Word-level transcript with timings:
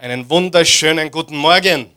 Einen 0.00 0.30
wunderschönen 0.30 1.10
guten 1.10 1.36
Morgen. 1.36 1.94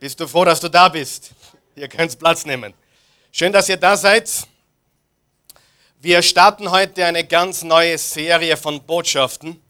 Bist 0.00 0.18
du 0.18 0.26
froh, 0.26 0.46
dass 0.46 0.58
du 0.58 0.70
da 0.70 0.88
bist? 0.88 1.32
Ihr 1.76 1.86
könnt 1.86 2.18
Platz 2.18 2.46
nehmen. 2.46 2.72
Schön, 3.30 3.52
dass 3.52 3.68
ihr 3.68 3.76
da 3.76 3.94
seid. 3.94 4.30
Wir 6.00 6.22
starten 6.22 6.70
heute 6.70 7.04
eine 7.04 7.26
ganz 7.26 7.62
neue 7.62 7.98
Serie 7.98 8.56
von 8.56 8.82
Botschaften 8.82 9.60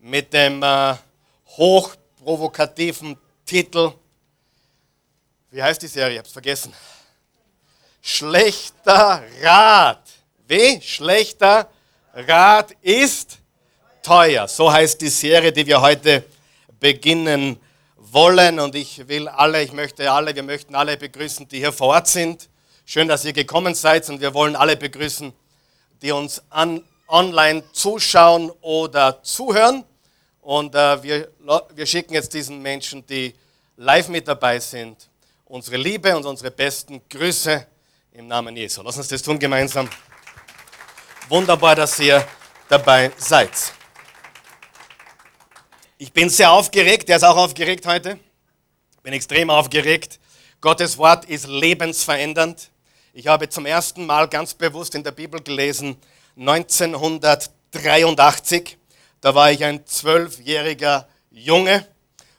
mit 0.00 0.32
dem 0.32 0.62
äh, 0.62 0.94
hochprovokativen 1.58 3.18
Titel. 3.44 3.92
Wie 5.50 5.62
heißt 5.62 5.82
die 5.82 5.88
Serie? 5.88 6.14
Ich 6.14 6.18
hab's 6.20 6.32
vergessen. 6.32 6.72
Schlechter 8.00 9.22
Rat. 9.42 10.08
Wie? 10.48 10.80
Schlechter 10.80 11.70
Rat 12.14 12.70
ist 12.80 13.40
teuer. 14.04 14.46
So 14.46 14.72
heißt 14.72 15.00
die 15.00 15.08
Serie, 15.08 15.50
die 15.50 15.66
wir 15.66 15.80
heute 15.80 16.24
beginnen 16.78 17.58
wollen. 17.96 18.60
Und 18.60 18.76
ich 18.76 19.08
will 19.08 19.26
alle, 19.26 19.62
ich 19.62 19.72
möchte 19.72 20.10
alle, 20.12 20.34
wir 20.34 20.44
möchten 20.44 20.74
alle 20.76 20.96
begrüßen, 20.96 21.48
die 21.48 21.58
hier 21.58 21.72
vor 21.72 21.88
Ort 21.88 22.06
sind. 22.06 22.48
Schön, 22.84 23.08
dass 23.08 23.24
ihr 23.24 23.32
gekommen 23.32 23.74
seid 23.74 24.08
und 24.10 24.20
wir 24.20 24.34
wollen 24.34 24.54
alle 24.54 24.76
begrüßen, 24.76 25.32
die 26.02 26.12
uns 26.12 26.42
an, 26.50 26.84
online 27.08 27.64
zuschauen 27.72 28.52
oder 28.60 29.22
zuhören. 29.22 29.84
Und 30.42 30.74
äh, 30.74 31.02
wir, 31.02 31.28
wir 31.74 31.86
schicken 31.86 32.12
jetzt 32.12 32.34
diesen 32.34 32.60
Menschen, 32.60 33.06
die 33.06 33.34
live 33.78 34.08
mit 34.08 34.28
dabei 34.28 34.60
sind, 34.60 35.08
unsere 35.46 35.78
Liebe 35.78 36.14
und 36.14 36.26
unsere 36.26 36.50
besten 36.50 37.00
Grüße 37.08 37.66
im 38.12 38.28
Namen 38.28 38.54
Jesu. 38.54 38.82
Lass 38.82 38.98
uns 38.98 39.08
das 39.08 39.22
tun 39.22 39.38
gemeinsam. 39.38 39.88
Wunderbar, 41.30 41.74
dass 41.74 41.98
ihr 41.98 42.22
dabei 42.68 43.10
seid. 43.16 43.72
Ich 45.96 46.12
bin 46.12 46.28
sehr 46.28 46.50
aufgeregt, 46.50 47.08
der 47.08 47.18
ist 47.18 47.22
auch 47.22 47.36
aufgeregt 47.36 47.86
heute. 47.86 48.18
Bin 49.04 49.12
extrem 49.12 49.48
aufgeregt. 49.48 50.18
Gottes 50.60 50.98
Wort 50.98 51.24
ist 51.26 51.46
lebensverändernd. 51.46 52.72
Ich 53.12 53.28
habe 53.28 53.48
zum 53.48 53.64
ersten 53.64 54.04
Mal 54.04 54.26
ganz 54.26 54.54
bewusst 54.54 54.96
in 54.96 55.04
der 55.04 55.12
Bibel 55.12 55.40
gelesen, 55.40 55.96
1983. 56.36 58.76
Da 59.20 59.36
war 59.36 59.52
ich 59.52 59.64
ein 59.64 59.86
zwölfjähriger 59.86 61.06
Junge 61.30 61.86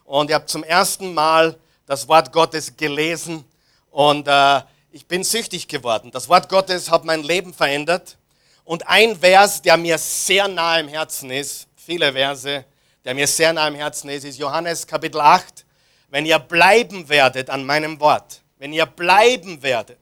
und 0.04 0.28
ich 0.28 0.34
habe 0.34 0.44
zum 0.44 0.62
ersten 0.62 1.14
Mal 1.14 1.58
das 1.86 2.06
Wort 2.08 2.32
Gottes 2.32 2.76
gelesen 2.76 3.42
und 3.90 4.28
äh, 4.28 4.60
ich 4.92 5.06
bin 5.06 5.24
süchtig 5.24 5.66
geworden. 5.66 6.10
Das 6.10 6.28
Wort 6.28 6.50
Gottes 6.50 6.90
hat 6.90 7.06
mein 7.06 7.22
Leben 7.22 7.54
verändert. 7.54 8.18
Und 8.64 8.86
ein 8.86 9.18
Vers, 9.18 9.62
der 9.62 9.78
mir 9.78 9.96
sehr 9.96 10.46
nahe 10.46 10.80
im 10.80 10.88
Herzen 10.88 11.30
ist, 11.30 11.68
viele 11.74 12.12
Verse, 12.12 12.66
der 13.06 13.14
mir 13.14 13.28
sehr 13.28 13.52
nah 13.52 13.68
im 13.68 13.76
Herzen 13.76 14.10
ist, 14.10 14.24
ist 14.24 14.36
Johannes 14.36 14.84
Kapitel 14.84 15.20
8. 15.20 15.64
Wenn 16.10 16.26
ihr 16.26 16.40
bleiben 16.40 17.08
werdet 17.08 17.48
an 17.48 17.64
meinem 17.64 18.00
Wort, 18.00 18.42
wenn 18.58 18.72
ihr 18.72 18.84
bleiben 18.84 19.62
werdet, 19.62 20.00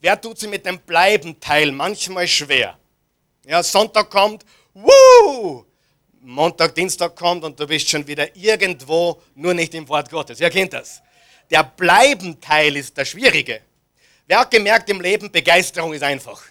wer 0.00 0.20
tut 0.20 0.40
sie 0.40 0.48
mit 0.48 0.66
dem 0.66 0.80
Bleiben-Teil 0.80 1.70
manchmal 1.70 2.26
schwer? 2.26 2.76
Ja, 3.46 3.62
Sonntag 3.62 4.10
kommt, 4.10 4.44
wuh! 4.74 5.64
Montag, 6.22 6.74
Dienstag 6.74 7.14
kommt 7.14 7.44
und 7.44 7.58
du 7.58 7.68
bist 7.68 7.88
schon 7.88 8.04
wieder 8.06 8.34
irgendwo, 8.34 9.22
nur 9.36 9.54
nicht 9.54 9.72
im 9.74 9.88
Wort 9.88 10.10
Gottes. 10.10 10.40
Wer 10.40 10.50
kennt 10.50 10.72
das? 10.72 11.00
Der 11.50 11.62
Bleiben-Teil 11.62 12.76
ist 12.76 12.96
der 12.96 13.04
schwierige. 13.04 13.60
Wer 14.26 14.40
hat 14.40 14.50
gemerkt 14.50 14.90
im 14.90 15.00
Leben, 15.00 15.30
Begeisterung 15.30 15.92
ist 15.92 16.02
einfach. 16.02 16.42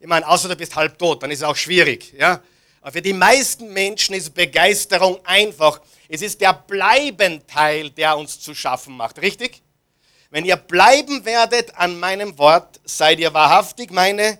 Ich 0.00 0.06
meine, 0.06 0.26
außer 0.26 0.48
du 0.48 0.56
bist 0.56 0.74
halb 0.74 0.98
tot, 0.98 1.22
dann 1.22 1.30
ist 1.30 1.40
es 1.40 1.44
auch 1.44 1.56
schwierig. 1.56 2.14
Ja? 2.18 2.42
Aber 2.88 2.94
für 2.94 3.02
die 3.02 3.12
meisten 3.12 3.70
Menschen 3.74 4.14
ist 4.14 4.32
Begeisterung 4.32 5.20
einfach. 5.26 5.82
Es 6.08 6.22
ist 6.22 6.40
der 6.40 6.54
Bleibenteil, 6.54 7.90
der 7.90 8.16
uns 8.16 8.40
zu 8.40 8.54
schaffen 8.54 8.96
macht. 8.96 9.20
Richtig? 9.20 9.60
Wenn 10.30 10.46
ihr 10.46 10.56
bleiben 10.56 11.26
werdet 11.26 11.76
an 11.76 12.00
meinem 12.00 12.38
Wort, 12.38 12.80
seid 12.84 13.20
ihr 13.20 13.34
wahrhaftig 13.34 13.90
meine 13.90 14.38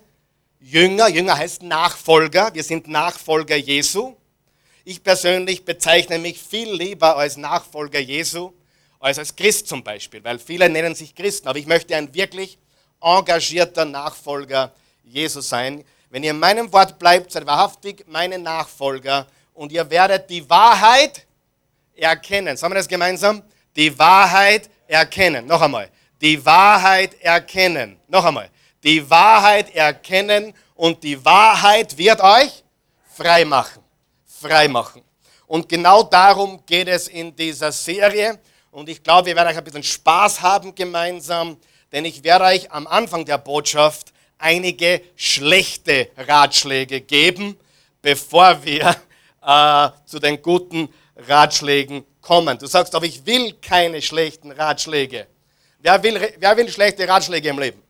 Jünger. 0.59 1.09
Jünger 1.09 1.37
heißt 1.37 1.61
Nachfolger. 1.61 2.51
Wir 2.55 2.63
sind 2.63 2.87
Nachfolger 2.87 3.55
Jesu. 3.55 4.15
Ich 4.83 5.03
persönlich 5.03 5.63
bezeichne 5.63 6.17
mich 6.17 6.41
viel 6.41 6.73
lieber 6.73 7.17
als 7.17 7.37
Nachfolger 7.37 7.99
Jesu 7.99 8.51
als 8.99 9.19
als 9.19 9.35
Christ 9.35 9.67
zum 9.67 9.83
Beispiel, 9.83 10.23
weil 10.23 10.39
viele 10.39 10.69
nennen 10.69 10.95
sich 10.95 11.13
Christen. 11.13 11.47
Aber 11.49 11.59
ich 11.59 11.67
möchte 11.67 11.95
ein 11.95 12.15
wirklich 12.15 12.57
engagierter 12.99 13.85
Nachfolger 13.85 14.73
Jesu 15.03 15.39
sein. 15.39 15.85
Wenn 16.09 16.23
ihr 16.23 16.31
in 16.31 16.39
meinem 16.39 16.71
Wort 16.73 16.97
bleibt, 16.97 17.31
seid 17.31 17.45
wahrhaftig 17.45 18.03
meine 18.07 18.39
Nachfolger 18.39 19.27
und 19.53 19.71
ihr 19.71 19.87
werdet 19.89 20.29
die 20.29 20.49
Wahrheit 20.49 21.27
erkennen. 21.95 22.57
Sagen 22.57 22.73
wir 22.73 22.77
das 22.77 22.87
gemeinsam? 22.87 23.43
Die 23.75 23.97
Wahrheit 23.97 24.69
erkennen. 24.87 25.45
Noch 25.45 25.61
einmal. 25.61 25.89
Die 26.19 26.43
Wahrheit 26.43 27.21
erkennen. 27.21 27.99
Noch 28.07 28.25
einmal. 28.25 28.49
Die 28.83 29.07
Wahrheit 29.07 29.75
erkennen 29.75 30.53
und 30.73 31.03
die 31.03 31.23
Wahrheit 31.23 31.95
wird 31.97 32.21
euch 32.21 32.63
frei 33.13 33.45
machen. 33.45 33.83
Frei 34.25 34.67
machen. 34.67 35.03
Und 35.45 35.69
genau 35.69 36.03
darum 36.03 36.65
geht 36.65 36.87
es 36.87 37.07
in 37.07 37.35
dieser 37.35 37.71
Serie. 37.71 38.39
Und 38.71 38.89
ich 38.89 39.03
glaube, 39.03 39.27
wir 39.27 39.35
werden 39.35 39.49
euch 39.49 39.57
ein 39.57 39.63
bisschen 39.63 39.83
Spaß 39.83 40.41
haben 40.41 40.73
gemeinsam, 40.73 41.57
denn 41.91 42.05
ich 42.05 42.23
werde 42.23 42.45
euch 42.45 42.71
am 42.71 42.87
Anfang 42.87 43.25
der 43.25 43.37
Botschaft 43.37 44.13
einige 44.39 45.01
schlechte 45.15 46.09
Ratschläge 46.17 47.01
geben, 47.01 47.57
bevor 48.01 48.63
wir 48.63 48.95
äh, 49.45 49.89
zu 50.05 50.19
den 50.19 50.41
guten 50.41 50.89
Ratschlägen 51.15 52.05
kommen. 52.21 52.57
Du 52.57 52.65
sagst, 52.65 52.95
aber 52.95 53.05
ich 53.05 53.25
will 53.25 53.53
keine 53.61 54.01
schlechten 54.01 54.51
Ratschläge. 54.51 55.27
Wer 55.79 56.01
will, 56.01 56.33
wer 56.39 56.57
will 56.57 56.69
schlechte 56.69 57.07
Ratschläge 57.07 57.49
im 57.49 57.59
Leben? 57.59 57.81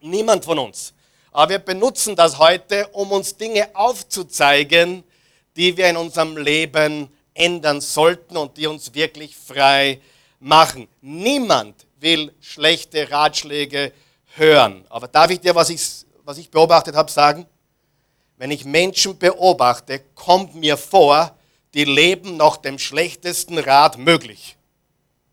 Niemand 0.00 0.44
von 0.44 0.58
uns. 0.58 0.92
Aber 1.32 1.50
wir 1.50 1.58
benutzen 1.60 2.16
das 2.16 2.38
heute, 2.38 2.88
um 2.88 3.12
uns 3.12 3.36
Dinge 3.36 3.68
aufzuzeigen, 3.74 5.04
die 5.56 5.76
wir 5.76 5.88
in 5.88 5.96
unserem 5.96 6.36
Leben 6.36 7.08
ändern 7.34 7.80
sollten 7.80 8.36
und 8.36 8.56
die 8.56 8.66
uns 8.66 8.94
wirklich 8.94 9.36
frei 9.36 10.00
machen. 10.40 10.88
Niemand 11.00 11.86
will 12.00 12.32
schlechte 12.40 13.10
Ratschläge 13.10 13.92
hören. 14.36 14.84
Aber 14.88 15.08
darf 15.08 15.30
ich 15.30 15.40
dir, 15.40 15.54
was 15.54 15.70
ich, 15.70 15.80
was 16.24 16.38
ich 16.38 16.50
beobachtet 16.50 16.94
habe, 16.94 17.10
sagen? 17.10 17.46
Wenn 18.36 18.50
ich 18.50 18.64
Menschen 18.64 19.18
beobachte, 19.18 20.00
kommt 20.14 20.54
mir 20.54 20.76
vor, 20.76 21.36
die 21.74 21.84
leben 21.84 22.36
nach 22.36 22.56
dem 22.56 22.78
schlechtesten 22.78 23.58
Rat 23.58 23.98
möglich. 23.98 24.56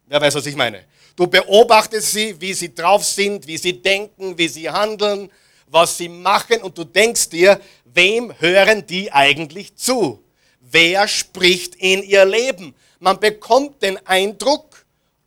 Wer 0.05 0.21
weiß, 0.21 0.35
was 0.35 0.45
ich 0.45 0.55
meine? 0.55 0.83
Du 1.15 1.25
beobachtest 1.25 2.11
sie, 2.11 2.39
wie 2.39 2.53
sie 2.53 2.73
drauf 2.75 3.03
sind, 3.03 3.47
wie 3.47 3.57
sie 3.57 3.81
denken, 3.81 4.37
wie 4.37 4.47
sie 4.47 4.69
handeln, 4.69 5.31
was 5.67 5.97
sie 5.97 6.09
machen 6.09 6.61
und 6.61 6.77
du 6.77 6.83
denkst 6.83 7.29
dir, 7.29 7.59
wem 7.85 8.33
hören 8.39 8.85
die 8.85 9.11
eigentlich 9.11 9.75
zu? 9.75 10.23
Wer 10.59 11.07
spricht 11.07 11.75
in 11.75 12.03
ihr 12.03 12.25
Leben? 12.25 12.75
Man 12.99 13.19
bekommt 13.19 13.81
den 13.81 14.05
Eindruck, 14.05 14.76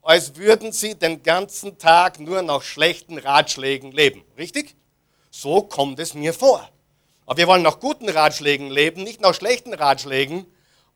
als 0.03 0.37
würden 0.37 0.73
sie 0.73 0.95
den 0.95 1.23
ganzen 1.23 1.79
Tag 1.79 2.21
nur 2.21 2.43
nach 2.43 2.63
schlechten 2.63 3.19
Ratschlägen 3.19 3.93
leben. 3.93 4.25
Richtig? 4.39 4.75
So 5.31 5.63
kommt 5.63 5.99
es 6.01 6.15
mir 6.15 6.35
vor. 6.35 6.69
Aber 7.27 7.37
wir 7.37 7.47
wollen 7.47 7.63
nach 7.63 7.79
guten 7.79 8.09
Ratschlägen 8.09 8.71
leben, 8.71 9.05
nicht 9.05 9.21
nach 9.21 9.35
schlechten 9.35 9.75
Ratschlägen. 9.75 10.47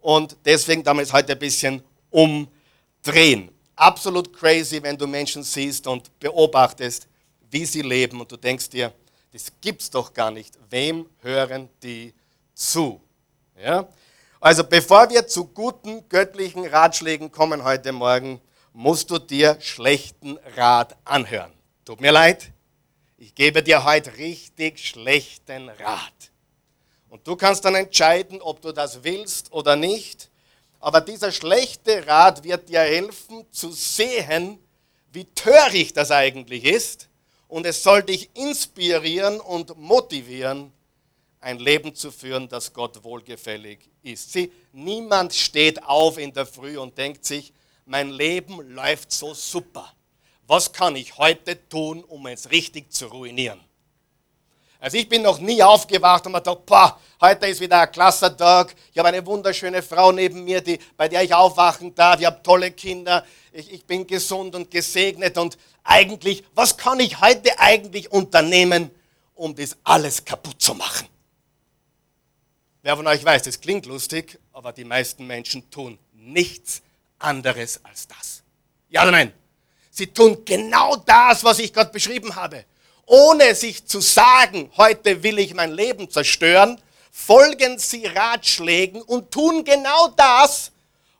Und 0.00 0.36
deswegen 0.44 0.82
damit 0.82 1.12
heute 1.12 1.32
ein 1.32 1.38
bisschen 1.38 1.82
umdrehen. 2.10 3.50
Absolut 3.76 4.32
crazy, 4.36 4.82
wenn 4.82 4.98
du 4.98 5.06
Menschen 5.06 5.42
siehst 5.42 5.86
und 5.86 6.18
beobachtest, 6.18 7.08
wie 7.50 7.64
sie 7.64 7.82
leben 7.82 8.20
und 8.20 8.30
du 8.30 8.36
denkst 8.36 8.70
dir, 8.70 8.92
das 9.32 9.52
gibt's 9.60 9.90
doch 9.90 10.12
gar 10.12 10.30
nicht. 10.30 10.58
Wem 10.70 11.06
hören 11.20 11.68
die 11.82 12.12
zu? 12.54 13.00
Ja? 13.60 13.88
Also 14.40 14.64
bevor 14.64 15.08
wir 15.10 15.26
zu 15.26 15.46
guten 15.46 16.08
göttlichen 16.08 16.66
Ratschlägen 16.66 17.32
kommen 17.32 17.64
heute 17.64 17.92
Morgen, 17.92 18.40
musst 18.74 19.08
du 19.10 19.18
dir 19.18 19.56
schlechten 19.60 20.36
Rat 20.56 20.96
anhören. 21.04 21.52
Tut 21.84 22.00
mir 22.00 22.10
leid, 22.10 22.52
ich 23.16 23.34
gebe 23.34 23.62
dir 23.62 23.84
heute 23.84 24.18
richtig 24.18 24.84
schlechten 24.84 25.68
Rat. 25.68 26.32
Und 27.08 27.26
du 27.26 27.36
kannst 27.36 27.64
dann 27.64 27.76
entscheiden, 27.76 28.42
ob 28.42 28.60
du 28.60 28.72
das 28.72 29.04
willst 29.04 29.52
oder 29.52 29.76
nicht. 29.76 30.28
Aber 30.80 31.00
dieser 31.00 31.30
schlechte 31.30 32.06
Rat 32.06 32.42
wird 32.42 32.68
dir 32.68 32.80
helfen 32.80 33.46
zu 33.52 33.70
sehen, 33.70 34.58
wie 35.12 35.24
töricht 35.24 35.96
das 35.96 36.10
eigentlich 36.10 36.64
ist. 36.64 37.08
Und 37.46 37.66
es 37.66 37.82
soll 37.82 38.02
dich 38.02 38.28
inspirieren 38.34 39.40
und 39.40 39.78
motivieren, 39.78 40.72
ein 41.40 41.60
Leben 41.60 41.94
zu 41.94 42.10
führen, 42.10 42.48
das 42.48 42.72
Gott 42.72 43.04
wohlgefällig 43.04 43.78
ist. 44.02 44.32
Sieh, 44.32 44.50
niemand 44.72 45.32
steht 45.32 45.80
auf 45.84 46.18
in 46.18 46.32
der 46.32 46.46
Früh 46.46 46.76
und 46.76 46.98
denkt 46.98 47.24
sich, 47.24 47.52
mein 47.86 48.10
Leben 48.10 48.60
läuft 48.74 49.12
so 49.12 49.34
super. 49.34 49.92
Was 50.46 50.72
kann 50.72 50.96
ich 50.96 51.16
heute 51.16 51.68
tun, 51.68 52.04
um 52.04 52.26
es 52.26 52.50
richtig 52.50 52.92
zu 52.92 53.06
ruinieren? 53.06 53.60
Also 54.78 54.98
ich 54.98 55.08
bin 55.08 55.22
noch 55.22 55.38
nie 55.38 55.62
aufgewacht 55.62 56.26
und 56.26 56.32
mir 56.32 56.38
gedacht, 56.38 56.66
boah, 56.66 57.00
heute 57.20 57.46
ist 57.46 57.60
wieder 57.60 57.80
ein 57.80 57.90
klasse 57.90 58.36
Tag. 58.36 58.74
Ich 58.92 58.98
habe 58.98 59.08
eine 59.08 59.24
wunderschöne 59.24 59.82
Frau 59.82 60.12
neben 60.12 60.44
mir, 60.44 60.60
die, 60.60 60.78
bei 60.96 61.08
der 61.08 61.22
ich 61.22 61.32
aufwachen 61.32 61.94
darf. 61.94 62.20
Ich 62.20 62.26
habe 62.26 62.42
tolle 62.42 62.70
Kinder. 62.70 63.24
Ich, 63.52 63.72
ich 63.72 63.86
bin 63.86 64.06
gesund 64.06 64.54
und 64.54 64.70
gesegnet. 64.70 65.38
Und 65.38 65.56
eigentlich, 65.82 66.44
was 66.54 66.76
kann 66.76 67.00
ich 67.00 67.18
heute 67.20 67.58
eigentlich 67.58 68.12
unternehmen, 68.12 68.90
um 69.34 69.54
das 69.54 69.74
alles 69.84 70.22
kaputt 70.22 70.60
zu 70.60 70.74
machen? 70.74 71.08
Wer 72.82 72.96
von 72.96 73.06
euch 73.06 73.24
weiß, 73.24 73.44
das 73.44 73.58
klingt 73.58 73.86
lustig, 73.86 74.38
aber 74.52 74.74
die 74.74 74.84
meisten 74.84 75.26
Menschen 75.26 75.70
tun 75.70 75.98
nichts 76.12 76.82
anderes 77.24 77.80
als 77.82 78.06
das. 78.06 78.42
Ja 78.90 79.02
oder 79.02 79.12
nein? 79.12 79.32
Sie 79.90 80.06
tun 80.08 80.44
genau 80.44 80.96
das, 80.96 81.44
was 81.44 81.58
ich 81.58 81.72
gerade 81.72 81.90
beschrieben 81.90 82.34
habe 82.36 82.64
ohne 83.06 83.54
sich 83.54 83.84
zu 83.86 84.00
sagen, 84.00 84.70
heute 84.76 85.22
will 85.22 85.38
ich 85.38 85.54
mein 85.54 85.72
Leben 85.72 86.10
zerstören, 86.10 86.80
folgen 87.10 87.78
sie 87.78 88.06
Ratschlägen 88.06 89.02
und 89.02 89.30
tun 89.30 89.64
genau 89.64 90.08
das, 90.08 90.72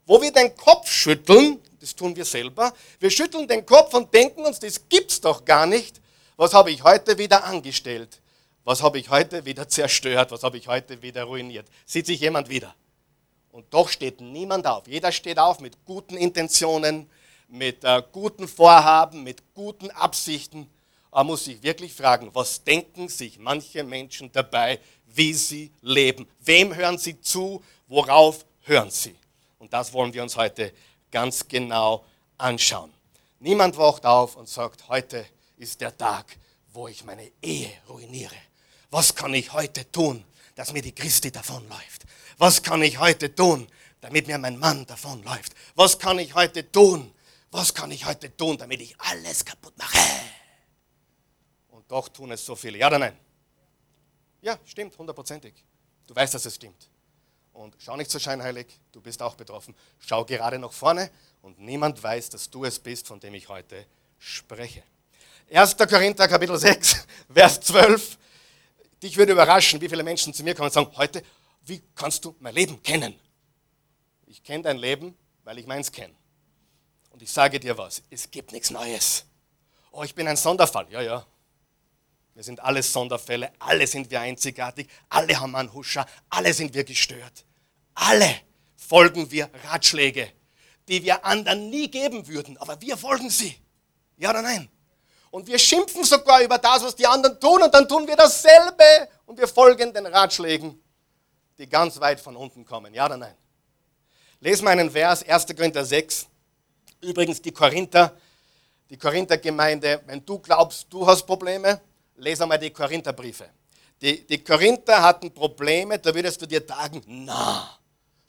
wo 0.06 0.20
wir 0.20 0.32
den 0.32 0.54
Kopf 0.56 0.90
schütteln, 0.90 1.60
das 1.80 1.94
tun 1.94 2.16
wir 2.16 2.24
selber, 2.24 2.72
wir 3.00 3.10
schütteln 3.10 3.46
den 3.46 3.64
Kopf 3.66 3.94
und 3.94 4.12
denken 4.12 4.44
uns, 4.44 4.58
das 4.58 4.88
gibt's 4.88 5.20
doch 5.20 5.44
gar 5.44 5.66
nicht. 5.66 6.00
Was 6.36 6.52
habe 6.54 6.70
ich 6.70 6.82
heute 6.82 7.18
wieder 7.18 7.44
angestellt? 7.44 8.20
Was 8.64 8.82
habe 8.82 8.98
ich 8.98 9.10
heute 9.10 9.44
wieder 9.44 9.68
zerstört? 9.68 10.32
Was 10.32 10.42
habe 10.42 10.56
ich 10.56 10.66
heute 10.66 11.02
wieder 11.02 11.24
ruiniert? 11.24 11.66
Sieht 11.84 12.06
sich 12.06 12.20
jemand 12.20 12.48
wieder? 12.48 12.74
Und 13.54 13.72
doch 13.72 13.88
steht 13.88 14.20
niemand 14.20 14.66
auf. 14.66 14.88
Jeder 14.88 15.12
steht 15.12 15.38
auf 15.38 15.60
mit 15.60 15.84
guten 15.84 16.16
Intentionen, 16.16 17.08
mit 17.46 17.84
äh, 17.84 18.02
guten 18.10 18.48
Vorhaben, 18.48 19.22
mit 19.22 19.54
guten 19.54 19.92
Absichten. 19.92 20.68
Man 21.12 21.24
muss 21.28 21.44
sich 21.44 21.62
wirklich 21.62 21.94
fragen, 21.94 22.30
was 22.32 22.64
denken 22.64 23.08
sich 23.08 23.38
manche 23.38 23.84
Menschen 23.84 24.32
dabei, 24.32 24.80
wie 25.06 25.32
sie 25.32 25.70
leben? 25.82 26.26
Wem 26.40 26.74
hören 26.74 26.98
sie 26.98 27.20
zu? 27.20 27.62
Worauf 27.86 28.44
hören 28.62 28.90
sie? 28.90 29.14
Und 29.60 29.72
das 29.72 29.92
wollen 29.92 30.12
wir 30.12 30.24
uns 30.24 30.36
heute 30.36 30.72
ganz 31.12 31.46
genau 31.46 32.04
anschauen. 32.36 32.92
Niemand 33.38 33.76
wacht 33.76 34.04
auf 34.04 34.34
und 34.34 34.48
sagt, 34.48 34.88
heute 34.88 35.24
ist 35.58 35.80
der 35.80 35.96
Tag, 35.96 36.36
wo 36.72 36.88
ich 36.88 37.04
meine 37.04 37.30
Ehe 37.40 37.70
ruiniere. 37.88 38.34
Was 38.90 39.14
kann 39.14 39.32
ich 39.32 39.52
heute 39.52 39.88
tun, 39.92 40.24
dass 40.56 40.72
mir 40.72 40.82
die 40.82 40.92
Christi 40.92 41.30
davonläuft? 41.30 42.04
Was 42.38 42.62
kann 42.62 42.82
ich 42.82 42.98
heute 42.98 43.34
tun, 43.34 43.69
damit 44.00 44.26
mir 44.26 44.38
mein 44.38 44.58
Mann 44.58 44.86
davonläuft? 44.86 45.54
Was 45.75 45.98
kann 45.98 46.19
ich 46.19 46.34
heute 46.34 46.70
tun? 46.70 47.12
Was 47.50 47.72
kann 47.72 47.90
ich 47.90 48.04
heute 48.04 48.36
tun, 48.36 48.58
damit 48.58 48.81
ich 48.81 49.00
alles 49.00 49.44
kaputt 49.44 49.76
mache? 49.78 49.98
Und 51.70 51.90
doch 51.90 52.08
tun 52.08 52.32
es 52.32 52.44
so 52.44 52.56
viele. 52.56 52.78
Ja 52.78 52.88
oder 52.88 52.98
nein? 52.98 53.16
Ja, 54.42 54.58
stimmt, 54.64 54.98
hundertprozentig. 54.98 55.54
Du 56.06 56.14
weißt, 56.14 56.34
dass 56.34 56.44
es 56.44 56.56
stimmt. 56.56 56.88
Und 57.52 57.76
schau 57.78 57.96
nicht 57.96 58.10
so 58.10 58.19
scheinheilig, 58.19 58.66
du 58.90 59.00
bist 59.00 59.22
auch 59.22 59.37
betroffen. 59.37 59.75
Schau 60.00 60.25
gerade 60.25 60.58
nach 60.58 60.72
vorne 60.72 61.10
und 61.40 61.58
niemand 61.60 62.02
weiß, 62.02 62.30
dass 62.30 62.50
du 62.50 62.64
es 62.64 62.78
bist, 62.78 63.06
von 63.06 63.20
dem 63.20 63.34
ich 63.34 63.48
heute 63.48 63.87
spreche. 64.19 64.82
1. 65.52 65.76
Korinther 65.76 66.26
Kapitel 66.26 66.58
6, 66.58 67.06
Vers 67.32 67.60
12. 67.60 68.19
Dich 69.02 69.16
würde 69.16 69.32
überraschen, 69.32 69.80
wie 69.80 69.88
viele 69.88 70.02
Menschen 70.02 70.34
zu 70.34 70.42
mir 70.42 70.54
kommen 70.54 70.66
und 70.66 70.72
sagen, 70.72 70.90
heute, 70.96 71.22
wie 71.66 71.82
kannst 71.94 72.25
du 72.25 72.34
mein 72.40 72.55
Leben 72.55 72.82
kennen? 72.82 73.19
Ich 74.26 74.43
kenne 74.43 74.64
dein 74.64 74.78
Leben, 74.78 75.16
weil 75.44 75.58
ich 75.58 75.66
meins 75.66 75.90
kenne. 75.93 76.14
Und 77.11 77.22
ich 77.22 77.31
sage 77.31 77.61
dir 77.61 77.78
was, 77.78 78.02
es 78.11 78.31
gibt 78.31 78.52
nichts 78.52 78.70
Neues. 78.70 79.25
Oh, 79.93 80.02
ich 80.02 80.14
bin 80.14 80.26
ein 80.26 80.37
Sonderfall. 80.37 80.87
Ja, 80.90 81.00
ja, 81.00 81.26
wir 82.34 82.43
sind 82.43 82.58
alles 82.61 82.93
Sonderfälle, 82.93 83.52
alle 83.61 83.87
sind 83.87 84.11
wir 84.11 84.20
einzigartig, 84.20 84.88
alle 85.08 85.38
haben 85.38 85.55
einen 85.55 85.72
Huscher, 85.72 86.05
alle 86.31 86.52
sind 86.52 86.75
wir 86.75 86.82
gestört. 86.82 87.44
Alle 87.94 88.28
folgen 88.76 89.31
wir 89.31 89.49
Ratschläge, 89.69 90.32
die 90.88 91.05
wir 91.05 91.25
anderen 91.25 91.70
nie 91.70 91.88
geben 91.88 92.26
würden, 92.26 92.58
aber 92.58 92.81
wir 92.81 92.96
folgen 92.96 93.31
sie. 93.31 93.56
Ja 94.16 94.31
oder 94.31 94.43
nein? 94.43 94.69
Und 95.31 95.46
wir 95.46 95.58
schimpfen 95.61 96.02
sogar 96.02 96.43
über 96.43 96.58
das, 96.58 96.82
was 96.82 96.96
die 96.96 97.06
anderen 97.06 97.38
tun, 97.38 97.62
und 97.62 97.72
dann 97.72 97.88
tun 97.88 98.06
wir 98.06 98.16
dasselbe 98.16 99.08
und 99.26 99.38
wir 99.38 99.46
folgen 99.46 99.94
den 99.94 100.06
Ratschlägen, 100.06 100.82
die 101.58 101.68
ganz 101.68 102.00
weit 102.00 102.20
von 102.20 102.36
unten 102.36 102.64
kommen. 102.64 102.92
Ja 102.94 103.06
oder 103.06 103.16
nein? 103.16 103.34
Lesen 104.40 104.64
wir 104.64 104.70
einen 104.70 104.90
Vers, 104.90 105.22
1. 105.22 105.46
Korinther 105.56 105.84
6. 105.84 106.26
Übrigens, 107.00 107.40
die 107.40 107.52
Korinther, 107.52 108.16
die 108.90 108.96
Korinther-Gemeinde, 108.96 110.02
wenn 110.06 110.24
du 110.24 110.38
glaubst, 110.38 110.86
du 110.90 111.06
hast 111.06 111.24
Probleme, 111.24 111.80
Lese 112.16 112.44
einmal 112.44 112.58
die 112.58 112.70
Korintherbriefe. 112.70 113.50
Die, 114.00 114.26
die 114.26 114.42
Korinther 114.42 115.02
hatten 115.02 115.32
Probleme, 115.32 115.98
da 115.98 116.14
würdest 116.14 116.40
du 116.40 116.46
dir 116.46 116.62
sagen, 116.66 117.02
na, 117.06 117.78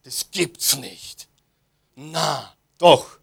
das 0.03 0.29
gibt's 0.31 0.75
nicht. 0.77 1.27
Na, 1.95 2.55
doch. 2.77 3.17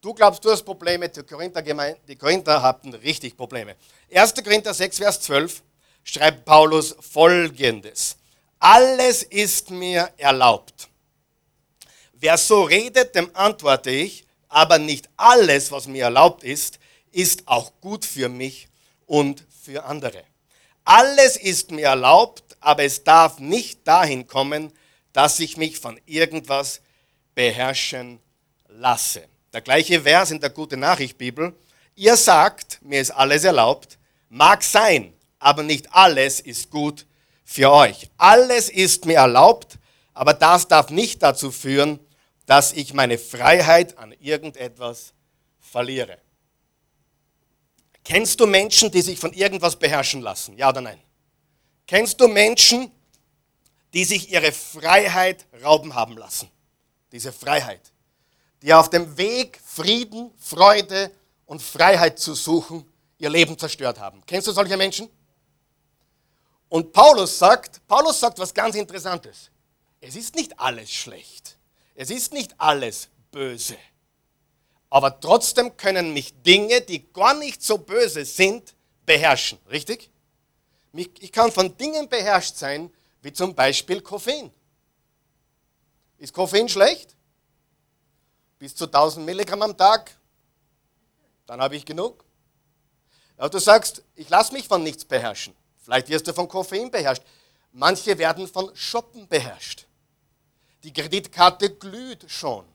Du 0.00 0.14
glaubst, 0.14 0.44
du 0.44 0.50
hast 0.50 0.62
Probleme, 0.62 1.08
die 1.08 1.22
Korinther, 1.22 1.62
die 1.62 2.16
Korinther 2.16 2.62
hatten 2.62 2.94
richtig 2.94 3.36
Probleme. 3.36 3.76
1. 4.12 4.34
Korinther 4.42 4.72
6, 4.72 4.98
Vers 4.98 5.20
12 5.20 5.62
schreibt 6.04 6.44
Paulus 6.44 6.96
folgendes. 7.00 8.16
Alles 8.60 9.22
ist 9.22 9.70
mir 9.70 10.10
erlaubt. 10.16 10.88
Wer 12.14 12.36
so 12.36 12.64
redet, 12.64 13.14
dem 13.14 13.30
antworte 13.34 13.90
ich, 13.90 14.26
aber 14.48 14.78
nicht 14.78 15.08
alles, 15.16 15.70
was 15.70 15.86
mir 15.86 16.04
erlaubt 16.04 16.42
ist, 16.42 16.80
ist 17.12 17.46
auch 17.46 17.72
gut 17.80 18.04
für 18.04 18.28
mich 18.28 18.68
und 19.06 19.44
für 19.62 19.84
andere. 19.84 20.24
Alles 20.84 21.36
ist 21.36 21.70
mir 21.70 21.86
erlaubt, 21.86 22.56
aber 22.58 22.82
es 22.82 23.04
darf 23.04 23.38
nicht 23.38 23.86
dahin 23.86 24.26
kommen, 24.26 24.72
dass 25.12 25.38
ich 25.38 25.56
mich 25.56 25.78
von 25.78 26.00
irgendwas 26.06 26.80
beherrschen 27.34 28.18
lasse. 28.68 29.22
Der 29.52 29.60
gleiche 29.60 30.02
Vers 30.02 30.32
in 30.32 30.40
der 30.40 30.50
Gute 30.50 30.76
Nachricht 30.76 31.16
Bibel. 31.16 31.54
Ihr 31.94 32.16
sagt, 32.16 32.80
mir 32.82 33.00
ist 33.00 33.10
alles 33.12 33.44
erlaubt, 33.44 33.98
mag 34.28 34.64
sein, 34.64 35.12
aber 35.38 35.62
nicht 35.62 35.92
alles 35.92 36.40
ist 36.40 36.70
gut 36.70 37.06
für 37.50 37.72
euch. 37.72 38.10
Alles 38.18 38.68
ist 38.68 39.06
mir 39.06 39.16
erlaubt, 39.16 39.78
aber 40.12 40.34
das 40.34 40.68
darf 40.68 40.90
nicht 40.90 41.22
dazu 41.22 41.50
führen, 41.50 41.98
dass 42.44 42.74
ich 42.74 42.92
meine 42.92 43.16
Freiheit 43.16 43.96
an 43.96 44.12
irgendetwas 44.20 45.14
verliere. 45.58 46.18
Kennst 48.04 48.38
du 48.38 48.46
Menschen, 48.46 48.90
die 48.90 49.00
sich 49.00 49.18
von 49.18 49.32
irgendwas 49.32 49.76
beherrschen 49.76 50.20
lassen? 50.20 50.58
Ja 50.58 50.68
oder 50.68 50.82
nein? 50.82 51.00
Kennst 51.86 52.20
du 52.20 52.28
Menschen, 52.28 52.90
die 53.94 54.04
sich 54.04 54.30
ihre 54.30 54.52
Freiheit 54.52 55.46
rauben 55.64 55.94
haben 55.94 56.18
lassen? 56.18 56.50
Diese 57.12 57.32
Freiheit. 57.32 57.92
Die 58.60 58.74
auf 58.74 58.90
dem 58.90 59.16
Weg, 59.16 59.58
Frieden, 59.64 60.30
Freude 60.36 61.10
und 61.46 61.62
Freiheit 61.62 62.18
zu 62.18 62.34
suchen, 62.34 62.84
ihr 63.16 63.30
Leben 63.30 63.56
zerstört 63.56 63.98
haben. 63.98 64.22
Kennst 64.26 64.48
du 64.48 64.52
solche 64.52 64.76
Menschen? 64.76 65.08
Und 66.68 66.92
Paulus 66.92 67.38
sagt, 67.38 67.86
Paulus 67.86 68.20
sagt 68.20 68.38
was 68.38 68.52
ganz 68.52 68.74
Interessantes. 68.74 69.50
Es 70.00 70.16
ist 70.16 70.34
nicht 70.34 70.58
alles 70.58 70.90
schlecht. 70.90 71.56
Es 71.94 72.10
ist 72.10 72.32
nicht 72.32 72.54
alles 72.58 73.08
böse. 73.30 73.76
Aber 74.90 75.20
trotzdem 75.20 75.76
können 75.76 76.12
mich 76.12 76.42
Dinge, 76.42 76.80
die 76.80 77.12
gar 77.12 77.34
nicht 77.34 77.62
so 77.62 77.78
böse 77.78 78.24
sind, 78.24 78.74
beherrschen. 79.04 79.58
Richtig? 79.70 80.10
Ich 80.92 81.32
kann 81.32 81.52
von 81.52 81.76
Dingen 81.76 82.08
beherrscht 82.08 82.56
sein, 82.56 82.92
wie 83.22 83.32
zum 83.32 83.54
Beispiel 83.54 84.00
Koffein. 84.00 84.50
Ist 86.18 86.32
Koffein 86.32 86.68
schlecht? 86.68 87.14
Bis 88.58 88.74
zu 88.74 88.86
1000 88.86 89.24
Milligramm 89.24 89.62
am 89.62 89.76
Tag? 89.76 90.16
Dann 91.46 91.60
habe 91.60 91.76
ich 91.76 91.84
genug. 91.84 92.24
Aber 93.36 93.48
du 93.48 93.58
sagst, 93.58 94.02
ich 94.16 94.28
lasse 94.28 94.52
mich 94.52 94.66
von 94.66 94.82
nichts 94.82 95.04
beherrschen. 95.04 95.54
Vielleicht 95.88 96.10
wirst 96.10 96.26
du 96.26 96.34
von 96.34 96.46
Koffein 96.46 96.90
beherrscht. 96.90 97.22
Manche 97.72 98.18
werden 98.18 98.46
von 98.46 98.70
Shoppen 98.76 99.26
beherrscht. 99.26 99.86
Die 100.84 100.92
Kreditkarte 100.92 101.76
glüht 101.76 102.30
schon 102.30 102.66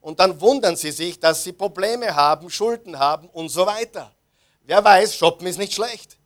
und 0.00 0.20
dann 0.20 0.40
wundern 0.40 0.76
sie 0.76 0.92
sich, 0.92 1.18
dass 1.18 1.42
sie 1.42 1.52
Probleme 1.52 2.14
haben, 2.14 2.48
Schulden 2.48 2.96
haben 2.96 3.28
und 3.30 3.48
so 3.48 3.66
weiter. 3.66 4.14
Wer 4.62 4.84
weiß, 4.84 5.16
shoppen 5.16 5.48
ist 5.48 5.58
nicht 5.58 5.74
schlecht. 5.74 6.16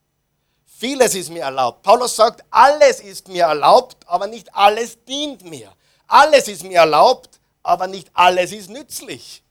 Vieles 0.66 1.14
ist 1.14 1.30
mir 1.30 1.44
erlaubt. 1.44 1.82
Paulus 1.82 2.14
sagt, 2.14 2.44
alles 2.50 3.00
ist 3.00 3.28
mir 3.28 3.44
erlaubt, 3.44 3.96
aber 4.06 4.26
nicht 4.26 4.54
alles 4.54 5.02
dient 5.04 5.46
mir. 5.46 5.72
Alles 6.06 6.46
ist 6.46 6.62
mir 6.62 6.80
erlaubt, 6.80 7.40
aber 7.62 7.86
nicht 7.86 8.10
alles 8.12 8.52
ist 8.52 8.68
nützlich. 8.68 9.42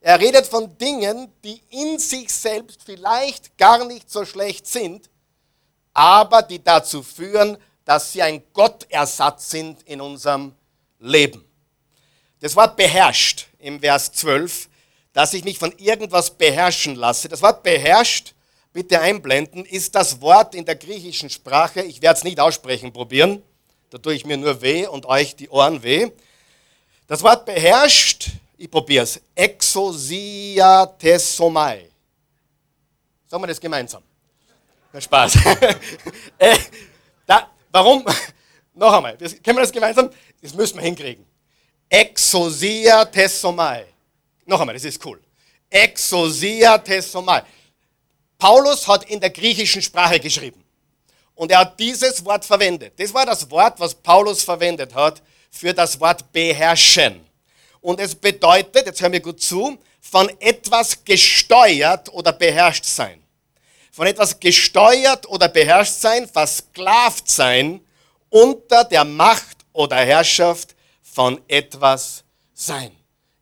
Er 0.00 0.20
redet 0.20 0.46
von 0.46 0.78
Dingen, 0.78 1.32
die 1.42 1.60
in 1.70 1.98
sich 1.98 2.32
selbst 2.32 2.84
vielleicht 2.84 3.58
gar 3.58 3.84
nicht 3.84 4.08
so 4.08 4.24
schlecht 4.24 4.68
sind, 4.68 5.10
aber 5.98 6.42
die 6.42 6.62
dazu 6.62 7.02
führen, 7.02 7.58
dass 7.84 8.12
sie 8.12 8.22
ein 8.22 8.40
Gottersatz 8.52 9.50
sind 9.50 9.82
in 9.82 10.00
unserem 10.00 10.54
Leben. 11.00 11.44
Das 12.38 12.54
Wort 12.54 12.76
beherrscht 12.76 13.48
im 13.58 13.80
Vers 13.80 14.12
12, 14.12 14.68
dass 15.12 15.34
ich 15.34 15.42
mich 15.42 15.58
von 15.58 15.76
irgendwas 15.76 16.30
beherrschen 16.30 16.94
lasse. 16.94 17.28
Das 17.28 17.42
Wort 17.42 17.64
beherrscht 17.64 18.34
bitte 18.72 19.00
einblenden, 19.00 19.64
ist 19.64 19.96
das 19.96 20.20
Wort 20.20 20.54
in 20.54 20.64
der 20.64 20.76
griechischen 20.76 21.30
Sprache, 21.30 21.82
ich 21.82 22.00
werde 22.00 22.18
es 22.18 22.22
nicht 22.22 22.38
aussprechen 22.38 22.92
probieren, 22.92 23.42
da 23.90 23.98
tue 23.98 24.14
ich 24.14 24.24
mir 24.24 24.36
nur 24.36 24.62
weh 24.62 24.86
und 24.86 25.04
euch 25.04 25.34
die 25.34 25.48
Ohren 25.48 25.82
weh. 25.82 26.12
Das 27.08 27.24
Wort 27.24 27.44
beherrscht, 27.44 28.30
ich 28.56 28.70
probiere 28.70 29.02
es, 29.02 29.20
exosiatesomai. 29.34 31.90
Sagen 33.26 33.42
wir 33.42 33.48
das 33.48 33.60
gemeinsam. 33.60 34.04
Na, 34.92 35.00
Spaß. 35.00 35.36
äh, 36.38 36.56
da, 37.26 37.50
warum? 37.70 38.04
Noch 38.74 38.92
einmal, 38.92 39.16
können 39.16 39.56
wir 39.56 39.60
das 39.60 39.72
gemeinsam? 39.72 40.10
Das 40.40 40.54
müssen 40.54 40.76
wir 40.76 40.82
hinkriegen. 40.84 41.26
Exosiatesomai. 41.88 43.86
Noch 44.46 44.60
einmal, 44.60 44.74
das 44.74 44.84
ist 44.84 45.04
cool. 45.04 45.20
Exosiatesomai. 45.68 47.42
Paulus 48.38 48.86
hat 48.86 49.04
in 49.10 49.20
der 49.20 49.30
griechischen 49.30 49.82
Sprache 49.82 50.20
geschrieben. 50.20 50.64
Und 51.34 51.50
er 51.50 51.58
hat 51.60 51.78
dieses 51.78 52.24
Wort 52.24 52.44
verwendet. 52.44 52.94
Das 52.98 53.12
war 53.12 53.26
das 53.26 53.50
Wort, 53.50 53.78
was 53.80 53.94
Paulus 53.94 54.42
verwendet 54.42 54.94
hat 54.94 55.22
für 55.50 55.74
das 55.74 55.98
Wort 56.00 56.32
beherrschen. 56.32 57.24
Und 57.80 58.00
es 58.00 58.14
bedeutet, 58.14 58.86
jetzt 58.86 59.00
hören 59.00 59.12
wir 59.12 59.20
gut 59.20 59.40
zu, 59.40 59.78
von 60.00 60.28
etwas 60.40 61.04
gesteuert 61.04 62.12
oder 62.12 62.32
beherrscht 62.32 62.84
sein. 62.84 63.22
Von 63.98 64.06
etwas 64.06 64.38
gesteuert 64.38 65.28
oder 65.28 65.48
beherrscht 65.48 65.94
sein, 65.94 66.28
versklavt 66.28 67.28
sein 67.28 67.80
unter 68.28 68.84
der 68.84 69.04
Macht 69.04 69.66
oder 69.72 69.96
Herrschaft 69.96 70.76
von 71.02 71.40
etwas 71.48 72.22
sein. 72.54 72.92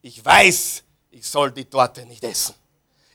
Ich 0.01 0.25
weiß, 0.25 0.83
ich 1.11 1.27
soll 1.27 1.53
die 1.53 1.67
Torte 1.67 2.07
nicht 2.07 2.25
essen. 2.25 2.55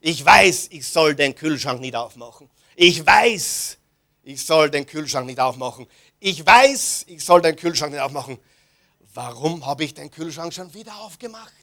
Ich 0.01 0.23
weiß, 0.23 0.67
ich 0.69 0.87
soll 0.87 1.15
den 1.15 1.33
Kühlschrank 1.33 1.81
nicht 1.81 1.95
aufmachen. 1.95 2.47
Ich 2.75 3.03
weiß, 3.03 3.79
ich 4.21 4.45
soll 4.45 4.69
den 4.69 4.85
Kühlschrank 4.85 5.25
nicht 5.25 5.39
aufmachen. 5.39 5.87
Ich 6.19 6.45
weiß, 6.45 7.05
ich 7.07 7.25
soll 7.25 7.41
den 7.41 7.55
Kühlschrank 7.55 7.91
nicht 7.91 8.01
aufmachen. 8.01 8.37
Warum 9.15 9.65
habe 9.65 9.83
ich 9.83 9.95
den 9.95 10.11
Kühlschrank 10.11 10.53
schon 10.53 10.71
wieder 10.75 10.95
aufgemacht? 10.97 11.60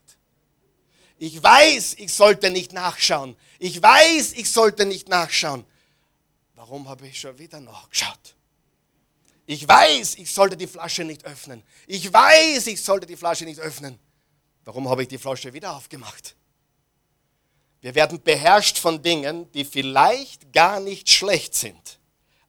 Ich 1.18 1.42
weiß, 1.42 1.94
ich 1.94 2.12
sollte 2.12 2.50
nicht 2.50 2.72
nachschauen. 2.72 3.36
Ich 3.58 3.82
weiß, 3.82 4.32
ich 4.34 4.50
sollte 4.50 4.86
nicht 4.86 5.08
nachschauen. 5.08 5.64
Warum 6.54 6.88
habe 6.88 7.06
ich 7.08 7.20
schon 7.20 7.38
wieder 7.38 7.60
nachgeschaut? 7.60 8.36
Ich 9.46 9.66
weiß, 9.66 10.16
ich 10.16 10.32
sollte 10.32 10.56
die 10.56 10.66
Flasche 10.66 11.04
nicht 11.04 11.24
öffnen. 11.24 11.62
Ich 11.86 12.12
weiß, 12.12 12.66
ich 12.68 12.82
sollte 12.82 13.06
die 13.06 13.16
Flasche 13.16 13.44
nicht 13.44 13.58
öffnen. 13.58 13.98
Warum 14.64 14.88
habe 14.88 15.02
ich 15.02 15.08
die 15.08 15.18
Flasche 15.18 15.52
wieder 15.52 15.74
aufgemacht? 15.74 16.36
Wir 17.80 17.94
werden 17.94 18.20
beherrscht 18.22 18.78
von 18.78 19.02
Dingen, 19.02 19.50
die 19.52 19.64
vielleicht 19.64 20.52
gar 20.52 20.80
nicht 20.80 21.08
schlecht 21.08 21.54
sind, 21.54 21.98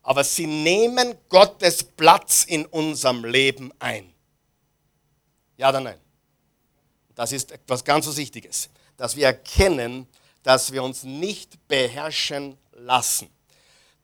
aber 0.01 0.23
sie 0.23 0.47
nehmen 0.47 1.15
Gottes 1.29 1.83
Platz 1.83 2.43
in 2.43 2.65
unserem 2.65 3.23
Leben 3.23 3.71
ein. 3.79 4.13
Ja 5.55 5.69
oder 5.69 5.81
nein? 5.81 5.99
Das 7.19 7.33
ist 7.33 7.51
etwas 7.51 7.83
ganz 7.83 8.15
Wichtiges, 8.15 8.69
dass 8.95 9.13
wir 9.13 9.25
erkennen, 9.25 10.07
dass 10.41 10.71
wir 10.71 10.81
uns 10.81 11.03
nicht 11.03 11.67
beherrschen 11.67 12.57
lassen. 12.71 13.29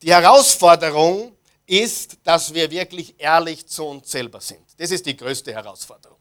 Die 0.01 0.13
Herausforderung 0.13 1.31
ist, 1.65 2.17
dass 2.25 2.53
wir 2.53 2.69
wirklich 2.69 3.15
ehrlich 3.17 3.67
zu 3.67 3.85
uns 3.85 4.11
selber 4.11 4.41
sind. 4.41 4.65
Das 4.75 4.91
ist 4.91 5.05
die 5.05 5.15
größte 5.15 5.53
Herausforderung. 5.53 6.17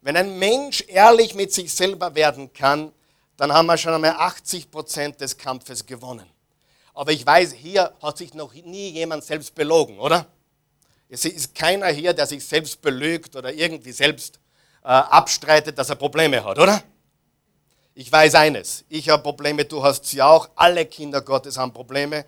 Wenn 0.00 0.16
ein 0.16 0.36
Mensch 0.40 0.82
ehrlich 0.88 1.36
mit 1.36 1.52
sich 1.52 1.72
selber 1.72 2.12
werden 2.16 2.52
kann, 2.52 2.90
dann 3.36 3.52
haben 3.52 3.66
wir 3.66 3.78
schon 3.78 3.94
einmal 3.94 4.16
80 4.16 4.72
Prozent 4.72 5.20
des 5.20 5.38
Kampfes 5.38 5.86
gewonnen. 5.86 6.28
Aber 6.94 7.12
ich 7.12 7.24
weiß, 7.24 7.52
hier 7.52 7.94
hat 8.02 8.18
sich 8.18 8.34
noch 8.34 8.52
nie 8.54 8.90
jemand 8.90 9.22
selbst 9.22 9.54
belogen, 9.54 10.00
oder? 10.00 10.26
Es 11.08 11.24
ist 11.24 11.54
keiner 11.54 11.86
hier, 11.86 12.12
der 12.12 12.26
sich 12.26 12.44
selbst 12.44 12.82
belügt 12.82 13.36
oder 13.36 13.52
irgendwie 13.52 13.92
selbst 13.92 14.40
äh, 14.82 14.88
abstreitet, 14.88 15.78
dass 15.78 15.90
er 15.90 15.96
Probleme 15.96 16.42
hat, 16.44 16.58
oder? 16.58 16.82
Ich 17.94 18.10
weiß 18.10 18.36
eines, 18.36 18.84
ich 18.88 19.08
habe 19.08 19.22
Probleme, 19.22 19.64
du 19.64 19.82
hast 19.82 20.04
sie 20.04 20.22
auch, 20.22 20.48
alle 20.54 20.86
Kinder 20.86 21.20
Gottes 21.20 21.58
haben 21.58 21.72
Probleme 21.72 22.24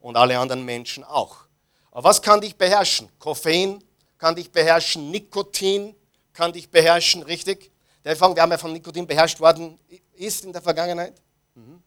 und 0.00 0.16
alle 0.16 0.38
anderen 0.38 0.64
Menschen 0.64 1.04
auch. 1.04 1.44
Aber 1.92 2.04
was 2.04 2.20
kann 2.20 2.40
dich 2.40 2.56
beherrschen? 2.56 3.08
Koffein 3.18 3.82
kann 4.18 4.34
dich 4.34 4.50
beherrschen, 4.50 5.10
Nikotin 5.10 5.94
kann 6.32 6.52
dich 6.52 6.70
beherrschen, 6.70 7.22
richtig? 7.22 7.70
Der 8.04 8.18
wir 8.18 8.42
haben 8.42 8.50
ja 8.50 8.58
von 8.58 8.72
Nikotin 8.72 9.06
beherrscht 9.06 9.38
worden 9.38 9.78
ist 10.14 10.44
in 10.44 10.52
der 10.52 10.62
Vergangenheit. 10.62 11.14
Mhm. 11.54 11.82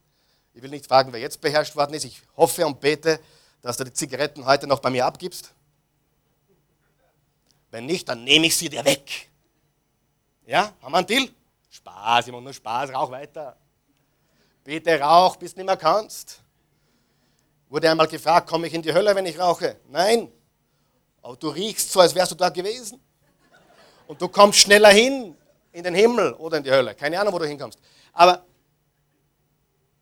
Ich 0.54 0.62
will 0.62 0.70
nicht 0.70 0.86
fragen, 0.86 1.12
wer 1.12 1.20
jetzt 1.20 1.42
beherrscht 1.42 1.76
worden 1.76 1.94
ist. 1.94 2.06
Ich 2.06 2.22
hoffe 2.38 2.66
und 2.66 2.80
bete, 2.80 3.20
dass 3.62 3.76
du 3.78 3.84
die 3.84 3.92
Zigaretten 3.92 4.46
heute 4.46 4.68
noch 4.68 4.80
bei 4.80 4.90
mir 4.90 5.06
abgibst. 5.06 5.54
Wenn 7.72 7.86
nicht, 7.86 8.08
dann 8.08 8.24
nehme 8.24 8.48
ich 8.48 8.56
sie 8.56 8.70
dir 8.70 8.86
weg. 8.86 9.30
Ja, 10.46 10.74
haben 10.82 10.92
wir 10.92 10.98
einen 11.00 11.08
Deal? 11.08 11.30
Spaß, 11.70 12.28
ich 12.28 12.32
mache 12.32 12.44
nur 12.44 12.54
Spaß, 12.54 12.94
rauch 12.94 13.10
weiter. 13.10 13.58
Bitte 14.64 15.00
rauch, 15.00 15.36
bis 15.38 15.54
du 15.54 15.60
nicht 15.60 15.66
mehr 15.66 15.78
kannst. 15.78 16.42
Wurde 17.68 17.90
einmal 17.90 18.08
gefragt, 18.08 18.48
komme 18.48 18.68
ich 18.68 18.74
in 18.74 18.82
die 18.82 18.94
Hölle, 18.94 19.16
wenn 19.16 19.26
ich 19.26 19.40
rauche? 19.40 19.78
Nein. 19.90 20.32
Aber 21.22 21.36
du 21.36 21.50
riechst 21.50 21.92
so, 21.92 22.00
als 22.00 22.14
wärst 22.14 22.32
du 22.32 22.36
da 22.36 22.50
gewesen. 22.50 23.02
Und 24.08 24.22
du 24.22 24.28
kommst 24.28 24.60
schneller 24.60 24.90
hin 24.90 25.36
in 25.72 25.84
den 25.84 25.96
Himmel 25.96 26.34
oder 26.34 26.58
in 26.58 26.64
die 26.64 26.72
Hölle. 26.72 26.94
Keine 26.94 27.20
Ahnung, 27.20 27.34
wo 27.34 27.40
du 27.40 27.48
hinkommst. 27.48 27.80
Aber 28.14 28.46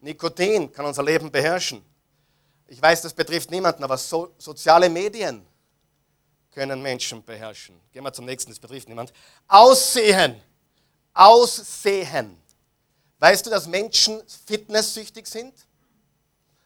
Nikotin 0.02 0.70
kann 0.72 0.86
unser 0.86 1.04
Leben 1.04 1.32
beherrschen. 1.32 1.82
Ich 2.68 2.82
weiß, 2.82 3.02
das 3.02 3.14
betrifft 3.14 3.50
niemanden, 3.50 3.84
aber 3.84 3.98
so, 3.98 4.34
soziale 4.38 4.90
Medien 4.90 5.46
können 6.54 6.82
Menschen 6.82 7.24
beherrschen. 7.24 7.80
Gehen 7.92 8.04
wir 8.04 8.14
zum 8.14 8.26
nächsten, 8.26 8.52
das 8.52 8.60
betrifft 8.60 8.88
niemand. 8.88 9.12
Aussehen. 9.48 10.42
Aussehen. 11.14 12.38
Weißt 13.20 13.46
du, 13.46 13.50
dass 13.50 13.68
Menschen 13.68 14.22
fitnesssüchtig 14.46 15.28
sind? 15.28 15.54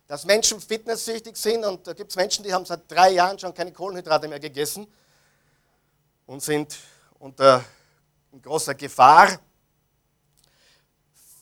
Dass 0.07 0.25
Menschen 0.25 0.59
fitnesssüchtig 0.59 1.35
sind 1.37 1.65
und 1.65 1.85
da 1.85 1.93
gibt 1.93 2.11
es 2.11 2.15
Menschen, 2.15 2.43
die 2.43 2.53
haben 2.53 2.65
seit 2.65 2.89
drei 2.89 3.11
Jahren 3.11 3.37
schon 3.37 3.53
keine 3.53 3.71
Kohlenhydrate 3.71 4.27
mehr 4.27 4.39
gegessen 4.39 4.87
und 6.25 6.41
sind 6.41 6.77
unter 7.19 7.63
großer 8.41 8.75
Gefahr, 8.75 9.39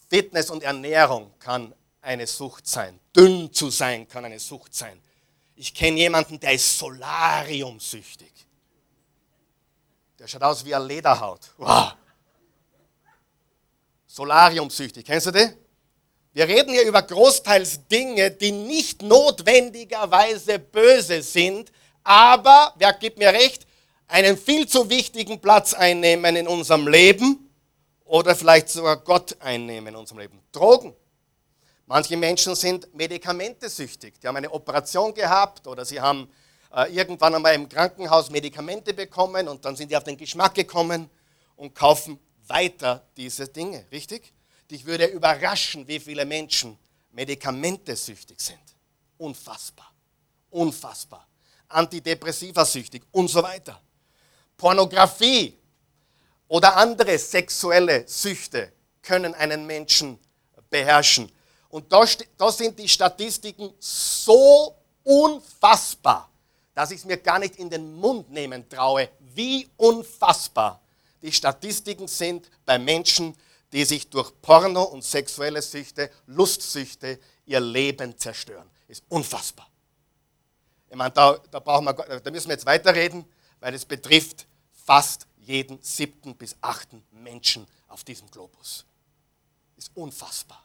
Fitness 0.10 0.50
und 0.50 0.64
Ernährung 0.64 1.32
kann 1.40 1.74
eine 2.02 2.28
Sucht 2.28 2.68
sein. 2.68 3.00
Dünn 3.16 3.52
zu 3.52 3.70
sein 3.70 4.08
kann 4.08 4.24
eine 4.24 4.40
Sucht 4.40 4.74
sein. 4.74 5.02
Ich 5.56 5.74
kenne 5.74 5.98
jemanden, 5.98 6.40
der 6.40 6.54
ist 6.54 6.78
solariumsüchtig. 6.78 8.32
Der 10.20 10.28
schaut 10.28 10.44
aus 10.44 10.66
wie 10.66 10.76
eine 10.76 10.86
Lederhaut. 10.86 11.52
Wow. 11.58 11.94
Solariumsüchtig. 14.08 15.06
Kennst 15.06 15.28
du 15.28 15.32
den? 15.32 15.56
Wir 16.34 16.48
reden 16.48 16.72
hier 16.72 16.86
über 16.86 17.02
großteils 17.02 17.88
Dinge, 17.88 18.32
die 18.32 18.52
nicht 18.52 19.02
notwendigerweise 19.02 20.60
böse 20.60 21.22
sind, 21.22 21.72
aber, 22.04 22.74
wer 22.78 22.92
gibt 22.94 23.18
mir 23.18 23.32
recht, 23.32 23.66
einen 24.08 24.38
viel 24.38 24.68
zu 24.68 24.90
wichtigen 24.90 25.40
Platz 25.40 25.74
einnehmen 25.74 26.36
in 26.36 26.48
unserem 26.48 26.88
Leben 26.88 27.50
oder 28.04 28.36
vielleicht 28.36 28.70
sogar 28.70 28.98
Gott 28.98 29.38
einnehmen 29.40 29.88
in 29.88 29.96
unserem 29.96 30.20
Leben. 30.20 30.42
Drogen. 30.52 30.94
Manche 31.88 32.18
Menschen 32.18 32.56
sind 32.56 32.94
medikamentesüchtig. 32.96 34.20
Die 34.20 34.28
haben 34.28 34.38
eine 34.38 34.52
Operation 34.52 35.14
gehabt 35.14 35.68
oder 35.68 35.86
sie 35.86 36.02
haben 36.02 36.28
äh, 36.74 36.92
irgendwann 36.92 37.36
einmal 37.36 37.54
im 37.54 37.70
Krankenhaus 37.70 38.30
Medikamente 38.32 38.94
bekommen 38.94 39.48
und 39.48 39.64
dann 39.64 39.76
sind 39.76 39.92
die 39.92 39.98
auf 39.98 40.04
den 40.04 40.18
Geschmack 40.18 40.56
gekommen 40.56 41.10
und 41.56 41.76
kaufen 41.76 42.20
weiter 42.48 43.06
diese 43.16 43.48
Dinge. 43.48 43.86
Richtig? 43.92 44.34
Dich 44.72 44.86
würde 44.86 45.06
überraschen, 45.06 45.88
wie 45.88 46.00
viele 46.00 46.26
Menschen 46.26 46.78
medikamentesüchtig 47.12 48.40
sind. 48.40 48.60
Unfassbar. 49.18 49.94
Unfassbar. 50.50 51.28
Antidepressiva 51.68 52.66
süchtig 52.66 53.04
und 53.12 53.28
so 53.28 53.44
weiter. 53.44 53.80
Pornografie 54.58 55.58
oder 56.48 56.78
andere 56.78 57.18
sexuelle 57.20 58.08
Süchte 58.08 58.72
können 59.02 59.36
einen 59.36 59.66
Menschen 59.68 60.20
beherrschen. 60.70 61.32
Und 61.76 61.92
da, 61.92 62.06
da 62.38 62.50
sind 62.54 62.80
die 62.80 62.88
Statistiken 62.88 63.74
so 63.80 64.78
unfassbar, 65.04 66.30
dass 66.74 66.92
ich 66.92 67.00
es 67.00 67.06
mir 67.06 67.18
gar 67.18 67.38
nicht 67.38 67.58
in 67.58 67.70
den 67.70 67.96
Mund 67.96 68.32
nehmen 68.32 68.70
traue, 68.70 69.10
wie 69.34 69.68
unfassbar 69.76 70.80
die 71.22 71.34
Statistiken 71.34 72.08
sind 72.08 72.50
bei 72.66 72.80
Menschen, 72.80 73.36
die 73.74 73.84
sich 73.84 74.10
durch 74.10 74.32
Porno 74.42 74.84
und 74.84 75.04
sexuelle 75.04 75.62
Süchte, 75.62 76.10
Lustsüchte 76.28 77.20
ihr 77.46 77.60
Leben 77.60 78.18
zerstören. 78.18 78.70
Ist 78.88 79.04
unfassbar. 79.10 79.68
Ich 80.90 80.96
meine, 80.96 81.12
da, 81.12 81.38
da, 81.52 81.60
brauchen 81.60 81.88
wir, 81.88 81.94
da 82.22 82.32
müssen 82.32 82.48
wir 82.48 82.54
jetzt 82.54 82.66
weiterreden, 82.66 83.26
weil 83.60 83.74
es 83.74 83.84
betrifft 83.84 84.48
fast 84.72 85.28
jeden 85.40 85.82
siebten 85.82 86.38
bis 86.38 86.56
achten 86.62 87.04
Menschen 87.12 87.68
auf 87.90 88.06
diesem 88.06 88.32
Globus. 88.32 88.86
Ist 89.76 89.92
unfassbar. 89.94 90.65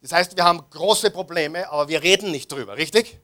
Das 0.00 0.12
heißt, 0.12 0.36
wir 0.36 0.44
haben 0.44 0.62
große 0.70 1.10
Probleme, 1.10 1.68
aber 1.70 1.88
wir 1.88 2.02
reden 2.02 2.30
nicht 2.30 2.50
drüber, 2.50 2.76
richtig? 2.76 3.18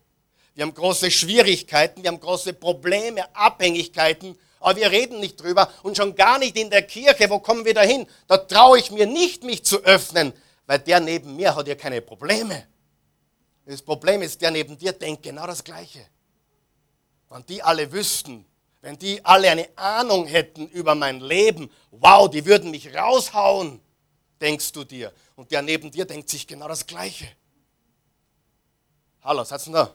Wir 0.54 0.64
haben 0.64 0.74
große 0.74 1.10
Schwierigkeiten, 1.10 2.02
wir 2.02 2.08
haben 2.08 2.20
große 2.20 2.52
Probleme, 2.52 3.24
Abhängigkeiten, 3.34 4.38
aber 4.60 4.76
wir 4.76 4.90
reden 4.90 5.20
nicht 5.20 5.40
drüber 5.40 5.70
und 5.82 5.96
schon 5.96 6.14
gar 6.14 6.38
nicht 6.38 6.56
in 6.56 6.70
der 6.70 6.82
Kirche. 6.82 7.28
Wo 7.28 7.38
kommen 7.38 7.64
wir 7.64 7.74
dahin? 7.74 8.06
Da 8.28 8.38
traue 8.38 8.78
ich 8.78 8.90
mir 8.90 9.06
nicht, 9.06 9.44
mich 9.44 9.64
zu 9.64 9.82
öffnen, 9.84 10.32
weil 10.66 10.78
der 10.78 11.00
neben 11.00 11.36
mir 11.36 11.54
hat 11.54 11.68
ja 11.68 11.74
keine 11.74 12.00
Probleme. 12.00 12.66
Das 13.66 13.82
Problem 13.82 14.22
ist, 14.22 14.40
der 14.42 14.50
neben 14.50 14.76
dir 14.78 14.92
denkt 14.92 15.22
genau 15.22 15.46
das 15.46 15.64
Gleiche. 15.64 16.06
Wenn 17.30 17.44
die 17.46 17.62
alle 17.62 17.90
wüssten, 17.92 18.44
wenn 18.80 18.98
die 18.98 19.24
alle 19.24 19.50
eine 19.50 19.68
Ahnung 19.76 20.26
hätten 20.26 20.68
über 20.68 20.94
mein 20.94 21.20
Leben, 21.20 21.70
wow, 21.90 22.28
die 22.28 22.44
würden 22.44 22.70
mich 22.70 22.94
raushauen, 22.94 23.80
denkst 24.40 24.72
du 24.72 24.84
dir. 24.84 25.12
Und 25.36 25.50
der 25.50 25.62
neben 25.62 25.90
dir 25.90 26.04
denkt 26.04 26.28
sich 26.28 26.46
genau 26.46 26.68
das 26.68 26.86
Gleiche. 26.86 27.28
Hallo, 29.22 29.40
was 29.40 29.50
hat's 29.50 29.64
denn 29.64 29.72
da? 29.72 29.94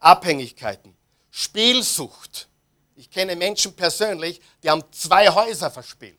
Abhängigkeiten, 0.00 0.96
Spielsucht. 1.30 2.48
Ich 2.94 3.10
kenne 3.10 3.36
Menschen 3.36 3.74
persönlich, 3.74 4.40
die 4.62 4.70
haben 4.70 4.82
zwei 4.90 5.28
Häuser 5.28 5.70
verspielt. 5.70 6.18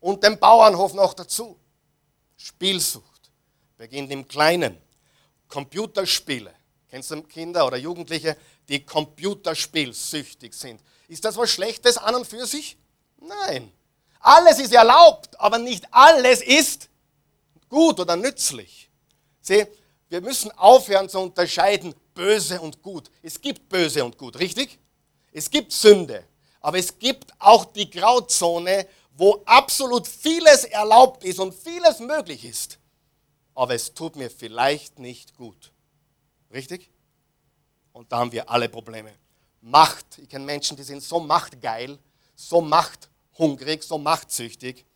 Und 0.00 0.22
den 0.22 0.38
Bauernhof 0.38 0.94
noch 0.94 1.14
dazu. 1.14 1.58
Spielsucht 2.36 3.30
beginnt 3.76 4.10
im 4.10 4.26
Kleinen. 4.26 4.78
Computerspiele. 5.48 6.54
Kennst 6.88 7.10
du 7.10 7.22
Kinder 7.22 7.66
oder 7.66 7.76
Jugendliche, 7.76 8.36
die 8.68 8.84
computerspielsüchtig 8.84 10.54
sind? 10.54 10.80
Ist 11.08 11.24
das 11.24 11.36
was 11.36 11.50
Schlechtes 11.50 11.98
an 11.98 12.14
und 12.14 12.26
für 12.26 12.46
sich? 12.46 12.78
Nein. 13.18 13.72
Alles 14.20 14.58
ist 14.58 14.72
erlaubt, 14.72 15.38
aber 15.38 15.58
nicht 15.58 15.86
alles 15.90 16.40
ist 16.40 16.88
gut 17.74 17.98
oder 17.98 18.14
nützlich. 18.14 18.88
Sieh, 19.40 19.66
wir 20.08 20.20
müssen 20.20 20.52
aufhören 20.52 21.08
zu 21.08 21.18
unterscheiden 21.18 21.92
böse 22.14 22.60
und 22.60 22.80
gut. 22.80 23.10
Es 23.20 23.40
gibt 23.40 23.68
böse 23.68 24.04
und 24.04 24.16
gut, 24.16 24.38
richtig? 24.38 24.78
Es 25.32 25.50
gibt 25.50 25.72
Sünde. 25.72 26.24
Aber 26.60 26.78
es 26.78 26.96
gibt 26.96 27.32
auch 27.40 27.64
die 27.64 27.90
Grauzone, 27.90 28.86
wo 29.16 29.42
absolut 29.44 30.06
vieles 30.06 30.64
erlaubt 30.64 31.24
ist 31.24 31.40
und 31.40 31.52
vieles 31.52 31.98
möglich 31.98 32.44
ist. 32.44 32.78
Aber 33.56 33.74
es 33.74 33.92
tut 33.92 34.14
mir 34.14 34.30
vielleicht 34.30 35.00
nicht 35.00 35.34
gut. 35.34 35.72
Richtig? 36.52 36.92
Und 37.92 38.12
da 38.12 38.18
haben 38.18 38.30
wir 38.30 38.48
alle 38.48 38.68
Probleme. 38.68 39.12
Macht. 39.60 40.18
Ich 40.18 40.28
kenne 40.28 40.44
Menschen, 40.44 40.76
die 40.76 40.84
sind 40.84 41.02
so 41.02 41.18
machtgeil, 41.18 41.98
so 42.36 42.60
machthungrig, 42.60 43.82
so 43.82 43.98
machtsüchtig, 43.98 44.86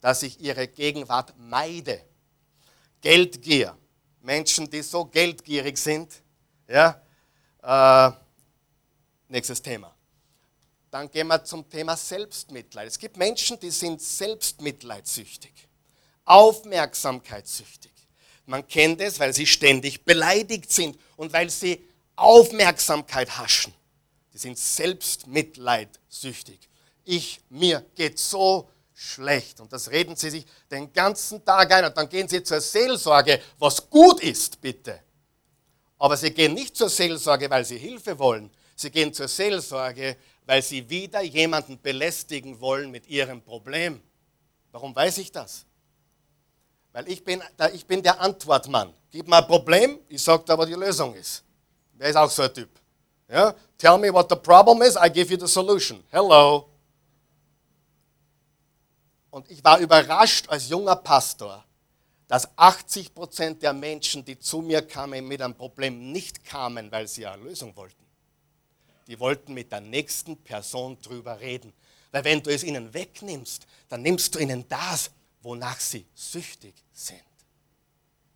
dass 0.00 0.22
ich 0.22 0.40
ihre 0.40 0.68
Gegenwart 0.68 1.34
meide. 1.36 2.04
Geldgier. 3.00 3.76
Menschen, 4.22 4.68
die 4.68 4.82
so 4.82 5.04
geldgierig 5.04 5.78
sind. 5.78 6.12
Ja? 6.68 7.00
Äh, 7.62 8.10
nächstes 9.28 9.62
Thema. 9.62 9.94
Dann 10.90 11.08
gehen 11.10 11.28
wir 11.28 11.42
zum 11.44 11.68
Thema 11.68 11.96
Selbstmitleid. 11.96 12.88
Es 12.88 12.98
gibt 12.98 13.16
Menschen, 13.16 13.60
die 13.60 13.70
sind 13.70 14.02
selbstmitleidsüchtig, 14.02 15.52
aufmerksamkeitssüchtig. 16.24 17.92
Man 18.46 18.66
kennt 18.66 19.00
es, 19.00 19.20
weil 19.20 19.32
sie 19.32 19.46
ständig 19.46 20.04
beleidigt 20.04 20.72
sind 20.72 20.98
und 21.16 21.32
weil 21.32 21.48
sie 21.48 21.86
Aufmerksamkeit 22.16 23.38
haschen. 23.38 23.72
Die 24.32 24.38
sind 24.38 24.58
selbstmitleidsüchtig. 24.58 26.58
Ich, 27.04 27.40
mir 27.48 27.86
geht 27.94 28.18
so 28.18 28.68
schlecht. 29.00 29.60
Und 29.60 29.72
das 29.72 29.90
reden 29.90 30.14
sie 30.14 30.30
sich 30.30 30.46
den 30.70 30.92
ganzen 30.92 31.42
Tag 31.44 31.72
ein. 31.72 31.86
Und 31.86 31.96
dann 31.96 32.08
gehen 32.08 32.28
sie 32.28 32.42
zur 32.42 32.60
Seelsorge, 32.60 33.40
was 33.58 33.88
gut 33.88 34.20
ist, 34.20 34.60
bitte. 34.60 35.00
Aber 35.98 36.16
sie 36.16 36.30
gehen 36.30 36.54
nicht 36.54 36.76
zur 36.76 36.90
Seelsorge, 36.90 37.48
weil 37.48 37.64
sie 37.64 37.78
Hilfe 37.78 38.18
wollen. 38.18 38.50
Sie 38.76 38.90
gehen 38.90 39.12
zur 39.12 39.28
Seelsorge, 39.28 40.16
weil 40.44 40.62
sie 40.62 40.88
wieder 40.88 41.22
jemanden 41.22 41.80
belästigen 41.80 42.60
wollen 42.60 42.90
mit 42.90 43.06
ihrem 43.08 43.40
Problem. 43.40 44.02
Warum 44.70 44.94
weiß 44.94 45.18
ich 45.18 45.32
das? 45.32 45.64
Weil 46.92 47.08
ich 47.08 47.24
bin, 47.24 47.42
ich 47.72 47.86
bin 47.86 48.02
der 48.02 48.20
Antwortmann. 48.20 48.92
Gib 49.10 49.28
mir 49.28 49.38
ein 49.38 49.46
Problem, 49.46 49.98
ich 50.08 50.22
sage 50.22 50.44
dir, 50.44 50.58
was 50.58 50.66
die 50.66 50.74
Lösung 50.74 51.14
ist. 51.14 51.42
Wer 51.94 52.10
ist 52.10 52.16
auch 52.16 52.30
so 52.30 52.42
ein 52.42 52.52
Typ? 52.52 52.70
Ja? 53.28 53.54
Tell 53.78 53.98
me 53.98 54.12
what 54.12 54.28
the 54.28 54.36
problem 54.36 54.82
is, 54.82 54.96
I 54.96 55.10
give 55.10 55.32
you 55.32 55.38
the 55.38 55.48
solution. 55.48 56.02
Hello. 56.10 56.69
Und 59.30 59.50
ich 59.50 59.62
war 59.62 59.78
überrascht 59.78 60.48
als 60.48 60.68
junger 60.68 60.96
Pastor, 60.96 61.64
dass 62.26 62.48
80 62.56 63.14
Prozent 63.14 63.62
der 63.62 63.72
Menschen, 63.72 64.24
die 64.24 64.38
zu 64.38 64.60
mir 64.60 64.82
kamen 64.82 65.26
mit 65.26 65.42
einem 65.42 65.54
Problem, 65.54 66.12
nicht 66.12 66.44
kamen, 66.44 66.90
weil 66.90 67.08
sie 67.08 67.26
eine 67.26 67.42
Lösung 67.42 67.74
wollten. 67.76 68.04
Die 69.06 69.18
wollten 69.18 69.54
mit 69.54 69.72
der 69.72 69.80
nächsten 69.80 70.36
Person 70.36 70.96
drüber 71.02 71.40
reden. 71.40 71.72
Weil 72.12 72.24
wenn 72.24 72.42
du 72.42 72.52
es 72.52 72.62
ihnen 72.62 72.92
wegnimmst, 72.92 73.66
dann 73.88 74.02
nimmst 74.02 74.34
du 74.34 74.38
ihnen 74.38 74.68
das, 74.68 75.10
wonach 75.42 75.78
sie 75.80 76.06
süchtig 76.14 76.74
sind. 76.92 77.20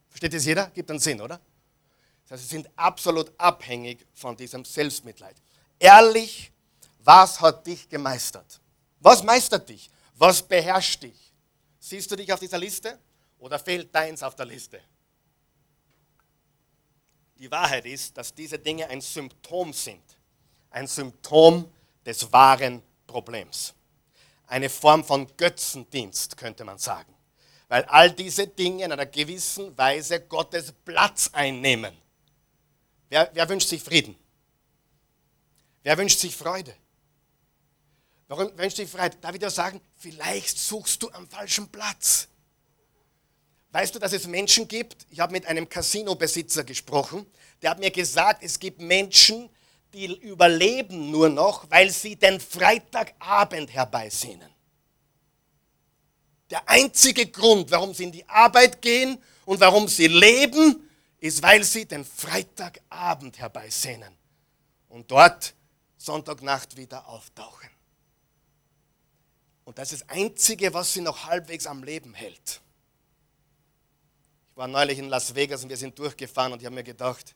Versteht 0.08 0.34
das 0.34 0.44
jeder? 0.44 0.66
Gibt 0.70 0.90
einen 0.90 1.00
Sinn, 1.00 1.20
oder? 1.20 1.40
Das 2.22 2.32
heißt, 2.32 2.42
sie 2.42 2.56
sind 2.56 2.70
absolut 2.76 3.32
abhängig 3.36 4.06
von 4.14 4.36
diesem 4.36 4.64
Selbstmitleid. 4.64 5.36
Ehrlich, 5.78 6.52
was 7.00 7.40
hat 7.40 7.66
dich 7.66 7.88
gemeistert? 7.88 8.60
Was 9.00 9.22
meistert 9.22 9.68
dich? 9.68 9.90
Was 10.14 10.42
beherrscht 10.42 11.02
dich? 11.02 11.32
Siehst 11.78 12.10
du 12.10 12.16
dich 12.16 12.32
auf 12.32 12.40
dieser 12.40 12.58
Liste 12.58 12.98
oder 13.38 13.58
fehlt 13.58 13.94
deins 13.94 14.22
auf 14.22 14.34
der 14.36 14.46
Liste? 14.46 14.80
Die 17.38 17.50
Wahrheit 17.50 17.84
ist, 17.84 18.16
dass 18.16 18.32
diese 18.32 18.58
Dinge 18.58 18.88
ein 18.88 19.00
Symptom 19.00 19.72
sind. 19.72 20.02
Ein 20.70 20.86
Symptom 20.86 21.70
des 22.06 22.32
wahren 22.32 22.82
Problems. 23.06 23.74
Eine 24.46 24.70
Form 24.70 25.04
von 25.04 25.36
Götzendienst, 25.36 26.36
könnte 26.36 26.64
man 26.64 26.78
sagen. 26.78 27.12
Weil 27.68 27.84
all 27.86 28.10
diese 28.10 28.46
Dinge 28.46 28.84
in 28.84 28.92
einer 28.92 29.06
gewissen 29.06 29.76
Weise 29.76 30.20
Gottes 30.20 30.72
Platz 30.84 31.30
einnehmen. 31.32 31.96
Wer, 33.08 33.30
wer 33.32 33.48
wünscht 33.48 33.68
sich 33.68 33.82
Frieden? 33.82 34.16
Wer 35.82 35.98
wünscht 35.98 36.20
sich 36.20 36.36
Freude? 36.36 36.74
Warum 38.36 38.50
Freude? 38.88 39.16
Darf 39.20 39.32
ich 39.34 39.38
dir 39.38 39.50
sagen, 39.50 39.80
vielleicht 39.96 40.58
suchst 40.58 41.00
du 41.00 41.10
am 41.12 41.28
falschen 41.28 41.68
Platz. 41.68 42.26
Weißt 43.70 43.94
du, 43.94 44.00
dass 44.00 44.12
es 44.12 44.26
Menschen 44.26 44.66
gibt? 44.66 45.06
Ich 45.10 45.20
habe 45.20 45.30
mit 45.30 45.46
einem 45.46 45.68
Casino-Besitzer 45.68 46.64
gesprochen. 46.64 47.26
Der 47.62 47.70
hat 47.70 47.78
mir 47.78 47.92
gesagt, 47.92 48.42
es 48.42 48.58
gibt 48.58 48.80
Menschen, 48.80 49.48
die 49.92 50.06
überleben 50.06 51.12
nur 51.12 51.28
noch, 51.28 51.70
weil 51.70 51.90
sie 51.90 52.16
den 52.16 52.40
Freitagabend 52.40 53.72
herbeisehnen. 53.72 54.50
Der 56.50 56.68
einzige 56.68 57.26
Grund, 57.26 57.70
warum 57.70 57.94
sie 57.94 58.04
in 58.04 58.12
die 58.12 58.28
Arbeit 58.28 58.82
gehen 58.82 59.22
und 59.44 59.60
warum 59.60 59.86
sie 59.86 60.08
leben, 60.08 60.90
ist, 61.18 61.40
weil 61.40 61.62
sie 61.62 61.86
den 61.86 62.04
Freitagabend 62.04 63.38
herbeisehnen 63.38 64.12
und 64.88 65.08
dort 65.08 65.54
Sonntagnacht 65.96 66.76
wieder 66.76 67.06
auftauchen. 67.06 67.73
Und 69.64 69.78
das 69.78 69.92
ist 69.92 70.02
das 70.02 70.08
Einzige, 70.10 70.72
was 70.74 70.92
sie 70.92 71.00
noch 71.00 71.24
halbwegs 71.24 71.66
am 71.66 71.82
Leben 71.82 72.14
hält. 72.14 72.60
Ich 74.50 74.56
war 74.56 74.68
neulich 74.68 74.98
in 74.98 75.08
Las 75.08 75.34
Vegas 75.34 75.62
und 75.62 75.70
wir 75.70 75.76
sind 75.76 75.98
durchgefahren 75.98 76.52
und 76.52 76.60
ich 76.60 76.66
habe 76.66 76.74
mir 76.74 76.84
gedacht, 76.84 77.34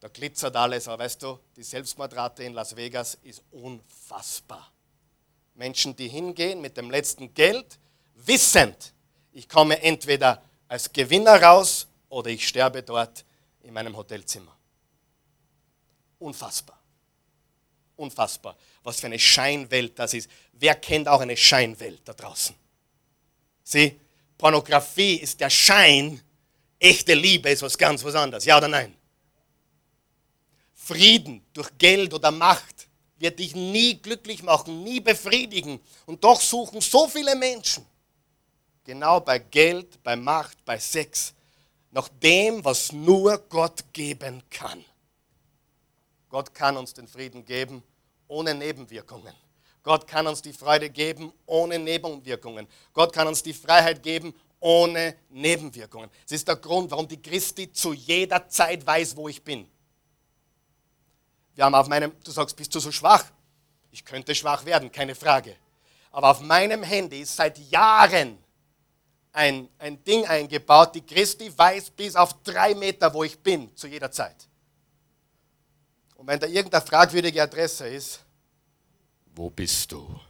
da 0.00 0.08
glitzert 0.08 0.56
alles, 0.56 0.88
aber 0.88 1.04
weißt 1.04 1.22
du, 1.22 1.38
die 1.56 1.62
Selbstmordrate 1.62 2.42
in 2.42 2.54
Las 2.54 2.74
Vegas 2.74 3.18
ist 3.22 3.42
unfassbar. 3.50 4.72
Menschen, 5.54 5.94
die 5.94 6.08
hingehen 6.08 6.60
mit 6.60 6.76
dem 6.76 6.90
letzten 6.90 7.34
Geld, 7.34 7.78
wissend, 8.14 8.94
ich 9.32 9.48
komme 9.48 9.80
entweder 9.82 10.42
als 10.68 10.92
Gewinner 10.92 11.42
raus 11.42 11.86
oder 12.08 12.30
ich 12.30 12.48
sterbe 12.48 12.82
dort 12.82 13.24
in 13.62 13.72
meinem 13.72 13.96
Hotelzimmer. 13.96 14.56
Unfassbar. 16.18 16.78
Unfassbar. 17.96 18.56
Was 18.82 19.00
für 19.00 19.06
eine 19.06 19.18
Scheinwelt 19.18 19.98
das 19.98 20.14
ist. 20.14 20.28
Wer 20.52 20.74
kennt 20.74 21.08
auch 21.08 21.20
eine 21.20 21.36
Scheinwelt 21.36 22.00
da 22.04 22.12
draußen? 22.12 22.54
Sieh, 23.62 23.98
Pornografie 24.38 25.16
ist 25.16 25.40
der 25.40 25.50
Schein, 25.50 26.20
echte 26.78 27.14
Liebe 27.14 27.50
ist 27.50 27.62
was 27.62 27.78
ganz 27.78 28.04
was 28.04 28.14
anderes. 28.14 28.44
Ja 28.44 28.58
oder 28.58 28.68
nein? 28.68 28.94
Frieden 30.74 31.44
durch 31.52 31.70
Geld 31.78 32.12
oder 32.12 32.30
Macht 32.30 32.88
wird 33.18 33.38
dich 33.38 33.54
nie 33.54 33.94
glücklich 34.02 34.42
machen, 34.42 34.82
nie 34.82 34.98
befriedigen. 34.98 35.80
Und 36.06 36.24
doch 36.24 36.40
suchen 36.40 36.80
so 36.80 37.06
viele 37.06 37.36
Menschen 37.36 37.86
genau 38.84 39.20
bei 39.20 39.38
Geld, 39.38 40.02
bei 40.02 40.16
Macht, 40.16 40.64
bei 40.64 40.78
Sex 40.78 41.34
nach 41.90 42.08
dem, 42.08 42.64
was 42.64 42.92
nur 42.92 43.38
Gott 43.48 43.84
geben 43.92 44.42
kann. 44.50 44.84
Gott 46.28 46.54
kann 46.54 46.76
uns 46.76 46.94
den 46.94 47.06
Frieden 47.06 47.44
geben 47.44 47.82
ohne 48.32 48.54
Nebenwirkungen. 48.54 49.34
Gott 49.82 50.06
kann 50.06 50.26
uns 50.26 50.40
die 50.40 50.52
Freude 50.52 50.90
geben 50.90 51.32
ohne 51.46 51.78
Nebenwirkungen. 51.78 52.66
Gott 52.92 53.12
kann 53.12 53.26
uns 53.28 53.42
die 53.42 53.52
Freiheit 53.52 54.02
geben 54.02 54.34
ohne 54.60 55.16
Nebenwirkungen. 55.28 56.08
Das 56.22 56.32
ist 56.32 56.48
der 56.48 56.56
Grund, 56.56 56.90
warum 56.90 57.06
die 57.06 57.20
Christi 57.20 57.70
zu 57.72 57.92
jeder 57.92 58.48
Zeit 58.48 58.86
weiß, 58.86 59.16
wo 59.16 59.28
ich 59.28 59.42
bin. 59.42 59.68
Wir 61.54 61.64
haben 61.64 61.74
auf 61.74 61.88
meinem, 61.88 62.12
du 62.24 62.30
sagst, 62.30 62.56
bist 62.56 62.74
du 62.74 62.80
so 62.80 62.90
schwach? 62.90 63.24
Ich 63.90 64.04
könnte 64.04 64.34
schwach 64.34 64.64
werden, 64.64 64.90
keine 64.90 65.14
Frage. 65.14 65.56
Aber 66.10 66.30
auf 66.30 66.40
meinem 66.40 66.82
Handy 66.82 67.20
ist 67.20 67.36
seit 67.36 67.58
Jahren 67.58 68.38
ein, 69.32 69.68
ein 69.78 70.02
Ding 70.04 70.24
eingebaut, 70.26 70.94
die 70.94 71.02
Christi 71.02 71.52
weiß 71.56 71.90
bis 71.90 72.14
auf 72.14 72.42
drei 72.42 72.74
Meter, 72.74 73.12
wo 73.12 73.24
ich 73.24 73.38
bin, 73.38 73.74
zu 73.76 73.88
jeder 73.88 74.10
Zeit. 74.10 74.48
Und 76.22 76.28
wenn 76.28 76.38
da 76.38 76.46
irgendeine 76.46 76.86
fragwürdige 76.86 77.42
Adresse 77.42 77.88
ist, 77.88 78.20
wo 79.34 79.50
bist 79.50 79.90
du? 79.90 80.20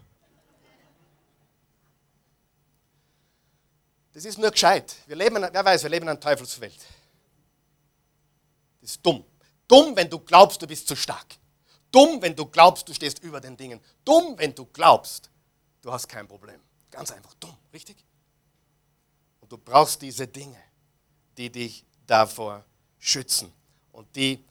Das 4.14 4.24
ist 4.24 4.38
nur 4.38 4.50
gescheit. 4.50 4.96
Wir 5.07 5.16
leben, 5.16 5.37
wer 5.37 5.64
weiß, 5.64 5.83
wir 5.83 5.90
leben 5.90 6.05
in 6.05 6.09
einer 6.09 6.18
Teufelswelt. 6.18 6.78
Das 8.81 8.92
ist 8.92 9.05
dumm. 9.05 9.22
Dumm, 9.68 9.94
wenn 9.94 10.09
du 10.09 10.18
glaubst, 10.18 10.62
du 10.62 10.66
bist 10.66 10.88
zu 10.88 10.96
stark. 10.96 11.26
Dumm, 11.90 12.22
wenn 12.22 12.35
du 12.35 12.46
glaubst, 12.46 12.88
du 12.88 12.94
stehst 12.94 13.18
über 13.18 13.38
den 13.38 13.55
Dingen. 13.55 13.78
Dumm, 14.02 14.33
wenn 14.38 14.55
du 14.55 14.64
glaubst, 14.64 15.28
du 15.83 15.92
hast 15.92 16.09
kein 16.09 16.26
Problem. 16.26 16.62
Ganz 16.90 17.11
einfach 17.11 17.35
dumm, 17.35 17.55
richtig? 17.70 18.02
Und 19.40 19.52
du 19.52 19.59
brauchst 19.59 20.00
diese 20.00 20.26
Dinge, 20.26 20.57
die 21.37 21.52
dich 21.52 21.85
davor 22.07 22.64
schützen 22.98 23.52
und 23.92 24.16
die 24.16 24.42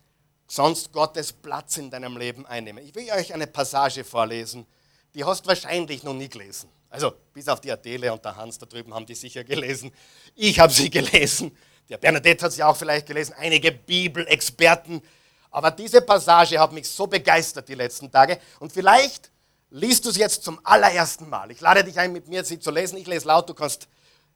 sonst 0.51 0.91
Gottes 0.91 1.31
Platz 1.31 1.77
in 1.77 1.89
deinem 1.89 2.17
Leben 2.17 2.45
einnehmen. 2.45 2.83
Ich 2.83 2.93
will 2.93 3.09
euch 3.09 3.33
eine 3.33 3.47
Passage 3.47 4.03
vorlesen, 4.03 4.65
die 5.13 5.23
hast 5.23 5.47
wahrscheinlich 5.47 6.03
noch 6.03 6.13
nie 6.13 6.27
gelesen. 6.27 6.69
Also 6.89 7.13
bis 7.33 7.47
auf 7.47 7.61
die 7.61 7.71
Adele 7.71 8.11
und 8.11 8.23
der 8.25 8.35
Hans 8.35 8.57
da 8.57 8.65
drüben 8.65 8.93
haben 8.93 9.05
die 9.05 9.15
sicher 9.15 9.45
gelesen. 9.45 9.93
Ich 10.35 10.59
habe 10.59 10.73
sie 10.73 10.89
gelesen. 10.89 11.55
Der 11.87 11.97
Bernadette 11.97 12.43
hat 12.43 12.51
sie 12.51 12.63
auch 12.63 12.75
vielleicht 12.75 13.05
gelesen. 13.07 13.33
Einige 13.37 13.71
Bibelexperten. 13.71 15.01
Aber 15.51 15.71
diese 15.71 16.01
Passage 16.01 16.59
hat 16.59 16.73
mich 16.73 16.89
so 16.89 17.07
begeistert 17.07 17.69
die 17.69 17.75
letzten 17.75 18.11
Tage. 18.11 18.37
Und 18.59 18.73
vielleicht 18.73 19.31
liest 19.69 20.05
du 20.05 20.11
sie 20.11 20.19
jetzt 20.19 20.43
zum 20.43 20.59
allerersten 20.65 21.29
Mal. 21.29 21.49
Ich 21.51 21.61
lade 21.61 21.81
dich 21.81 21.97
ein, 21.97 22.11
mit 22.11 22.27
mir 22.27 22.43
sie 22.43 22.59
zu 22.59 22.71
lesen. 22.71 22.97
Ich 22.97 23.07
lese 23.07 23.25
laut, 23.25 23.49
du 23.49 23.53
kannst 23.53 23.87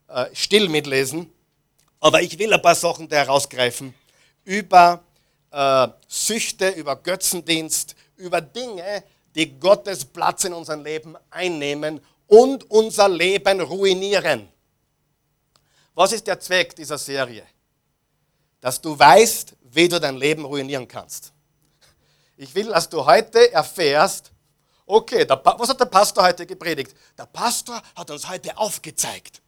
äh, 0.07 0.27
still 0.33 0.69
mitlesen. 0.69 1.29
Aber 1.99 2.21
ich 2.21 2.39
will 2.39 2.53
ein 2.53 2.61
paar 2.61 2.75
Sachen 2.75 3.09
da 3.09 3.17
herausgreifen 3.17 3.93
über 4.45 5.03
äh, 5.55 5.87
Süchte, 6.05 6.69
über 6.71 6.97
Götzendienst, 6.97 7.95
über 8.17 8.41
Dinge, 8.41 9.05
die 9.35 9.57
Gottes 9.57 10.03
Platz 10.03 10.43
in 10.43 10.53
unserem 10.53 10.83
Leben 10.83 11.15
einnehmen 11.29 12.01
und 12.27 12.69
unser 12.69 13.07
Leben 13.07 13.61
ruinieren. 13.61 14.49
Was 15.93 16.11
ist 16.11 16.27
der 16.27 16.41
Zweck 16.41 16.75
dieser 16.75 16.97
Serie? 16.97 17.43
Dass 18.59 18.81
du 18.81 18.99
weißt, 18.99 19.55
wie 19.61 19.87
du 19.87 19.97
dein 19.99 20.17
Leben 20.17 20.43
ruinieren 20.43 20.87
kannst. 20.87 21.31
Ich 22.35 22.53
will, 22.53 22.67
dass 22.67 22.89
du 22.89 23.05
heute 23.05 23.53
erfährst, 23.53 24.31
okay, 24.85 25.23
der, 25.23 25.41
was 25.45 25.69
hat 25.69 25.79
der 25.79 25.85
Pastor 25.85 26.25
heute 26.25 26.45
gepredigt? 26.45 26.93
Der 27.17 27.27
Pastor 27.27 27.81
hat 27.95 28.11
uns 28.11 28.27
heute 28.27 28.57
aufgezeigt, 28.57 29.41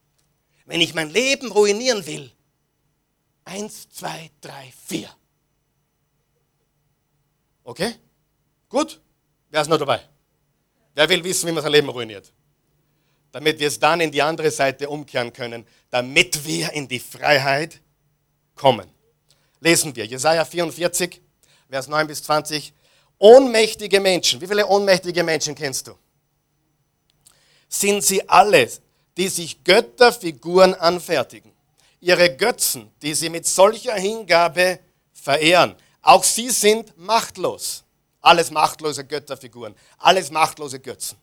wenn 0.66 0.80
ich 0.80 0.94
mein 0.94 1.10
Leben 1.10 1.52
ruinieren 1.52 2.06
will, 2.06 2.32
eins, 3.44 3.90
zwei, 3.90 4.32
drei, 4.40 4.72
vier. 4.86 5.10
Okay? 7.68 7.96
Gut? 8.70 9.00
Wer 9.50 9.62
ist 9.62 9.68
noch 9.68 9.78
dabei? 9.78 10.00
Wer 10.96 11.08
will 11.10 11.24
wissen, 11.24 11.48
wie 11.48 11.52
man 11.52 11.62
sein 11.62 11.72
Leben 11.72 11.90
ruiniert? 11.90 12.32
damit 13.32 13.60
wir 13.60 13.68
es 13.68 13.80
dann 13.80 14.02
in 14.02 14.12
die 14.12 14.22
andere 14.22 14.50
Seite 14.50 14.90
umkehren 14.90 15.32
können, 15.32 15.64
damit 15.92 16.44
wir 16.46 16.74
in 16.74 16.88
die 16.88 17.00
Freiheit 17.00 17.80
kommen. 18.56 18.90
Lesen 19.60 19.96
wir 19.96 20.06
Jesaja 20.06 20.46
44, 20.46 21.22
Vers 21.70 21.88
9 21.88 22.08
bis 22.08 22.24
20. 22.24 22.74
Ohnmächtige 23.20 24.00
Menschen, 24.00 24.42
wie 24.42 24.48
viele 24.48 24.66
ohnmächtige 24.66 25.24
Menschen 25.24 25.54
kennst 25.54 25.88
du? 25.88 25.94
Sind 27.70 28.04
sie 28.04 28.28
alle, 28.28 28.70
die 29.18 29.28
sich 29.28 29.64
Götterfiguren 29.64 30.74
anfertigen, 30.74 31.52
ihre 32.00 32.36
Götzen, 32.36 32.92
die 33.02 33.14
sie 33.14 33.30
mit 33.30 33.46
solcher 33.46 33.96
Hingabe 33.96 34.80
verehren. 35.14 35.76
Auch 36.08 36.24
sie 36.24 36.50
sind 36.52 36.98
machtlos. 36.98 37.84
Alles 38.22 38.50
machtlose 38.50 39.04
Götterfiguren, 39.04 39.76
alles 39.98 40.32
machtlose 40.32 40.80
Götzen. 40.80 41.18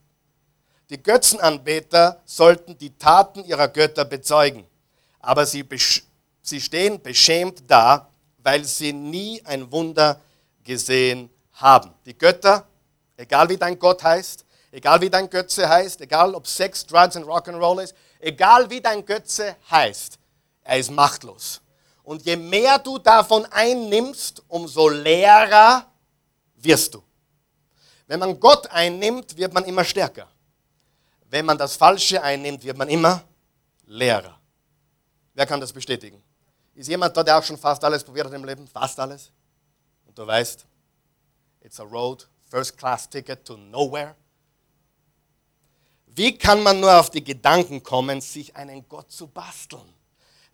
Die 0.90 1.02
Götzenanbeter 1.02 2.20
sollten 2.26 2.76
die 2.76 2.90
Taten 2.90 3.42
ihrer 3.46 3.68
Götter 3.68 4.04
bezeugen, 4.04 4.66
aber 5.20 5.46
sie, 5.46 5.66
sie 6.42 6.60
stehen 6.60 7.00
beschämt 7.00 7.62
da, 7.66 8.10
weil 8.42 8.64
sie 8.64 8.92
nie 8.92 9.42
ein 9.46 9.72
Wunder 9.72 10.20
gesehen 10.62 11.30
haben. 11.54 11.94
Die 12.04 12.16
Götter, 12.18 12.66
egal 13.16 13.48
wie 13.48 13.56
dein 13.56 13.78
Gott 13.78 14.02
heißt, 14.02 14.44
egal 14.70 15.00
wie 15.00 15.08
dein 15.08 15.30
Götze 15.30 15.66
heißt, 15.66 16.02
egal 16.02 16.34
ob 16.34 16.46
Sex, 16.46 16.84
Drugs 16.84 17.16
und 17.16 17.24
Rock'n'Roll 17.24 17.84
ist, 17.84 17.94
egal 18.20 18.68
wie 18.68 18.82
dein 18.82 19.06
Götze 19.06 19.56
heißt, 19.70 20.18
er 20.62 20.78
ist 20.78 20.90
machtlos. 20.90 21.62
Und 22.04 22.22
je 22.24 22.36
mehr 22.36 22.78
du 22.78 22.98
davon 22.98 23.46
einnimmst, 23.46 24.42
umso 24.46 24.88
leerer 24.88 25.90
wirst 26.56 26.94
du. 26.94 27.02
Wenn 28.06 28.20
man 28.20 28.38
Gott 28.38 28.66
einnimmt, 28.68 29.36
wird 29.36 29.54
man 29.54 29.64
immer 29.64 29.84
stärker. 29.84 30.28
Wenn 31.30 31.46
man 31.46 31.56
das 31.56 31.74
Falsche 31.76 32.22
einnimmt, 32.22 32.62
wird 32.62 32.76
man 32.76 32.88
immer 32.90 33.24
leerer. 33.86 34.38
Wer 35.32 35.46
kann 35.46 35.60
das 35.60 35.72
bestätigen? 35.72 36.22
Ist 36.74 36.88
jemand 36.88 37.16
da, 37.16 37.22
der 37.22 37.38
auch 37.38 37.42
schon 37.42 37.56
fast 37.56 37.82
alles 37.82 38.04
probiert 38.04 38.26
hat 38.26 38.34
im 38.34 38.44
Leben? 38.44 38.68
Fast 38.68 39.00
alles? 39.00 39.30
Und 40.04 40.18
du 40.18 40.26
weißt, 40.26 40.66
it's 41.62 41.80
a 41.80 41.84
road, 41.84 42.28
first 42.50 42.76
class 42.76 43.08
ticket 43.08 43.44
to 43.46 43.56
nowhere. 43.56 44.14
Wie 46.06 46.36
kann 46.36 46.62
man 46.62 46.80
nur 46.80 47.00
auf 47.00 47.10
die 47.10 47.24
Gedanken 47.24 47.82
kommen, 47.82 48.20
sich 48.20 48.54
einen 48.54 48.86
Gott 48.88 49.10
zu 49.10 49.26
basteln? 49.26 49.94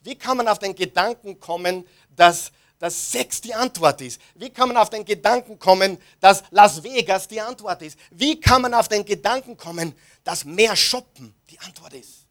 Wie 0.03 0.17
kann 0.17 0.37
man 0.37 0.49
auf 0.49 0.59
den 0.59 0.75
Gedanken 0.75 1.39
kommen, 1.39 1.87
dass 2.17 2.53
dass 2.81 3.13
Sex 3.13 3.43
die 3.43 3.55
Antwort 3.55 4.01
ist? 4.01 4.21
Wie 4.35 4.51
kann 4.51 4.69
man 4.69 4.79
auf 4.79 4.91
den 4.91 5.05
Gedanken 5.05 5.59
kommen, 5.59 5.99
dass 6.19 6.43
Las 6.51 6.83
Vegas 6.83 7.29
die 7.29 7.41
Antwort 7.41 7.83
ist? 7.83 7.99
Wie 8.11 8.41
kann 8.41 8.63
man 8.63 8.75
auf 8.75 8.89
den 8.89 9.05
Gedanken 9.05 9.57
kommen, 9.57 9.95
dass 10.25 10.45
mehr 10.45 10.75
Shoppen 10.75 11.35
die 11.51 11.61
Antwort 11.61 11.93
ist? 11.93 12.27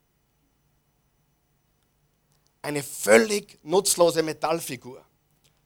Eine 2.64 2.82
völlig 2.82 3.60
nutzlose 3.64 4.24
Metallfigur. 4.24 5.06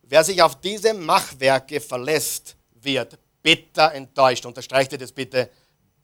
Wer 0.04 0.24
sich 0.24 0.42
auf 0.42 0.60
diese 0.60 0.94
Machwerke 0.94 1.80
verlässt, 1.80 2.58
wird 2.74 3.18
bitter 3.42 3.94
enttäuscht. 3.94 4.46
Unterstreicht 4.46 4.92
dir 4.92 4.98
das 4.98 5.14
bitte, 5.14 5.50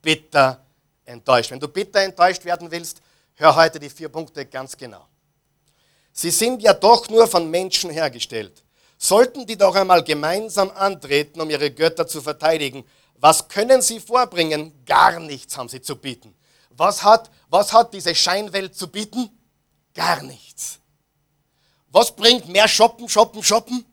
bitter 0.01 0.65
enttäuscht. 1.03 1.51
Wenn 1.51 1.59
du 1.59 1.67
bitter 1.67 1.99
enttäuscht 1.99 2.45
werden 2.45 2.71
willst, 2.71 3.01
hör 3.35 3.53
heute 3.57 3.77
die 3.77 3.89
vier 3.89 4.07
Punkte 4.07 4.45
ganz 4.45 4.77
genau. 4.77 5.08
Sie 6.19 6.31
sind 6.31 6.61
ja 6.61 6.73
doch 6.73 7.07
nur 7.09 7.27
von 7.27 7.49
Menschen 7.49 7.89
hergestellt 7.89 8.63
sollten 8.99 9.47
die 9.47 9.57
doch 9.57 9.73
einmal 9.75 10.03
gemeinsam 10.03 10.69
antreten, 10.71 11.39
um 11.41 11.49
ihre 11.49 11.71
Götter 11.71 12.05
zu 12.05 12.21
verteidigen. 12.21 12.83
Was 13.15 13.47
können 13.47 13.81
sie 13.81 13.99
vorbringen? 13.99 14.73
Gar 14.85 15.19
nichts 15.21 15.57
haben 15.57 15.69
sie 15.69 15.81
zu 15.81 15.95
bieten. 15.95 16.35
Was 16.69 17.03
hat, 17.03 17.31
was 17.49 17.73
hat 17.73 17.93
diese 17.93 18.13
Scheinwelt 18.13 18.75
zu 18.75 18.89
bieten? 18.89 19.29
Gar 19.95 20.21
nichts. 20.23 20.79
Was 21.87 22.15
bringt 22.15 22.47
mehr 22.49 22.67
Shoppen, 22.67 23.09
Shoppen, 23.09 23.41
Shoppen? 23.41 23.85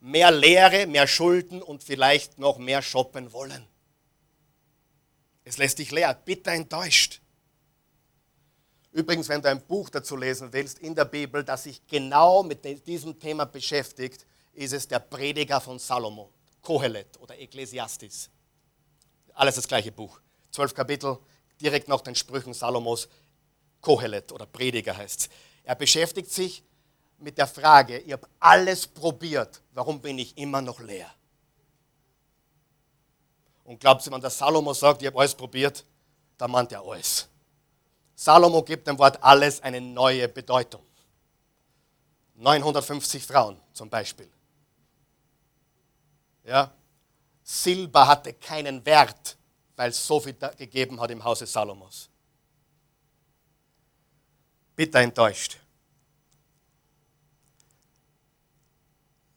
Mehr 0.00 0.30
Lehre, 0.30 0.86
mehr 0.86 1.06
Schulden 1.06 1.62
und 1.62 1.82
vielleicht 1.82 2.38
noch 2.38 2.58
mehr 2.58 2.80
shoppen 2.80 3.32
wollen. 3.32 3.66
Es 5.44 5.58
lässt 5.58 5.78
dich 5.78 5.90
leer, 5.90 6.14
bitter 6.14 6.52
enttäuscht. 6.52 7.20
Übrigens, 8.96 9.28
wenn 9.28 9.42
du 9.42 9.50
ein 9.50 9.60
Buch 9.60 9.90
dazu 9.90 10.16
lesen 10.16 10.50
willst 10.54 10.78
in 10.78 10.94
der 10.94 11.04
Bibel, 11.04 11.44
das 11.44 11.64
sich 11.64 11.86
genau 11.86 12.42
mit 12.42 12.64
diesem 12.86 13.20
Thema 13.20 13.44
beschäftigt, 13.44 14.24
ist 14.54 14.72
es 14.72 14.88
der 14.88 15.00
Prediger 15.00 15.60
von 15.60 15.78
Salomo, 15.78 16.32
Kohelet 16.62 17.20
oder 17.20 17.38
Ekklesiastis. 17.38 18.30
Alles 19.34 19.56
das 19.56 19.68
gleiche 19.68 19.92
Buch. 19.92 20.18
Zwölf 20.50 20.72
Kapitel, 20.72 21.18
direkt 21.60 21.88
nach 21.88 22.00
den 22.00 22.14
Sprüchen 22.14 22.54
Salomos, 22.54 23.06
Kohelet 23.82 24.32
oder 24.32 24.46
Prediger 24.46 24.96
heißt 24.96 25.20
es. 25.20 25.28
Er 25.64 25.74
beschäftigt 25.74 26.32
sich 26.32 26.64
mit 27.18 27.36
der 27.36 27.48
Frage, 27.48 27.98
ich 27.98 28.14
habe 28.14 28.26
alles 28.40 28.86
probiert, 28.86 29.60
warum 29.74 30.00
bin 30.00 30.18
ich 30.18 30.38
immer 30.38 30.62
noch 30.62 30.80
leer? 30.80 31.12
Und 33.64 33.78
glaubt 33.78 34.06
ihr, 34.06 34.12
wenn 34.12 34.22
der 34.22 34.30
Salomo 34.30 34.72
sagt, 34.72 35.02
ich 35.02 35.08
habe 35.08 35.18
alles 35.18 35.34
probiert, 35.34 35.84
dann 36.38 36.50
meint 36.50 36.72
er 36.72 36.80
alles. 36.80 37.28
Salomo 38.16 38.62
gibt 38.62 38.88
dem 38.88 38.98
Wort 38.98 39.22
alles 39.22 39.62
eine 39.62 39.80
neue 39.80 40.26
Bedeutung. 40.28 40.84
950 42.34 43.24
Frauen 43.24 43.60
zum 43.72 43.88
Beispiel. 43.88 44.28
Ja? 46.44 46.72
Silber 47.42 48.08
hatte 48.08 48.32
keinen 48.32 48.84
Wert, 48.84 49.36
weil 49.76 49.90
es 49.90 50.06
so 50.06 50.18
viel 50.18 50.34
gegeben 50.56 51.00
hat 51.00 51.10
im 51.10 51.22
Hause 51.22 51.46
Salomos. 51.46 52.08
bitter 54.74 55.00
enttäuscht. 55.00 55.56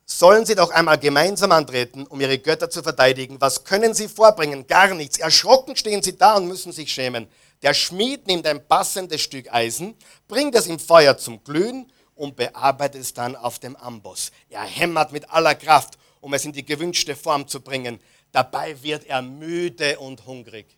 Sollen 0.06 0.46
sie 0.46 0.56
doch 0.56 0.72
einmal 0.72 0.98
gemeinsam 0.98 1.52
antreten, 1.54 2.06
um 2.08 2.20
ihre 2.20 2.40
Götter 2.40 2.70
zu 2.70 2.84
verteidigen. 2.84 3.40
Was 3.40 3.64
können 3.64 3.94
sie 3.94 4.10
vorbringen? 4.10 4.68
Gar 4.68 4.94
nichts. 4.94 5.18
Erschrocken 5.18 5.78
stehen 5.78 6.04
sie 6.04 6.18
da 6.18 6.36
und 6.36 6.48
müssen 6.48 6.74
sich 6.74 6.92
schämen. 6.92 7.30
Der 7.62 7.74
Schmied 7.74 8.28
nimmt 8.28 8.48
ein 8.48 8.66
passendes 8.66 9.22
Stück 9.22 9.52
Eisen, 9.54 9.96
bringt 10.28 10.56
es 10.56 10.68
im 10.68 10.80
Feuer 10.80 11.18
zum 11.18 11.44
Glühen 11.44 11.92
und 12.16 12.36
bearbeitet 12.36 13.02
es 13.02 13.14
dann 13.14 13.36
auf 13.36 13.60
dem 13.60 13.76
Amboss. 13.76 14.32
Er 14.50 14.64
hämmert 14.64 15.12
mit 15.12 15.30
aller 15.30 15.56
Kraft, 15.56 15.98
um 16.22 16.34
es 16.34 16.46
in 16.46 16.54
die 16.54 16.66
gewünschte 16.66 17.16
Form 17.16 17.48
zu 17.48 17.62
bringen. 17.62 18.00
Dabei 18.32 18.82
wird 18.82 19.06
er 19.06 19.22
müde 19.22 20.00
und 20.00 20.26
hungrig. 20.26 20.78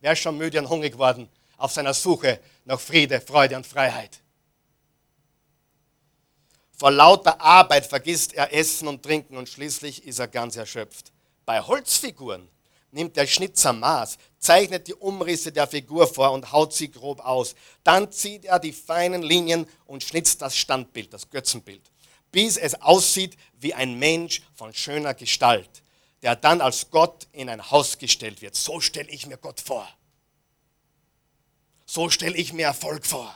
Wer 0.00 0.12
ist 0.12 0.20
schon 0.20 0.36
müde 0.36 0.58
und 0.58 0.68
hungrig 0.68 0.92
geworden 0.92 1.28
auf 1.56 1.72
seiner 1.72 1.94
Suche 1.94 2.40
nach 2.64 2.80
Friede, 2.80 3.20
Freude 3.20 3.56
und 3.56 3.66
Freiheit? 3.66 4.20
Vor 6.76 6.90
lauter 6.90 7.40
Arbeit 7.40 7.86
vergisst 7.86 8.34
er 8.34 8.52
Essen 8.52 8.88
und 8.88 9.02
Trinken 9.02 9.36
und 9.36 9.48
schließlich 9.48 10.06
ist 10.06 10.18
er 10.18 10.28
ganz 10.28 10.56
erschöpft. 10.56 11.12
Bei 11.46 11.60
Holzfiguren 11.60 12.48
nimmt 12.94 13.16
der 13.16 13.26
Schnitzer 13.26 13.72
Maß, 13.72 14.18
zeichnet 14.38 14.86
die 14.86 14.94
Umrisse 14.94 15.50
der 15.50 15.66
Figur 15.66 16.06
vor 16.06 16.30
und 16.30 16.52
haut 16.52 16.72
sie 16.72 16.90
grob 16.90 17.20
aus. 17.20 17.54
Dann 17.82 18.10
zieht 18.12 18.44
er 18.44 18.58
die 18.58 18.72
feinen 18.72 19.22
Linien 19.22 19.66
und 19.86 20.02
schnitzt 20.02 20.40
das 20.40 20.56
Standbild, 20.56 21.12
das 21.12 21.28
Götzenbild, 21.28 21.82
bis 22.30 22.56
es 22.56 22.80
aussieht 22.80 23.36
wie 23.58 23.74
ein 23.74 23.98
Mensch 23.98 24.42
von 24.54 24.72
schöner 24.72 25.12
Gestalt, 25.12 25.82
der 26.22 26.36
dann 26.36 26.60
als 26.60 26.90
Gott 26.90 27.26
in 27.32 27.48
ein 27.48 27.70
Haus 27.70 27.98
gestellt 27.98 28.40
wird. 28.42 28.54
So 28.54 28.80
stelle 28.80 29.10
ich 29.10 29.26
mir 29.26 29.38
Gott 29.38 29.60
vor. 29.60 29.88
So 31.84 32.08
stelle 32.10 32.36
ich 32.36 32.52
mir 32.52 32.66
Erfolg 32.66 33.04
vor. 33.04 33.34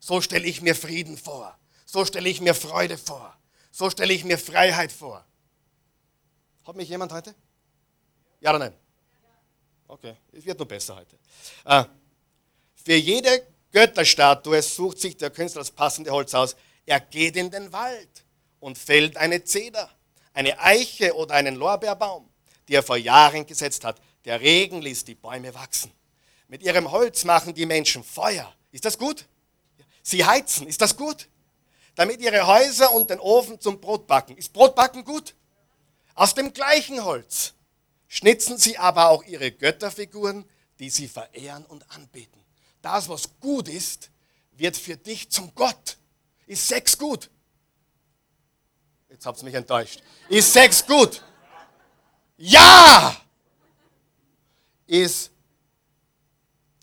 So 0.00 0.20
stelle 0.20 0.46
ich 0.46 0.62
mir 0.62 0.74
Frieden 0.74 1.16
vor. 1.16 1.56
So 1.86 2.04
stelle 2.04 2.28
ich 2.28 2.40
mir 2.40 2.54
Freude 2.54 2.98
vor. 2.98 3.36
So 3.70 3.88
stelle 3.88 4.12
ich 4.12 4.24
mir 4.24 4.38
Freiheit 4.38 4.90
vor. 4.90 5.24
Hat 6.64 6.76
mich 6.76 6.88
jemand 6.88 7.12
heute? 7.12 7.34
Ja 8.40 8.50
oder 8.50 8.58
nein? 8.58 8.74
Okay, 9.86 10.16
es 10.32 10.44
wird 10.44 10.58
nur 10.58 10.68
besser 10.68 10.96
heute. 10.96 11.18
Äh, 11.64 11.84
für 12.74 12.94
jede 12.94 13.46
Götterstatue 13.72 14.62
sucht 14.62 14.98
sich 14.98 15.16
der 15.16 15.30
Künstler 15.30 15.60
das 15.60 15.70
passende 15.70 16.10
Holz 16.10 16.34
aus. 16.34 16.56
Er 16.86 17.00
geht 17.00 17.36
in 17.36 17.50
den 17.50 17.72
Wald 17.72 18.24
und 18.58 18.78
fällt 18.78 19.16
eine 19.16 19.44
Zeder, 19.44 19.90
eine 20.32 20.58
Eiche 20.58 21.14
oder 21.14 21.34
einen 21.34 21.56
Lorbeerbaum, 21.56 22.28
die 22.68 22.74
er 22.74 22.82
vor 22.82 22.96
Jahren 22.96 23.46
gesetzt 23.46 23.84
hat. 23.84 24.00
Der 24.24 24.40
Regen 24.40 24.80
ließ 24.80 25.04
die 25.04 25.14
Bäume 25.14 25.54
wachsen. 25.54 25.92
Mit 26.48 26.62
ihrem 26.62 26.90
Holz 26.90 27.24
machen 27.24 27.54
die 27.54 27.66
Menschen 27.66 28.02
Feuer. 28.02 28.52
Ist 28.72 28.84
das 28.84 28.98
gut? 28.98 29.26
Sie 30.02 30.24
heizen. 30.24 30.66
Ist 30.66 30.80
das 30.80 30.96
gut? 30.96 31.28
Damit 31.94 32.20
ihre 32.20 32.46
Häuser 32.46 32.92
und 32.92 33.10
den 33.10 33.20
Ofen 33.20 33.60
zum 33.60 33.80
Brotbacken. 33.80 34.36
Ist 34.36 34.52
Brotbacken 34.52 35.04
gut? 35.04 35.34
Aus 36.14 36.34
dem 36.34 36.52
gleichen 36.52 37.04
Holz 37.04 37.54
schnitzen 38.10 38.58
sie 38.58 38.76
aber 38.76 39.08
auch 39.08 39.22
ihre 39.22 39.52
Götterfiguren, 39.52 40.44
die 40.80 40.90
sie 40.90 41.06
verehren 41.06 41.64
und 41.64 41.88
anbeten. 41.92 42.42
Das, 42.82 43.08
was 43.08 43.38
gut 43.38 43.68
ist, 43.68 44.10
wird 44.50 44.76
für 44.76 44.96
dich 44.96 45.30
zum 45.30 45.54
Gott. 45.54 45.96
Ist 46.46 46.66
Sex 46.66 46.98
gut? 46.98 47.30
Jetzt 49.08 49.24
habt 49.24 49.38
ihr 49.38 49.44
mich 49.44 49.54
enttäuscht. 49.54 50.02
Ist 50.28 50.52
Sex 50.52 50.84
gut? 50.84 51.22
Ja! 52.36 53.16
Ist, 54.88 55.30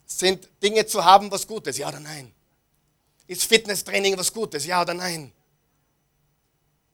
sind 0.06 0.50
Dinge 0.64 0.86
zu 0.86 1.04
haben 1.04 1.30
was 1.30 1.46
Gutes? 1.46 1.78
Ja 1.78 1.90
oder 1.90 2.00
nein? 2.00 2.34
Ist 3.28 3.44
Fitnesstraining 3.44 4.18
was 4.18 4.32
Gutes? 4.32 4.66
Ja 4.66 4.82
oder 4.82 4.94
nein? 4.94 5.34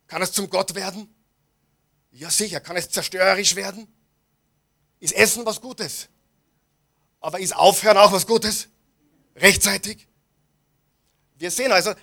Kann 0.07 0.23
es 0.23 0.31
zum 0.31 0.49
Gott 0.49 0.73
werden? 0.73 1.13
Ja 2.11 2.31
sicher. 2.31 2.59
Kann 2.59 2.77
es 2.77 2.89
zerstörerisch 2.89 3.55
werden? 3.55 3.87
Ist 5.03 5.15
Essen 5.15 5.45
was 5.45 5.59
Gutes? 5.59 6.07
Aber 7.19 7.37
ist 7.37 7.53
Aufhören 7.53 7.97
auch 7.97 8.13
was 8.13 8.25
Gutes? 8.25 8.69
Rechtzeitig? 9.35 10.07
Wir 11.35 11.51
sehen 11.51 11.73
also, 11.73 11.93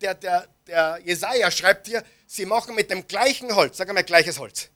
der, 0.00 0.14
der, 0.16 0.48
der 0.66 1.00
Jesaja 1.04 1.48
schreibt 1.52 1.86
hier, 1.86 2.04
sie 2.26 2.44
machen 2.44 2.74
mit 2.74 2.90
dem 2.90 3.06
gleichen 3.06 3.54
Holz, 3.54 3.76
sag 3.76 3.88
einmal 3.88 4.02
gleiches 4.02 4.40
Holz, 4.40 4.68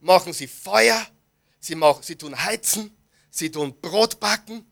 machen 0.00 0.32
sie 0.32 0.48
Feuer, 0.48 1.06
sie, 1.60 1.76
machen, 1.76 2.02
sie 2.02 2.16
tun 2.16 2.36
heizen, 2.36 2.96
sie 3.30 3.48
tun 3.48 3.80
Brot 3.80 4.18
backen, 4.18 4.68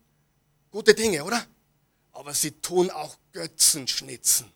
gute 0.73 0.97
Dinge, 0.97 1.23
oder? 1.23 1.47
Aber 2.11 2.35
sie 2.35 2.51
tun 2.61 2.91
auch 2.91 3.17
Götzen 3.31 3.87
schnitzen. 3.87 4.53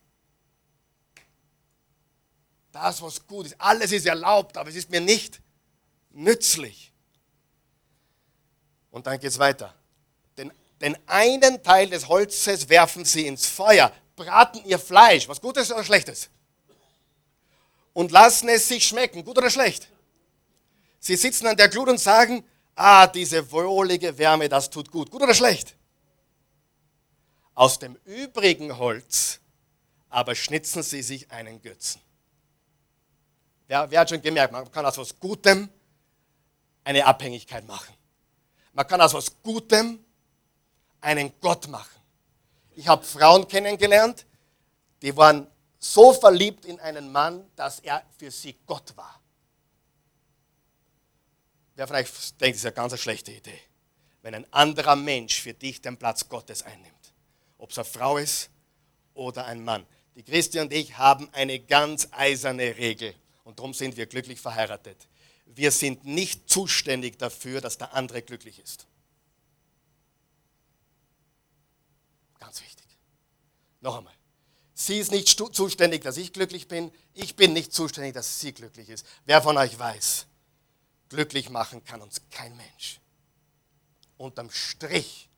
Das, 2.72 3.00
was 3.00 3.24
gut 3.28 3.46
ist, 3.46 3.60
alles 3.60 3.92
ist 3.92 4.06
erlaubt, 4.06 4.56
aber 4.56 4.70
es 4.70 4.74
ist 4.74 4.90
mir 4.90 5.00
nicht 5.00 5.40
nützlich. 6.10 6.87
Und 8.90 9.06
dann 9.06 9.18
geht 9.18 9.30
es 9.30 9.38
weiter. 9.38 9.74
Den, 10.36 10.52
den 10.80 10.96
einen 11.06 11.62
Teil 11.62 11.90
des 11.90 12.08
Holzes 12.08 12.68
werfen 12.68 13.04
sie 13.04 13.26
ins 13.26 13.46
Feuer, 13.46 13.92
braten 14.16 14.64
ihr 14.64 14.78
Fleisch, 14.78 15.28
was 15.28 15.40
Gutes 15.40 15.72
oder 15.72 15.84
Schlechtes, 15.84 16.30
und 17.92 18.12
lassen 18.12 18.48
es 18.48 18.68
sich 18.68 18.86
schmecken, 18.86 19.24
gut 19.24 19.38
oder 19.38 19.50
schlecht. 19.50 19.88
Sie 21.00 21.16
sitzen 21.16 21.46
an 21.46 21.56
der 21.56 21.68
Glut 21.68 21.88
und 21.88 21.98
sagen, 21.98 22.44
ah, 22.74 23.06
diese 23.06 23.50
wohlige 23.50 24.16
Wärme, 24.18 24.48
das 24.48 24.70
tut 24.70 24.90
gut, 24.90 25.10
gut 25.10 25.22
oder 25.22 25.34
schlecht. 25.34 25.74
Aus 27.54 27.78
dem 27.78 27.96
übrigen 28.04 28.78
Holz 28.78 29.40
aber 30.10 30.34
schnitzen 30.34 30.82
sie 30.82 31.02
sich 31.02 31.30
einen 31.30 31.60
Götzen. 31.60 32.00
Wer, 33.66 33.90
wer 33.90 34.00
hat 34.00 34.10
schon 34.10 34.22
gemerkt, 34.22 34.52
man 34.52 34.70
kann 34.70 34.86
aus 34.86 34.96
was 34.96 35.18
Gutem 35.18 35.68
eine 36.84 37.04
Abhängigkeit 37.04 37.66
machen. 37.66 37.94
Man 38.78 38.86
kann 38.86 39.00
aus 39.00 39.12
was 39.12 39.42
Gutem 39.42 39.98
einen 41.00 41.32
Gott 41.40 41.66
machen. 41.66 42.00
Ich 42.76 42.86
habe 42.86 43.04
Frauen 43.04 43.48
kennengelernt, 43.48 44.24
die 45.02 45.16
waren 45.16 45.48
so 45.80 46.12
verliebt 46.12 46.64
in 46.64 46.78
einen 46.78 47.10
Mann, 47.10 47.44
dass 47.56 47.80
er 47.80 48.04
für 48.16 48.30
sie 48.30 48.54
Gott 48.66 48.96
war. 48.96 49.20
Wer 51.74 51.88
vielleicht 51.88 52.40
denkt, 52.40 52.54
das 52.54 52.58
ist 52.58 52.66
eine 52.66 52.72
ganz 52.72 52.96
schlechte 53.00 53.32
Idee, 53.32 53.60
wenn 54.22 54.36
ein 54.36 54.52
anderer 54.52 54.94
Mensch 54.94 55.42
für 55.42 55.54
dich 55.54 55.82
den 55.82 55.96
Platz 55.96 56.28
Gottes 56.28 56.62
einnimmt. 56.62 57.14
Ob 57.58 57.72
es 57.72 57.78
eine 57.78 57.84
Frau 57.84 58.16
ist 58.16 58.48
oder 59.14 59.46
ein 59.46 59.64
Mann. 59.64 59.84
Die 60.14 60.22
Christi 60.22 60.60
und 60.60 60.72
ich 60.72 60.96
haben 60.96 61.28
eine 61.32 61.58
ganz 61.58 62.06
eiserne 62.12 62.76
Regel 62.76 63.12
und 63.42 63.58
darum 63.58 63.74
sind 63.74 63.96
wir 63.96 64.06
glücklich 64.06 64.40
verheiratet 64.40 65.07
wir 65.54 65.70
sind 65.72 66.04
nicht 66.04 66.48
zuständig 66.48 67.18
dafür, 67.18 67.60
dass 67.60 67.78
der 67.78 67.94
andere 67.94 68.22
glücklich 68.22 68.58
ist. 68.58 68.86
Ganz 72.38 72.60
wichtig. 72.62 72.86
Noch 73.80 73.98
einmal. 73.98 74.14
Sie 74.74 74.98
ist 74.98 75.10
nicht 75.10 75.28
zuständig, 75.28 76.02
dass 76.02 76.16
ich 76.16 76.32
glücklich 76.32 76.68
bin. 76.68 76.92
Ich 77.12 77.34
bin 77.34 77.52
nicht 77.52 77.72
zuständig, 77.72 78.14
dass 78.14 78.38
sie 78.38 78.52
glücklich 78.52 78.88
ist. 78.88 79.04
Wer 79.24 79.42
von 79.42 79.56
euch 79.56 79.76
weiß, 79.76 80.26
glücklich 81.08 81.50
machen 81.50 81.82
kann 81.82 82.00
uns 82.00 82.20
kein 82.30 82.56
Mensch. 82.56 83.00
Unterm 84.16 84.50
Strich 84.50 85.28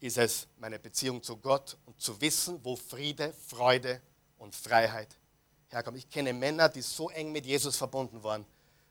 ist 0.00 0.18
es 0.18 0.48
meine 0.58 0.78
Beziehung 0.78 1.22
zu 1.22 1.36
Gott 1.36 1.76
und 1.86 2.00
zu 2.00 2.20
wissen, 2.20 2.64
wo 2.64 2.74
Friede, 2.74 3.32
Freude 3.46 4.00
und 4.38 4.56
Freiheit 4.56 5.19
herkommt. 5.72 5.98
Ich 5.98 6.08
kenne 6.08 6.32
Männer, 6.32 6.68
die 6.68 6.82
so 6.82 7.10
eng 7.10 7.32
mit 7.32 7.46
Jesus 7.46 7.76
verbunden 7.76 8.22
waren, 8.22 8.44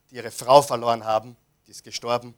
die 0.09 0.15
ihre 0.15 0.31
Frau 0.31 0.61
verloren 0.61 1.03
haben, 1.03 1.35
die 1.67 1.71
ist 1.71 1.83
gestorben 1.83 2.33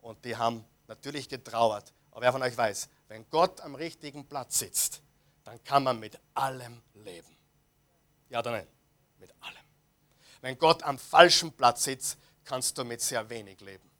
und 0.00 0.24
die 0.24 0.36
haben 0.36 0.64
natürlich 0.86 1.28
getrauert. 1.28 1.92
Aber 2.10 2.22
wer 2.22 2.32
von 2.32 2.42
euch 2.42 2.56
weiß, 2.56 2.88
wenn 3.08 3.28
Gott 3.30 3.60
am 3.60 3.74
richtigen 3.74 4.26
Platz 4.26 4.58
sitzt, 4.58 5.02
dann 5.44 5.62
kann 5.64 5.82
man 5.82 6.00
mit 6.00 6.18
allem 6.34 6.82
leben. 6.94 7.36
Ja 8.30 8.40
oder 8.40 8.52
nein? 8.52 8.66
Mit 9.18 9.30
allem. 9.40 9.64
Wenn 10.40 10.58
Gott 10.58 10.82
am 10.82 10.98
falschen 10.98 11.52
Platz 11.52 11.84
sitzt, 11.84 12.18
kannst 12.44 12.76
du 12.78 12.84
mit 12.84 13.00
sehr 13.00 13.28
wenig 13.28 13.60
leben. 13.60 13.90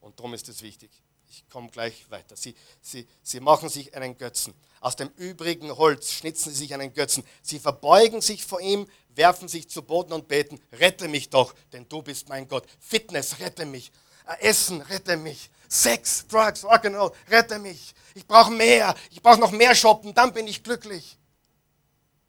Und 0.00 0.18
darum 0.18 0.34
ist 0.34 0.48
es 0.48 0.62
wichtig. 0.62 0.90
Ich 1.30 1.48
komme 1.48 1.68
gleich 1.68 2.10
weiter. 2.10 2.36
Sie, 2.36 2.54
sie, 2.80 3.06
sie 3.22 3.40
machen 3.40 3.68
sich 3.68 3.94
einen 3.94 4.16
Götzen. 4.16 4.54
Aus 4.80 4.96
dem 4.96 5.08
übrigen 5.16 5.76
Holz 5.76 6.12
schnitzen 6.12 6.52
sie 6.52 6.58
sich 6.58 6.74
einen 6.74 6.94
Götzen. 6.94 7.24
Sie 7.42 7.58
verbeugen 7.58 8.20
sich 8.20 8.44
vor 8.44 8.60
ihm, 8.60 8.88
werfen 9.10 9.48
sich 9.48 9.68
zu 9.68 9.82
Boden 9.82 10.12
und 10.12 10.28
beten, 10.28 10.60
rette 10.72 11.08
mich 11.08 11.30
doch, 11.30 11.54
denn 11.72 11.88
du 11.88 12.02
bist 12.02 12.28
mein 12.28 12.48
Gott. 12.48 12.66
Fitness, 12.78 13.40
rette 13.40 13.66
mich. 13.66 13.90
Äh, 14.26 14.48
Essen, 14.48 14.80
rette 14.82 15.16
mich. 15.16 15.50
Sex, 15.68 16.26
Drugs, 16.28 16.64
Rock'n'Roll, 16.64 17.12
rette 17.28 17.58
mich. 17.58 17.94
Ich 18.14 18.26
brauche 18.26 18.50
mehr. 18.50 18.94
Ich 19.10 19.20
brauche 19.20 19.40
noch 19.40 19.50
mehr 19.50 19.74
shoppen, 19.74 20.14
dann 20.14 20.32
bin 20.32 20.46
ich 20.46 20.62
glücklich. 20.62 21.18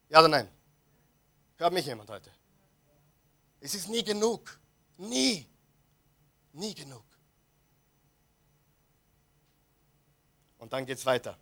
Ja 0.08 0.18
oder 0.18 0.28
nein? 0.28 0.48
Hört 1.56 1.72
mich 1.72 1.86
jemand 1.86 2.10
heute? 2.10 2.30
Es 3.60 3.74
ist 3.74 3.88
nie 3.88 4.02
genug. 4.02 4.58
Nie. 4.96 5.46
Nie 6.52 6.74
genug. 6.74 7.04
Und 10.60 10.72
dann 10.72 10.86
geht 10.86 10.98
es 10.98 11.06
weiter. 11.06 11.36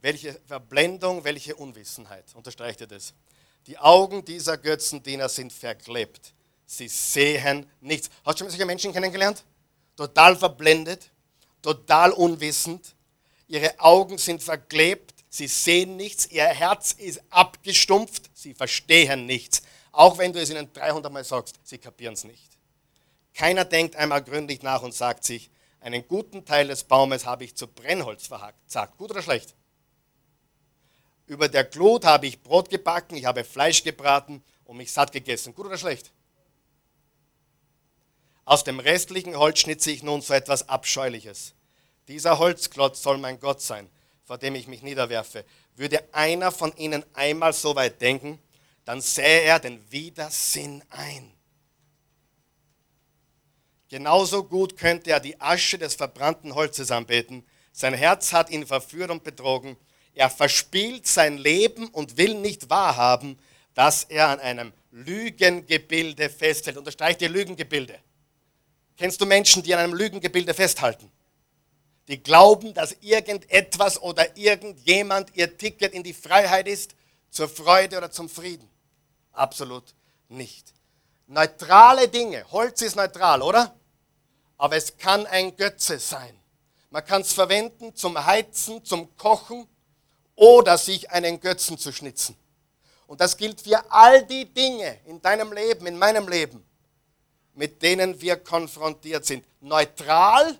Welche 0.00 0.32
Verblendung, 0.46 1.24
welche 1.24 1.54
Unwissenheit. 1.56 2.24
Unterstreicht 2.34 2.80
ihr 2.80 2.86
das? 2.86 3.12
Die 3.66 3.76
Augen 3.76 4.24
dieser 4.24 4.56
Götzendiener 4.56 5.28
sind 5.28 5.52
verklebt. 5.52 6.32
Sie 6.64 6.88
sehen 6.88 7.68
nichts. 7.80 8.08
Hast 8.24 8.38
du 8.38 8.44
schon 8.44 8.50
solche 8.50 8.64
Menschen 8.66 8.92
kennengelernt? 8.92 9.44
Total 9.96 10.36
verblendet, 10.36 11.10
total 11.60 12.12
unwissend. 12.12 12.94
Ihre 13.48 13.78
Augen 13.80 14.16
sind 14.16 14.42
verklebt, 14.42 15.24
sie 15.28 15.48
sehen 15.48 15.96
nichts, 15.96 16.26
ihr 16.26 16.44
Herz 16.44 16.92
ist 16.92 17.20
abgestumpft, 17.30 18.30
sie 18.32 18.54
verstehen 18.54 19.26
nichts. 19.26 19.62
Auch 19.90 20.18
wenn 20.18 20.32
du 20.32 20.40
es 20.40 20.50
ihnen 20.50 20.72
300 20.72 21.12
Mal 21.12 21.24
sagst, 21.24 21.58
sie 21.64 21.78
kapieren 21.78 22.14
es 22.14 22.24
nicht. 22.24 22.50
Keiner 23.34 23.64
denkt 23.64 23.96
einmal 23.96 24.22
gründlich 24.22 24.62
nach 24.62 24.82
und 24.82 24.94
sagt 24.94 25.24
sich, 25.24 25.50
einen 25.80 26.06
guten 26.06 26.44
Teil 26.44 26.68
des 26.68 26.84
Baumes 26.84 27.24
habe 27.26 27.44
ich 27.44 27.56
zu 27.56 27.66
Brennholz 27.66 28.26
verhackt. 28.26 28.58
Sagt, 28.70 28.98
gut 28.98 29.10
oder 29.10 29.22
schlecht? 29.22 29.54
Über 31.26 31.48
der 31.48 31.64
Glut 31.64 32.04
habe 32.04 32.26
ich 32.26 32.42
Brot 32.42 32.70
gebacken, 32.70 33.16
ich 33.16 33.26
habe 33.26 33.44
Fleisch 33.44 33.84
gebraten 33.84 34.42
und 34.64 34.78
mich 34.78 34.92
satt 34.92 35.12
gegessen. 35.12 35.54
Gut 35.54 35.66
oder 35.66 35.78
schlecht? 35.78 36.10
Aus 38.44 38.64
dem 38.64 38.80
restlichen 38.80 39.36
Holz 39.36 39.58
schnitze 39.58 39.90
ich 39.90 40.02
nun 40.02 40.22
so 40.22 40.32
etwas 40.32 40.70
Abscheuliches. 40.70 41.54
Dieser 42.08 42.38
Holzklotz 42.38 43.02
soll 43.02 43.18
mein 43.18 43.38
Gott 43.40 43.60
sein, 43.60 43.90
vor 44.24 44.38
dem 44.38 44.54
ich 44.54 44.66
mich 44.66 44.82
niederwerfe. 44.82 45.44
Würde 45.76 46.02
einer 46.14 46.50
von 46.50 46.74
ihnen 46.76 47.04
einmal 47.12 47.52
so 47.52 47.76
weit 47.76 48.00
denken, 48.00 48.38
dann 48.86 49.02
sähe 49.02 49.42
er 49.42 49.60
den 49.60 49.92
Widersinn 49.92 50.82
ein. 50.88 51.37
Genauso 53.88 54.44
gut 54.44 54.76
könnte 54.76 55.10
er 55.10 55.20
die 55.20 55.40
Asche 55.40 55.78
des 55.78 55.94
verbrannten 55.94 56.54
Holzes 56.54 56.90
anbeten. 56.90 57.44
Sein 57.72 57.94
Herz 57.94 58.32
hat 58.32 58.50
ihn 58.50 58.66
verführt 58.66 59.10
und 59.10 59.24
betrogen. 59.24 59.76
Er 60.14 60.28
verspielt 60.28 61.06
sein 61.06 61.38
Leben 61.38 61.88
und 61.88 62.16
will 62.16 62.34
nicht 62.34 62.68
wahrhaben, 62.68 63.38
dass 63.74 64.04
er 64.04 64.28
an 64.28 64.40
einem 64.40 64.72
Lügengebilde 64.90 66.28
festhält. 66.28 66.76
Unterstreicht 66.76 67.22
ihr 67.22 67.28
Lügengebilde. 67.28 67.98
Kennst 68.96 69.20
du 69.20 69.26
Menschen, 69.26 69.62
die 69.62 69.72
an 69.74 69.80
einem 69.80 69.94
Lügengebilde 69.94 70.52
festhalten? 70.54 71.10
Die 72.08 72.22
glauben, 72.22 72.74
dass 72.74 72.96
irgendetwas 73.00 74.02
oder 74.02 74.36
irgendjemand 74.36 75.30
ihr 75.36 75.56
Ticket 75.56 75.92
in 75.92 76.02
die 76.02 76.14
Freiheit 76.14 76.66
ist, 76.66 76.94
zur 77.30 77.48
Freude 77.48 77.98
oder 77.98 78.10
zum 78.10 78.28
Frieden. 78.28 78.68
Absolut 79.32 79.94
nicht. 80.28 80.72
Neutrale 81.26 82.08
Dinge. 82.08 82.44
Holz 82.50 82.82
ist 82.82 82.96
neutral, 82.96 83.42
oder? 83.42 83.77
Aber 84.58 84.76
es 84.76 84.96
kann 84.96 85.26
ein 85.26 85.56
Götze 85.56 85.98
sein. 85.98 86.38
Man 86.90 87.04
kann 87.04 87.22
es 87.22 87.32
verwenden 87.32 87.94
zum 87.94 88.22
Heizen, 88.24 88.84
zum 88.84 89.16
Kochen 89.16 89.66
oder 90.34 90.76
sich 90.76 91.10
einen 91.10 91.40
Götzen 91.40 91.78
zu 91.78 91.92
schnitzen. 91.92 92.36
Und 93.06 93.20
das 93.20 93.36
gilt 93.36 93.60
für 93.60 93.90
all 93.90 94.24
die 94.26 94.44
Dinge 94.44 95.00
in 95.06 95.20
deinem 95.20 95.52
Leben, 95.52 95.86
in 95.86 95.98
meinem 95.98 96.28
Leben, 96.28 96.64
mit 97.54 97.82
denen 97.82 98.20
wir 98.20 98.36
konfrontiert 98.36 99.24
sind. 99.24 99.44
Neutral, 99.60 100.58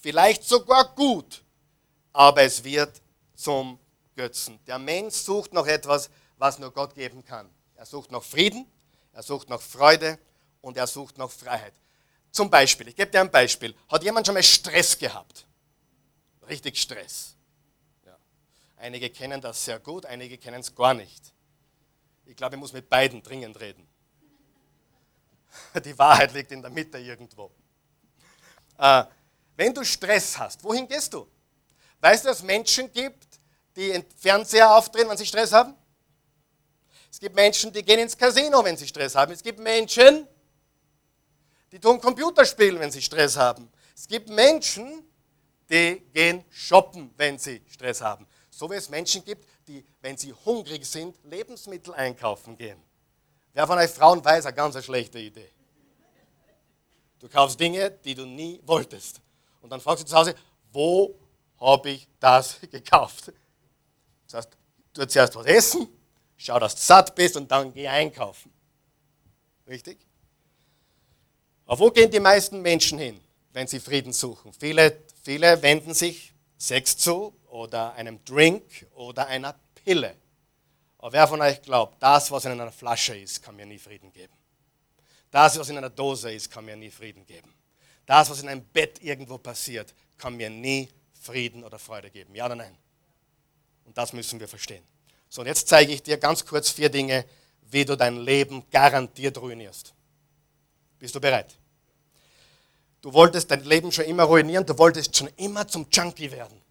vielleicht 0.00 0.44
sogar 0.44 0.94
gut, 0.94 1.42
aber 2.12 2.42
es 2.42 2.62
wird 2.62 3.00
zum 3.34 3.78
Götzen. 4.14 4.58
Der 4.66 4.78
Mensch 4.78 5.14
sucht 5.14 5.52
noch 5.52 5.66
etwas, 5.66 6.10
was 6.38 6.58
nur 6.58 6.70
Gott 6.70 6.94
geben 6.94 7.24
kann. 7.24 7.48
Er 7.76 7.86
sucht 7.86 8.10
noch 8.10 8.22
Frieden, 8.22 8.66
er 9.12 9.22
sucht 9.22 9.48
noch 9.48 9.60
Freude 9.60 10.18
und 10.60 10.76
er 10.76 10.86
sucht 10.86 11.18
noch 11.18 11.30
Freiheit. 11.30 11.74
Zum 12.32 12.48
Beispiel, 12.48 12.88
ich 12.88 12.96
gebe 12.96 13.10
dir 13.10 13.20
ein 13.20 13.30
Beispiel. 13.30 13.74
Hat 13.88 14.02
jemand 14.02 14.26
schon 14.26 14.34
mal 14.34 14.42
Stress 14.42 14.98
gehabt? 14.98 15.46
Richtig 16.48 16.78
Stress. 16.78 17.36
Ja. 18.06 18.16
Einige 18.78 19.10
kennen 19.10 19.40
das 19.40 19.62
sehr 19.62 19.78
gut, 19.78 20.06
einige 20.06 20.38
kennen 20.38 20.60
es 20.60 20.74
gar 20.74 20.94
nicht. 20.94 21.32
Ich 22.24 22.34
glaube, 22.34 22.56
ich 22.56 22.60
muss 22.60 22.72
mit 22.72 22.88
beiden 22.88 23.22
dringend 23.22 23.60
reden. 23.60 23.86
Die 25.84 25.96
Wahrheit 25.98 26.32
liegt 26.32 26.50
in 26.52 26.62
der 26.62 26.70
Mitte 26.70 26.98
irgendwo. 26.98 27.52
Äh, 28.78 29.04
wenn 29.54 29.74
du 29.74 29.84
Stress 29.84 30.38
hast, 30.38 30.64
wohin 30.64 30.88
gehst 30.88 31.12
du? 31.12 31.28
Weißt 32.00 32.24
du, 32.24 32.28
dass 32.28 32.38
es 32.38 32.42
Menschen 32.42 32.90
gibt, 32.90 33.28
die 33.76 34.02
Fernseher 34.16 34.74
aufdrehen, 34.74 35.08
wenn 35.08 35.18
sie 35.18 35.26
Stress 35.26 35.52
haben? 35.52 35.76
Es 37.10 37.20
gibt 37.20 37.34
Menschen, 37.34 37.70
die 37.70 37.82
gehen 37.82 38.00
ins 38.00 38.16
Casino, 38.16 38.64
wenn 38.64 38.76
sie 38.76 38.88
Stress 38.88 39.14
haben. 39.14 39.32
Es 39.32 39.42
gibt 39.42 39.60
Menschen, 39.60 40.26
die 41.72 41.80
tun 41.80 42.00
Computerspielen, 42.00 42.78
wenn 42.78 42.90
sie 42.90 43.00
Stress 43.00 43.36
haben. 43.36 43.68
Es 43.94 44.06
gibt 44.06 44.28
Menschen, 44.28 45.02
die 45.68 46.02
gehen 46.12 46.44
shoppen, 46.50 47.12
wenn 47.16 47.38
sie 47.38 47.62
Stress 47.66 48.02
haben. 48.02 48.26
So 48.50 48.70
wie 48.70 48.74
es 48.74 48.90
Menschen 48.90 49.24
gibt, 49.24 49.48
die, 49.66 49.84
wenn 50.02 50.16
sie 50.16 50.34
hungrig 50.44 50.84
sind, 50.84 51.16
Lebensmittel 51.24 51.94
einkaufen 51.94 52.56
gehen. 52.56 52.80
Wer 53.54 53.66
von 53.66 53.78
euch 53.78 53.90
Frauen 53.90 54.22
weiß, 54.22 54.46
eine 54.46 54.54
ganz 54.54 54.82
schlechte 54.84 55.18
Idee. 55.18 55.50
Du 57.18 57.28
kaufst 57.28 57.58
Dinge, 57.58 57.90
die 57.90 58.14
du 58.14 58.26
nie 58.26 58.60
wolltest. 58.64 59.20
Und 59.62 59.70
dann 59.70 59.80
fragst 59.80 60.04
du 60.04 60.08
zu 60.08 60.16
Hause, 60.16 60.34
wo 60.72 61.14
habe 61.58 61.90
ich 61.90 62.08
das 62.20 62.60
gekauft? 62.70 63.32
Das 64.26 64.34
heißt, 64.34 64.56
du 64.92 65.06
zuerst 65.06 65.34
was 65.36 65.46
essen, 65.46 65.88
schau, 66.36 66.58
dass 66.58 66.74
du 66.74 66.82
satt 66.82 67.14
bist 67.14 67.36
und 67.36 67.50
dann 67.50 67.72
geh 67.72 67.88
einkaufen. 67.88 68.52
Richtig? 69.66 69.98
Aber 71.72 71.86
wo 71.86 71.90
gehen 71.90 72.10
die 72.10 72.20
meisten 72.20 72.60
Menschen 72.60 72.98
hin, 72.98 73.18
wenn 73.54 73.66
sie 73.66 73.80
Frieden 73.80 74.12
suchen? 74.12 74.52
Viele, 74.52 75.04
viele 75.22 75.62
wenden 75.62 75.94
sich 75.94 76.34
Sex 76.58 76.98
zu 76.98 77.34
oder 77.48 77.94
einem 77.94 78.22
Drink 78.26 78.62
oder 78.94 79.26
einer 79.26 79.54
Pille. 79.76 80.14
Aber 80.98 81.14
wer 81.14 81.26
von 81.26 81.40
euch 81.40 81.62
glaubt, 81.62 81.96
das, 82.02 82.30
was 82.30 82.44
in 82.44 82.52
einer 82.52 82.70
Flasche 82.70 83.16
ist, 83.16 83.42
kann 83.42 83.56
mir 83.56 83.64
nie 83.64 83.78
Frieden 83.78 84.12
geben? 84.12 84.34
Das, 85.30 85.58
was 85.58 85.70
in 85.70 85.78
einer 85.78 85.88
Dose 85.88 86.30
ist, 86.30 86.50
kann 86.50 86.66
mir 86.66 86.76
nie 86.76 86.90
Frieden 86.90 87.24
geben. 87.24 87.50
Das, 88.04 88.28
was 88.28 88.42
in 88.42 88.50
einem 88.50 88.64
Bett 88.64 89.02
irgendwo 89.02 89.38
passiert, 89.38 89.94
kann 90.18 90.36
mir 90.36 90.50
nie 90.50 90.90
Frieden 91.22 91.64
oder 91.64 91.78
Freude 91.78 92.10
geben. 92.10 92.34
Ja 92.34 92.44
oder 92.44 92.56
nein? 92.56 92.76
Und 93.86 93.96
das 93.96 94.12
müssen 94.12 94.38
wir 94.38 94.46
verstehen. 94.46 94.84
So, 95.30 95.40
und 95.40 95.46
jetzt 95.46 95.68
zeige 95.68 95.90
ich 95.90 96.02
dir 96.02 96.18
ganz 96.18 96.44
kurz 96.44 96.68
vier 96.68 96.90
Dinge, 96.90 97.24
wie 97.62 97.86
du 97.86 97.96
dein 97.96 98.18
Leben 98.18 98.62
garantiert 98.70 99.38
ruinierst. 99.38 99.94
Bist 100.98 101.14
du 101.14 101.18
bereit? 101.18 101.56
Du 103.02 103.12
wolltest 103.12 103.50
dein 103.50 103.64
Leben 103.64 103.90
schon 103.90 104.04
immer 104.04 104.22
ruinieren, 104.22 104.64
du 104.64 104.78
wolltest 104.78 105.16
schon 105.16 105.28
immer 105.36 105.66
zum 105.66 105.88
Junkie 105.92 106.30
werden. 106.30 106.62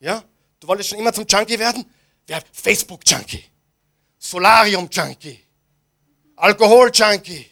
Ja? 0.00 0.22
Du 0.58 0.66
wolltest 0.66 0.90
schon 0.90 0.98
immer 0.98 1.12
zum 1.12 1.26
Junkie 1.26 1.58
werden? 1.58 1.86
Wer 2.26 2.42
Facebook-Junkie, 2.52 3.44
Solarium-Junkie, 4.18 5.40
Alkohol-Junkie, 6.34 7.46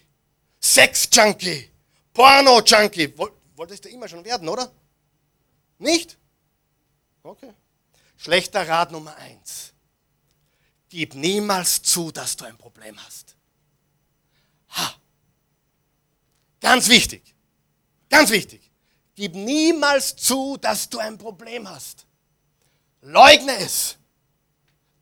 Sex-Junkie, 0.60 1.70
Porno-Junkie. 2.12 3.14
Wolltest 3.54 3.84
du 3.84 3.88
immer 3.88 4.08
schon 4.08 4.24
werden, 4.24 4.48
oder? 4.48 4.70
Nicht? 5.78 6.18
Okay. 7.22 7.52
Schlechter 8.16 8.68
Rat 8.68 8.90
Nummer 8.90 9.14
eins. 9.16 9.72
Gib 10.88 11.14
niemals 11.14 11.82
zu, 11.82 12.10
dass 12.10 12.36
du 12.36 12.44
ein 12.44 12.56
Problem 12.56 12.96
hast. 13.04 13.36
Ha. 14.70 14.94
Ganz 16.60 16.88
wichtig. 16.88 17.35
Ganz 18.16 18.30
wichtig. 18.30 18.62
Gib 19.14 19.34
niemals 19.34 20.16
zu, 20.16 20.56
dass 20.56 20.88
du 20.88 20.98
ein 20.98 21.18
Problem 21.18 21.68
hast. 21.68 22.06
Leugne 23.02 23.54
es. 23.58 23.98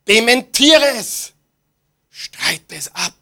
Dementiere 0.05 0.85
es. 0.97 1.31
Streite 2.09 2.75
es 2.75 2.93
ab. 2.93 3.13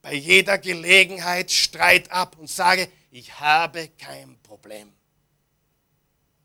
Bei 0.00 0.14
jeder 0.14 0.56
Gelegenheit 0.56 1.50
streit 1.52 2.10
ab 2.10 2.38
und 2.38 2.48
sage, 2.48 2.90
ich 3.10 3.38
habe 3.38 3.88
kein 3.98 4.38
Problem. 4.42 4.90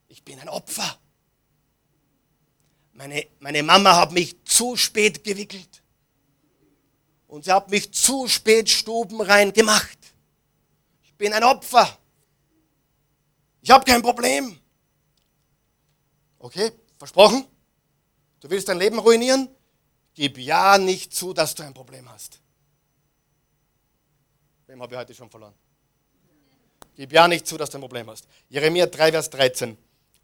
Ich 0.09 0.21
bin 0.21 0.41
ein 0.41 0.49
Opfer. 0.49 0.99
Meine, 2.91 3.27
meine 3.39 3.63
Mama 3.63 3.95
hat 3.95 4.11
mich 4.11 4.43
zu 4.43 4.75
spät 4.75 5.23
gewickelt. 5.23 5.81
Und 7.27 7.45
sie 7.45 7.53
hat 7.53 7.69
mich 7.71 7.93
zu 7.93 8.27
spät 8.27 8.69
stubenrein 8.69 9.53
gemacht. 9.53 9.97
Ich 11.03 11.13
bin 11.15 11.31
ein 11.31 11.45
Opfer. 11.45 11.98
Ich 13.61 13.69
habe 13.69 13.83
kein 13.85 14.01
Problem. 14.01 14.57
Okay, 16.37 16.71
versprochen? 16.97 17.45
Du 18.39 18.49
willst 18.49 18.69
dein 18.69 18.77
Leben 18.77 18.99
ruinieren? 18.99 19.49
Gib 20.13 20.37
ja 20.37 20.77
nicht 20.77 21.13
zu, 21.13 21.33
dass 21.33 21.55
du 21.55 21.63
ein 21.63 21.73
Problem 21.73 22.09
hast. 22.09 22.39
Wem 24.67 24.81
habe 24.81 24.93
ich 24.93 24.99
heute 24.99 25.13
schon 25.13 25.29
verloren? 25.29 25.53
Gib 26.95 27.11
ja 27.11 27.27
nicht 27.27 27.47
zu, 27.47 27.57
dass 27.57 27.69
du 27.69 27.77
ein 27.77 27.81
Problem 27.81 28.09
hast. 28.09 28.27
Jeremia 28.49 28.85
3, 28.85 29.11
Vers 29.11 29.29
13. 29.29 29.77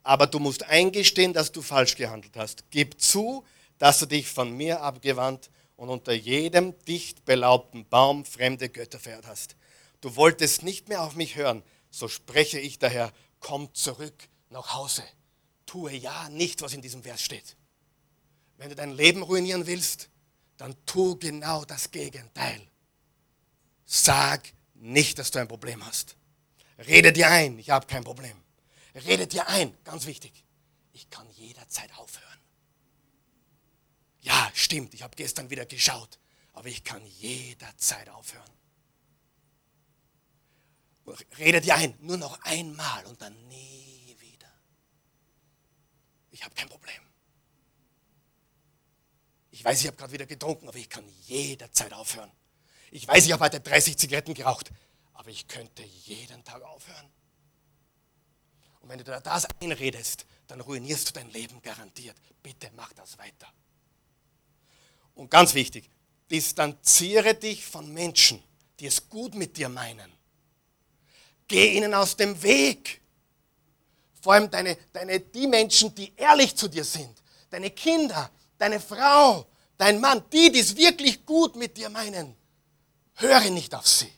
Aber 0.04 0.28
du 0.28 0.40
musst 0.40 0.64
eingestehen, 0.64 1.34
dass 1.34 1.52
du 1.52 1.62
falsch 1.62 1.96
gehandelt 1.96 2.36
hast. 2.38 2.64
Gib 2.70 3.02
zu, 3.02 3.44
dass 3.78 4.00
du 4.00 4.06
dich 4.06 4.28
von 4.28 4.56
mir 4.56 4.82
abgewandt 4.82 5.50
und 5.76 5.90
unter 5.90 6.14
jedem 6.14 6.78
dicht 6.86 7.26
belaubten 7.26 7.88
Baum 7.88 8.24
fremde 8.24 8.70
Götter 8.70 9.00
verehrt 9.00 9.28
hast. 9.28 9.56
Du 10.02 10.16
wolltest 10.16 10.64
nicht 10.64 10.90
mehr 10.90 11.02
auf 11.02 11.16
mich 11.16 11.36
hören, 11.36 11.64
so 11.96 12.10
spreche 12.10 12.60
ich 12.60 12.78
daher, 12.78 13.14
komm 13.40 13.74
zurück 13.74 14.28
nach 14.50 14.74
Hause. 14.74 15.04
tue 15.66 15.94
ja 15.94 16.30
nicht, 16.30 16.62
was 16.62 16.74
in 16.74 16.82
diesem 16.82 17.02
Vers 17.02 17.22
steht. 17.22 17.56
Wenn 18.58 18.70
du 18.70 18.76
dein 18.76 18.92
Leben 18.92 19.24
ruinieren 19.24 19.66
willst, 19.66 20.10
dann 20.58 20.76
tu 20.86 21.18
genau 21.18 21.64
das 21.64 21.92
Gegenteil. 21.92 22.62
Sag 23.86 24.54
nicht, 24.74 25.18
dass 25.20 25.32
du 25.32 25.40
ein 25.40 25.48
Problem 25.48 25.86
hast. 25.86 26.18
Rede 26.78 27.14
dir 27.14 27.30
ein, 27.30 27.58
ich 27.60 27.70
habe 27.70 27.88
kein 27.88 28.04
Problem. 28.04 28.38
Rede 28.94 29.26
dir 29.26 29.48
ein, 29.48 29.76
ganz 29.86 30.06
wichtig. 30.06 30.44
Ich 30.92 31.10
kann 31.10 31.30
jederzeit 31.32 31.98
aufhören. 31.98 32.40
Ja, 34.20 34.52
stimmt, 34.54 34.94
ich 34.94 35.02
habe 35.02 35.16
gestern 35.16 35.50
wieder 35.50 35.66
geschaut, 35.66 36.20
aber 36.52 36.68
ich 36.68 36.84
kann 36.84 37.06
jederzeit 37.06 38.10
aufhören. 38.10 38.52
Rede 41.38 41.62
dir 41.62 41.76
ein, 41.76 41.96
nur 42.00 42.18
noch 42.18 42.42
einmal 42.42 43.06
und 43.06 43.22
dann 43.22 43.48
nie 43.48 44.16
wieder. 44.20 44.52
Ich 46.32 46.44
habe 46.44 46.56
kein 46.56 46.70
Problem. 46.70 47.02
Ich 49.52 49.64
weiß, 49.64 49.82
ich 49.82 49.88
habe 49.88 49.98
gerade 49.98 50.12
wieder 50.12 50.26
getrunken, 50.26 50.68
aber 50.68 50.78
ich 50.78 50.90
kann 50.90 51.08
jederzeit 51.22 51.94
aufhören. 51.94 52.32
Ich 52.92 53.08
weiß, 53.08 53.26
ich 53.26 53.32
habe 53.32 53.44
heute 53.44 53.60
30 53.60 53.98
Zigaretten 53.98 54.34
geraucht, 54.34 54.72
aber 55.14 55.30
ich 55.30 55.48
könnte 55.48 55.84
jeden 55.84 56.44
Tag 56.44 56.62
aufhören. 56.64 57.10
Und 58.82 58.90
wenn 58.90 58.98
du 58.98 59.04
dir 59.04 59.20
das 59.22 59.46
einredest, 59.62 60.26
dann 60.48 60.62
ruinierst 60.62 61.10
du 61.10 61.14
dein 61.14 61.30
Leben 61.32 61.62
garantiert. 61.62 62.18
Bitte 62.44 62.70
mach 62.76 62.94
das 62.94 63.18
weiter. 63.18 63.52
Und 65.16 65.32
ganz 65.32 65.54
wichtig, 65.54 65.90
distanziere 66.30 67.34
dich 67.34 67.66
von 67.66 67.92
Menschen, 67.94 68.44
die 68.80 68.88
es 68.88 69.10
gut 69.10 69.36
mit 69.36 69.58
dir 69.58 69.70
meinen. 69.70 70.12
Geh 71.48 71.78
ihnen 71.78 71.94
aus 71.94 72.16
dem 72.16 72.42
Weg. 72.42 73.02
Vor 74.22 74.34
allem 74.34 74.50
deine, 74.50 74.78
deine, 74.92 75.20
die 75.20 75.48
Menschen, 75.48 75.94
die 75.94 76.14
ehrlich 76.16 76.56
zu 76.56 76.68
dir 76.68 76.84
sind. 76.84 77.22
Deine 77.50 77.70
Kinder, 77.72 78.32
deine 78.58 78.80
Frau, 78.80 79.46
dein 79.78 80.00
Mann, 80.00 80.24
die, 80.32 80.52
die 80.52 80.60
es 80.60 80.76
wirklich 80.76 81.26
gut 81.26 81.56
mit 81.56 81.78
dir 81.78 81.90
meinen, 81.90 82.36
höre 83.16 83.50
nicht 83.52 83.76
auf 83.76 83.88
sie. 83.88 84.12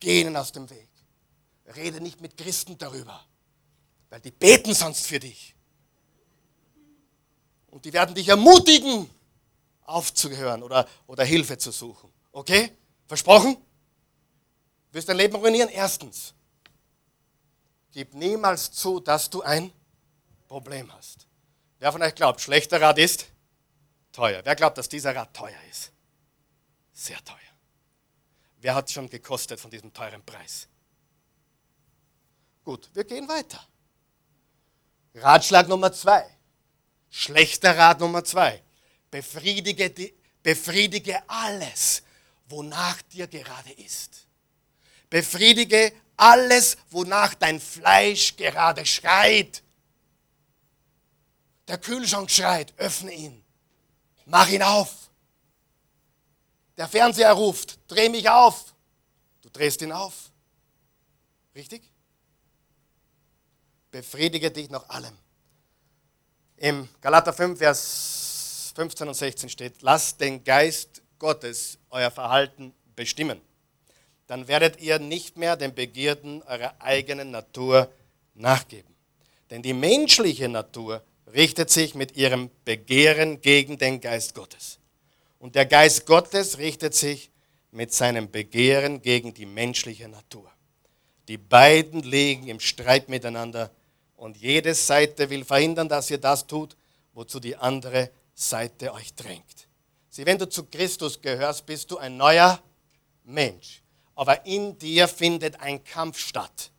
Geh 0.00 0.22
ihnen 0.22 0.36
aus 0.36 0.52
dem 0.52 0.68
Weg. 0.70 0.88
Rede 1.74 2.00
nicht 2.00 2.20
mit 2.20 2.36
Christen 2.36 2.78
darüber, 2.78 3.24
weil 4.08 4.20
die 4.20 4.30
beten 4.30 4.72
sonst 4.72 5.06
für 5.06 5.18
dich. 5.18 5.54
Und 7.66 7.84
die 7.84 7.92
werden 7.92 8.14
dich 8.14 8.28
ermutigen, 8.28 9.10
aufzuhören 9.82 10.62
oder, 10.62 10.88
oder 11.06 11.24
Hilfe 11.24 11.58
zu 11.58 11.72
suchen. 11.72 12.10
Okay? 12.32 12.72
Versprochen? 13.06 13.56
Willst 14.96 15.10
dein 15.10 15.18
Leben 15.18 15.36
ruinieren? 15.36 15.68
Erstens, 15.68 16.32
gib 17.92 18.14
niemals 18.14 18.72
zu, 18.72 18.98
dass 18.98 19.28
du 19.28 19.42
ein 19.42 19.70
Problem 20.48 20.90
hast. 20.90 21.26
Wer 21.78 21.92
von 21.92 22.00
euch 22.00 22.14
glaubt, 22.14 22.40
schlechter 22.40 22.80
Rat 22.80 22.96
ist 22.96 23.26
teuer? 24.10 24.40
Wer 24.42 24.56
glaubt, 24.56 24.78
dass 24.78 24.88
dieser 24.88 25.14
Rat 25.14 25.34
teuer 25.34 25.58
ist? 25.70 25.92
Sehr 26.94 27.22
teuer. 27.22 27.36
Wer 28.62 28.74
hat 28.74 28.90
schon 28.90 29.10
gekostet 29.10 29.60
von 29.60 29.70
diesem 29.70 29.92
teuren 29.92 30.24
Preis? 30.24 30.66
Gut, 32.64 32.88
wir 32.94 33.04
gehen 33.04 33.28
weiter. 33.28 33.62
Ratschlag 35.16 35.68
Nummer 35.68 35.92
zwei. 35.92 36.26
Schlechter 37.10 37.76
Rat 37.76 38.00
Nummer 38.00 38.24
zwei. 38.24 38.62
Befriedige, 39.10 39.90
die, 39.90 40.14
befriedige 40.42 41.22
alles, 41.28 42.02
wonach 42.48 43.02
dir 43.02 43.26
gerade 43.26 43.72
ist. 43.72 44.25
Befriedige 45.10 45.92
alles, 46.16 46.76
wonach 46.90 47.34
dein 47.34 47.60
Fleisch 47.60 48.36
gerade 48.36 48.84
schreit. 48.86 49.62
Der 51.68 51.78
Kühlschrank 51.78 52.30
schreit, 52.30 52.72
öffne 52.76 53.12
ihn. 53.12 53.44
Mach 54.24 54.48
ihn 54.48 54.62
auf. 54.62 55.10
Der 56.76 56.88
Fernseher 56.88 57.32
ruft, 57.32 57.78
dreh 57.88 58.08
mich 58.08 58.28
auf. 58.28 58.74
Du 59.42 59.48
drehst 59.50 59.80
ihn 59.82 59.92
auf. 59.92 60.30
Richtig? 61.54 61.90
Befriedige 63.90 64.50
dich 64.50 64.68
nach 64.68 64.88
allem. 64.88 65.16
Im 66.56 66.88
Galater 67.00 67.32
5, 67.32 67.58
Vers 67.58 68.72
15 68.74 69.08
und 69.08 69.14
16 69.14 69.48
steht, 69.48 69.82
lasst 69.82 70.20
den 70.20 70.44
Geist 70.44 71.02
Gottes 71.18 71.78
euer 71.90 72.10
Verhalten 72.10 72.74
bestimmen. 72.94 73.40
Dann 74.26 74.48
werdet 74.48 74.80
ihr 74.80 74.98
nicht 74.98 75.36
mehr 75.36 75.56
den 75.56 75.74
Begierden 75.74 76.42
eurer 76.42 76.74
eigenen 76.80 77.30
Natur 77.30 77.90
nachgeben. 78.34 78.94
Denn 79.50 79.62
die 79.62 79.72
menschliche 79.72 80.48
Natur 80.48 81.02
richtet 81.32 81.70
sich 81.70 81.94
mit 81.94 82.16
ihrem 82.16 82.50
Begehren 82.64 83.40
gegen 83.40 83.78
den 83.78 84.00
Geist 84.00 84.34
Gottes. 84.34 84.78
Und 85.38 85.54
der 85.54 85.66
Geist 85.66 86.06
Gottes 86.06 86.58
richtet 86.58 86.94
sich 86.94 87.30
mit 87.70 87.92
seinem 87.92 88.30
Begehren 88.30 89.02
gegen 89.02 89.34
die 89.34 89.46
menschliche 89.46 90.08
Natur. 90.08 90.50
Die 91.28 91.38
beiden 91.38 92.02
liegen 92.02 92.46
im 92.48 92.60
Streit 92.60 93.08
miteinander 93.08 93.70
und 94.16 94.36
jede 94.36 94.74
Seite 94.74 95.28
will 95.30 95.44
verhindern, 95.44 95.88
dass 95.88 96.10
ihr 96.10 96.18
das 96.18 96.46
tut, 96.46 96.76
wozu 97.12 97.40
die 97.40 97.56
andere 97.56 98.10
Seite 98.34 98.92
euch 98.92 99.14
drängt. 99.14 99.68
Sieh, 100.08 100.24
wenn 100.24 100.38
du 100.38 100.48
zu 100.48 100.64
Christus 100.64 101.20
gehörst, 101.20 101.66
bist 101.66 101.90
du 101.90 101.98
ein 101.98 102.16
neuer 102.16 102.62
Mensch. 103.24 103.82
Aber 104.16 104.44
in 104.46 104.76
dir 104.78 105.06
findet 105.06 105.60
ein 105.60 105.84
Kampf 105.84 106.18
statt. 106.18 106.72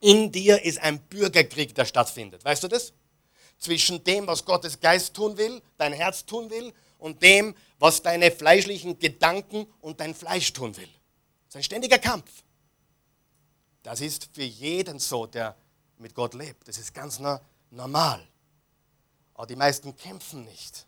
In 0.00 0.30
dir 0.30 0.62
ist 0.62 0.78
ein 0.80 1.00
Bürgerkrieg, 1.00 1.74
der 1.74 1.86
stattfindet. 1.86 2.44
Weißt 2.44 2.62
du 2.62 2.68
das? 2.68 2.92
Zwischen 3.58 4.04
dem, 4.04 4.26
was 4.26 4.44
Gottes 4.44 4.78
Geist 4.78 5.14
tun 5.14 5.38
will, 5.38 5.62
dein 5.78 5.94
Herz 5.94 6.26
tun 6.26 6.50
will, 6.50 6.74
und 6.98 7.22
dem, 7.22 7.54
was 7.78 8.02
deine 8.02 8.30
fleischlichen 8.30 8.98
Gedanken 8.98 9.66
und 9.80 10.00
dein 10.00 10.14
Fleisch 10.14 10.52
tun 10.52 10.76
will. 10.76 10.88
Das 11.46 11.48
ist 11.48 11.56
ein 11.56 11.62
ständiger 11.62 11.98
Kampf. 11.98 12.30
Das 13.82 14.00
ist 14.00 14.28
für 14.34 14.42
jeden 14.42 14.98
so, 14.98 15.26
der 15.26 15.56
mit 15.98 16.14
Gott 16.14 16.34
lebt. 16.34 16.66
Das 16.68 16.78
ist 16.78 16.92
ganz 16.92 17.20
normal. 17.70 18.26
Aber 19.34 19.46
die 19.46 19.56
meisten 19.56 19.96
kämpfen 19.96 20.44
nicht. 20.44 20.86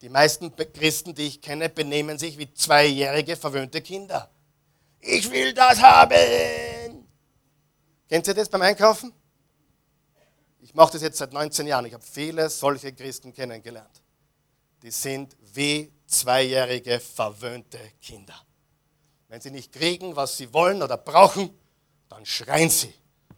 Die 0.00 0.08
meisten 0.08 0.54
Christen, 0.56 1.14
die 1.14 1.26
ich 1.26 1.42
kenne, 1.42 1.68
benehmen 1.68 2.18
sich 2.18 2.38
wie 2.38 2.52
zweijährige 2.52 3.36
verwöhnte 3.36 3.82
Kinder. 3.82 4.30
Ich 5.00 5.30
will 5.30 5.52
das 5.52 5.80
haben. 5.80 7.06
Kennt 8.08 8.26
ihr 8.26 8.34
das 8.34 8.48
beim 8.48 8.62
Einkaufen? 8.62 9.12
Ich 10.60 10.74
mache 10.74 10.92
das 10.92 11.02
jetzt 11.02 11.18
seit 11.18 11.32
19 11.32 11.66
Jahren. 11.66 11.86
Ich 11.86 11.94
habe 11.94 12.04
viele 12.04 12.48
solche 12.50 12.92
Christen 12.92 13.32
kennengelernt 13.32 14.00
die 14.82 14.90
sind 14.90 15.36
wie 15.54 15.92
zweijährige 16.06 17.00
verwöhnte 17.00 17.78
Kinder. 18.00 18.34
Wenn 19.28 19.40
sie 19.40 19.50
nicht 19.50 19.72
kriegen, 19.72 20.16
was 20.16 20.36
sie 20.36 20.52
wollen 20.52 20.82
oder 20.82 20.96
brauchen, 20.96 21.50
dann 22.08 22.26
schreien 22.26 22.70
sie 22.70 22.92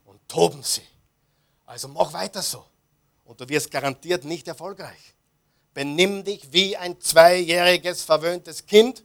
und 0.05 0.27
toben 0.27 0.63
sie. 0.63 0.81
Also 1.65 1.87
mach 1.87 2.13
weiter 2.13 2.41
so 2.41 2.65
und 3.25 3.39
du 3.39 3.47
wirst 3.49 3.69
garantiert 3.69 4.23
nicht 4.23 4.47
erfolgreich. 4.47 5.15
Benimm 5.73 6.23
dich 6.23 6.51
wie 6.51 6.77
ein 6.77 6.99
zweijähriges 6.99 8.03
verwöhntes 8.03 8.65
Kind 8.65 9.03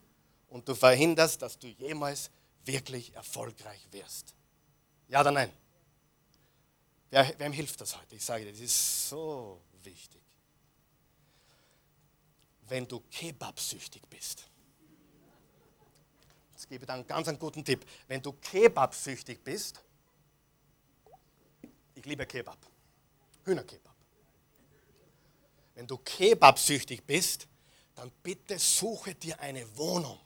und 0.49 0.69
du 0.69 0.75
verhinderst, 0.75 1.43
dass 1.43 1.59
du 1.59 1.67
jemals 1.67 2.31
wirklich 2.69 3.13
erfolgreich 3.15 3.85
wirst. 3.91 4.37
Ja 5.09 5.23
oder 5.23 5.33
nein? 5.33 5.53
Wer, 7.11 7.37
wem 7.41 7.53
hilft 7.53 7.81
das 7.81 7.97
heute? 7.99 8.15
Ich 8.15 8.25
sage 8.25 8.45
dir, 8.45 8.53
das 8.53 8.61
ist 8.61 9.09
so 9.09 9.61
wichtig 9.83 10.23
wenn 12.69 12.87
du 12.87 13.01
Kebabsüchtig 13.11 14.03
bist. 14.09 14.47
Jetzt 16.53 16.69
gebe 16.69 16.85
ich 16.85 16.87
dir 16.87 16.95
einen 16.95 17.07
ganz 17.07 17.29
einen 17.29 17.39
guten 17.39 17.65
Tipp. 17.65 17.87
Wenn 18.07 18.21
du 18.21 18.33
Kebabsüchtig 18.33 19.43
bist, 19.43 19.81
ich 21.95 22.05
liebe 22.05 22.27
Kebab, 22.27 22.59
Hühnerkebab. 23.45 23.95
Wenn 25.75 25.87
du 25.87 25.99
Kebabsüchtig 25.99 27.05
bist, 27.05 27.47
dann 27.95 28.11
bitte 28.23 28.59
suche 28.59 29.15
dir 29.15 29.39
eine 29.41 29.77
Wohnung 29.77 30.19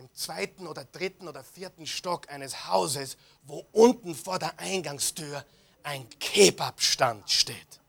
im 0.00 0.12
zweiten 0.14 0.66
oder 0.66 0.84
dritten 0.84 1.28
oder 1.28 1.44
vierten 1.44 1.86
Stock 1.86 2.30
eines 2.30 2.66
Hauses, 2.66 3.18
wo 3.42 3.66
unten 3.70 4.14
vor 4.14 4.38
der 4.38 4.58
Eingangstür 4.58 5.44
ein 5.82 6.08
Kebabstand 6.18 7.30
steht. 7.30 7.80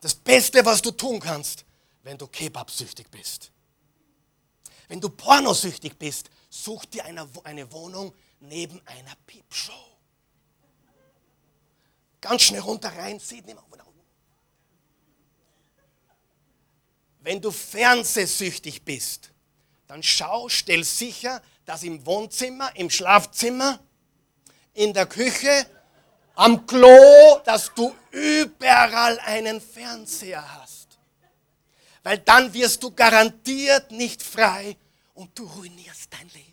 Das 0.00 0.14
Beste, 0.14 0.64
was 0.64 0.80
du 0.80 0.92
tun 0.92 1.18
kannst, 1.20 1.64
wenn 2.04 2.16
du 2.16 2.26
Kebabsüchtig 2.26 3.10
bist. 3.10 3.50
Wenn 4.88 5.00
du 5.00 5.10
pornosüchtig 5.10 5.98
bist, 5.98 6.30
such 6.48 6.84
dir 6.86 7.04
eine, 7.04 7.28
eine 7.44 7.70
Wohnung 7.72 8.14
neben 8.38 8.80
einer 8.86 9.14
Piepshow. 9.26 9.72
Ganz 12.20 12.42
schnell 12.42 12.60
runter 12.60 12.96
rein, 12.96 13.18
sieht 13.18 13.46
niemand. 13.46 13.66
Wenn 17.22 17.40
du 17.40 17.50
fernsehsüchtig 17.50 18.82
bist, 18.82 19.30
dann 19.90 20.04
schau, 20.04 20.48
stell 20.48 20.84
sicher, 20.84 21.42
dass 21.64 21.82
im 21.82 22.06
Wohnzimmer, 22.06 22.70
im 22.76 22.90
Schlafzimmer, 22.90 23.80
in 24.72 24.94
der 24.94 25.06
Küche, 25.06 25.66
am 26.36 26.64
Klo, 26.64 27.40
dass 27.44 27.74
du 27.74 27.92
überall 28.12 29.18
einen 29.18 29.60
Fernseher 29.60 30.60
hast. 30.60 31.00
Weil 32.04 32.18
dann 32.18 32.54
wirst 32.54 32.84
du 32.84 32.92
garantiert 32.92 33.90
nicht 33.90 34.22
frei 34.22 34.76
und 35.14 35.36
du 35.36 35.44
ruinierst 35.44 36.12
dein 36.12 36.28
Leben. 36.28 36.46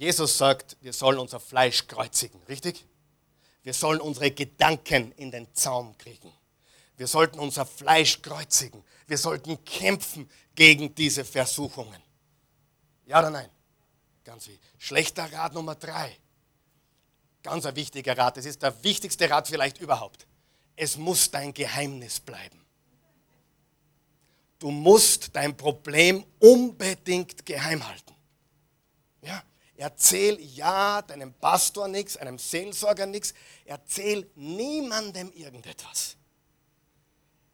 Jesus 0.00 0.38
sagt, 0.38 0.78
wir 0.80 0.94
sollen 0.94 1.18
unser 1.18 1.38
Fleisch 1.38 1.86
kreuzigen, 1.86 2.42
richtig? 2.48 2.86
Wir 3.62 3.74
sollen 3.74 4.00
unsere 4.00 4.30
Gedanken 4.30 5.12
in 5.12 5.30
den 5.30 5.54
Zaum 5.54 5.98
kriegen. 5.98 6.32
Wir 6.96 7.06
sollten 7.06 7.38
unser 7.38 7.66
Fleisch 7.66 8.22
kreuzigen. 8.22 8.82
Wir 9.06 9.18
sollten 9.18 9.62
kämpfen 9.62 10.30
gegen 10.54 10.94
diese 10.94 11.22
Versuchungen. 11.22 12.02
Ja 13.04 13.18
oder 13.18 13.28
nein? 13.28 13.50
Ganz 14.24 14.48
wichtig. 14.48 14.66
Schlechter 14.78 15.30
Rat 15.34 15.52
Nummer 15.52 15.74
drei. 15.74 16.16
Ganz 17.42 17.66
ein 17.66 17.76
wichtiger 17.76 18.16
Rat. 18.16 18.38
Das 18.38 18.46
ist 18.46 18.62
der 18.62 18.82
wichtigste 18.82 19.28
Rat 19.28 19.48
vielleicht 19.48 19.82
überhaupt. 19.82 20.26
Es 20.76 20.96
muss 20.96 21.30
dein 21.30 21.52
Geheimnis 21.52 22.20
bleiben. 22.20 22.64
Du 24.58 24.70
musst 24.70 25.36
dein 25.36 25.54
Problem 25.54 26.24
unbedingt 26.38 27.44
geheim 27.44 27.86
halten. 27.86 28.14
Ja? 29.20 29.42
Erzähl 29.80 30.38
ja 30.38 31.00
deinem 31.00 31.32
Pastor 31.32 31.88
nichts, 31.88 32.18
einem 32.18 32.38
Seelsorger 32.38 33.06
nichts. 33.06 33.32
Erzähl 33.64 34.30
niemandem 34.34 35.32
irgendetwas. 35.32 36.18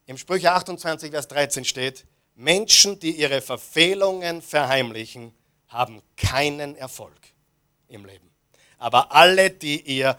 Im 0.06 0.18
Sprüche 0.18 0.50
28, 0.50 1.12
Vers 1.12 1.28
13 1.28 1.64
steht, 1.64 2.04
Menschen, 2.34 2.98
die 2.98 3.12
ihre 3.12 3.40
Verfehlungen 3.40 4.42
verheimlichen, 4.42 5.32
haben 5.68 6.02
keinen 6.16 6.74
Erfolg 6.74 7.16
im 7.86 8.04
Leben. 8.04 8.28
Aber 8.78 9.12
alle, 9.12 9.48
die 9.48 9.80
ihr 9.82 10.18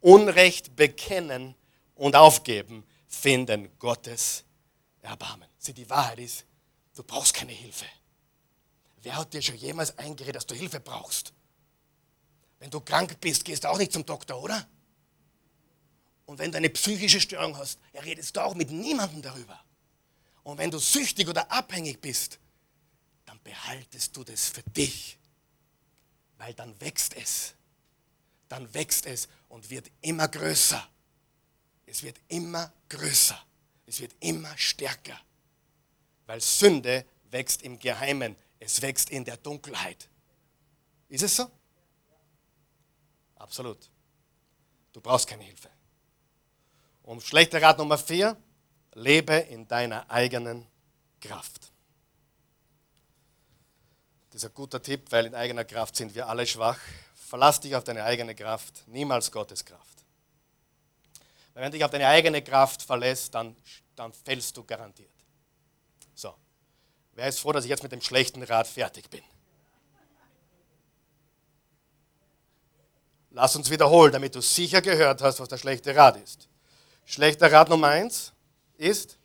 Unrecht 0.00 0.76
bekennen 0.76 1.56
und 1.96 2.14
aufgeben, 2.14 2.86
finden 3.08 3.76
Gottes 3.80 4.44
Erbarmen. 5.02 5.48
Sieh, 5.58 5.72
die 5.72 5.90
Wahrheit 5.90 6.20
ist, 6.20 6.46
du 6.94 7.02
brauchst 7.02 7.34
keine 7.34 7.50
Hilfe. 7.50 7.86
Wer 9.04 9.16
hat 9.16 9.34
dir 9.34 9.42
schon 9.42 9.56
jemals 9.56 9.96
eingeredet, 9.98 10.36
dass 10.36 10.46
du 10.46 10.54
Hilfe 10.54 10.80
brauchst? 10.80 11.34
Wenn 12.58 12.70
du 12.70 12.80
krank 12.80 13.20
bist, 13.20 13.44
gehst 13.44 13.64
du 13.64 13.68
auch 13.68 13.76
nicht 13.76 13.92
zum 13.92 14.06
Doktor, 14.06 14.42
oder? 14.42 14.66
Und 16.24 16.38
wenn 16.38 16.50
du 16.50 16.56
eine 16.56 16.70
psychische 16.70 17.20
Störung 17.20 17.56
hast, 17.58 17.78
redest 18.02 18.34
du 18.34 18.40
auch 18.40 18.54
mit 18.54 18.70
niemandem 18.70 19.20
darüber. 19.20 19.62
Und 20.42 20.56
wenn 20.56 20.70
du 20.70 20.78
süchtig 20.78 21.28
oder 21.28 21.52
abhängig 21.52 22.00
bist, 22.00 22.38
dann 23.26 23.38
behaltest 23.42 24.16
du 24.16 24.24
das 24.24 24.48
für 24.48 24.62
dich. 24.62 25.18
Weil 26.38 26.54
dann 26.54 26.80
wächst 26.80 27.14
es. 27.14 27.52
Dann 28.48 28.72
wächst 28.72 29.04
es 29.04 29.28
und 29.50 29.68
wird 29.68 29.90
immer 30.00 30.28
größer. 30.28 30.88
Es 31.84 32.02
wird 32.02 32.18
immer 32.28 32.72
größer. 32.88 33.38
Es 33.84 34.00
wird 34.00 34.14
immer 34.20 34.56
stärker. 34.56 35.20
Weil 36.24 36.40
Sünde 36.40 37.04
wächst 37.30 37.60
im 37.60 37.78
Geheimen. 37.78 38.34
Es 38.64 38.80
wächst 38.80 39.10
in 39.10 39.26
der 39.26 39.36
Dunkelheit. 39.36 40.08
Ist 41.10 41.22
es 41.22 41.36
so? 41.36 41.50
Absolut. 43.36 43.90
Du 44.92 45.02
brauchst 45.02 45.28
keine 45.28 45.44
Hilfe. 45.44 45.68
Und 47.02 47.22
schlechter 47.22 47.60
Rat 47.60 47.76
Nummer 47.76 47.98
vier, 47.98 48.38
lebe 48.94 49.34
in 49.34 49.68
deiner 49.68 50.10
eigenen 50.10 50.66
Kraft. 51.20 51.72
Das 54.30 54.42
ist 54.42 54.48
ein 54.48 54.54
guter 54.54 54.80
Tipp, 54.80 55.12
weil 55.12 55.26
in 55.26 55.34
eigener 55.34 55.66
Kraft 55.66 55.96
sind 55.96 56.14
wir 56.14 56.26
alle 56.26 56.46
schwach. 56.46 56.78
Verlass 57.14 57.60
dich 57.60 57.76
auf 57.76 57.84
deine 57.84 58.02
eigene 58.04 58.34
Kraft, 58.34 58.88
niemals 58.88 59.30
Gottes 59.30 59.62
Kraft. 59.62 60.04
Weil 61.52 61.64
wenn 61.64 61.70
du 61.70 61.76
dich 61.76 61.84
auf 61.84 61.90
deine 61.90 62.08
eigene 62.08 62.40
Kraft 62.40 62.82
verlässt, 62.82 63.34
dann, 63.34 63.54
dann 63.94 64.12
fällst 64.14 64.56
du 64.56 64.64
garantiert. 64.64 65.13
Wer 67.14 67.28
ist 67.28 67.40
froh, 67.40 67.52
dass 67.52 67.64
ich 67.64 67.70
jetzt 67.70 67.82
mit 67.82 67.92
dem 67.92 68.00
schlechten 68.00 68.42
Rat 68.42 68.66
fertig 68.66 69.08
bin? 69.08 69.22
Lass 73.30 73.56
uns 73.56 73.70
wiederholen, 73.70 74.12
damit 74.12 74.34
du 74.34 74.40
sicher 74.40 74.80
gehört 74.80 75.20
hast, 75.22 75.40
was 75.40 75.48
der 75.48 75.58
schlechte 75.58 75.94
Rat 75.94 76.16
ist. 76.16 76.48
Schlechter 77.04 77.50
Rat 77.50 77.68
Nummer 77.68 77.88
eins 77.88 78.32
ist, 78.76 79.18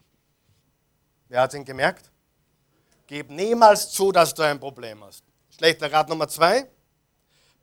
wer 1.28 1.42
hat 1.42 1.54
ihn 1.54 1.66
gemerkt? 1.66 2.12
Gib 3.08 3.30
niemals 3.30 3.92
zu, 3.92 4.12
dass 4.12 4.34
du 4.34 4.44
ein 4.44 4.60
Problem 4.60 5.04
hast. 5.04 5.24
Schlechter 5.56 5.92
Rat 5.92 6.10
Nummer 6.10 6.28
zwei, 6.28 6.68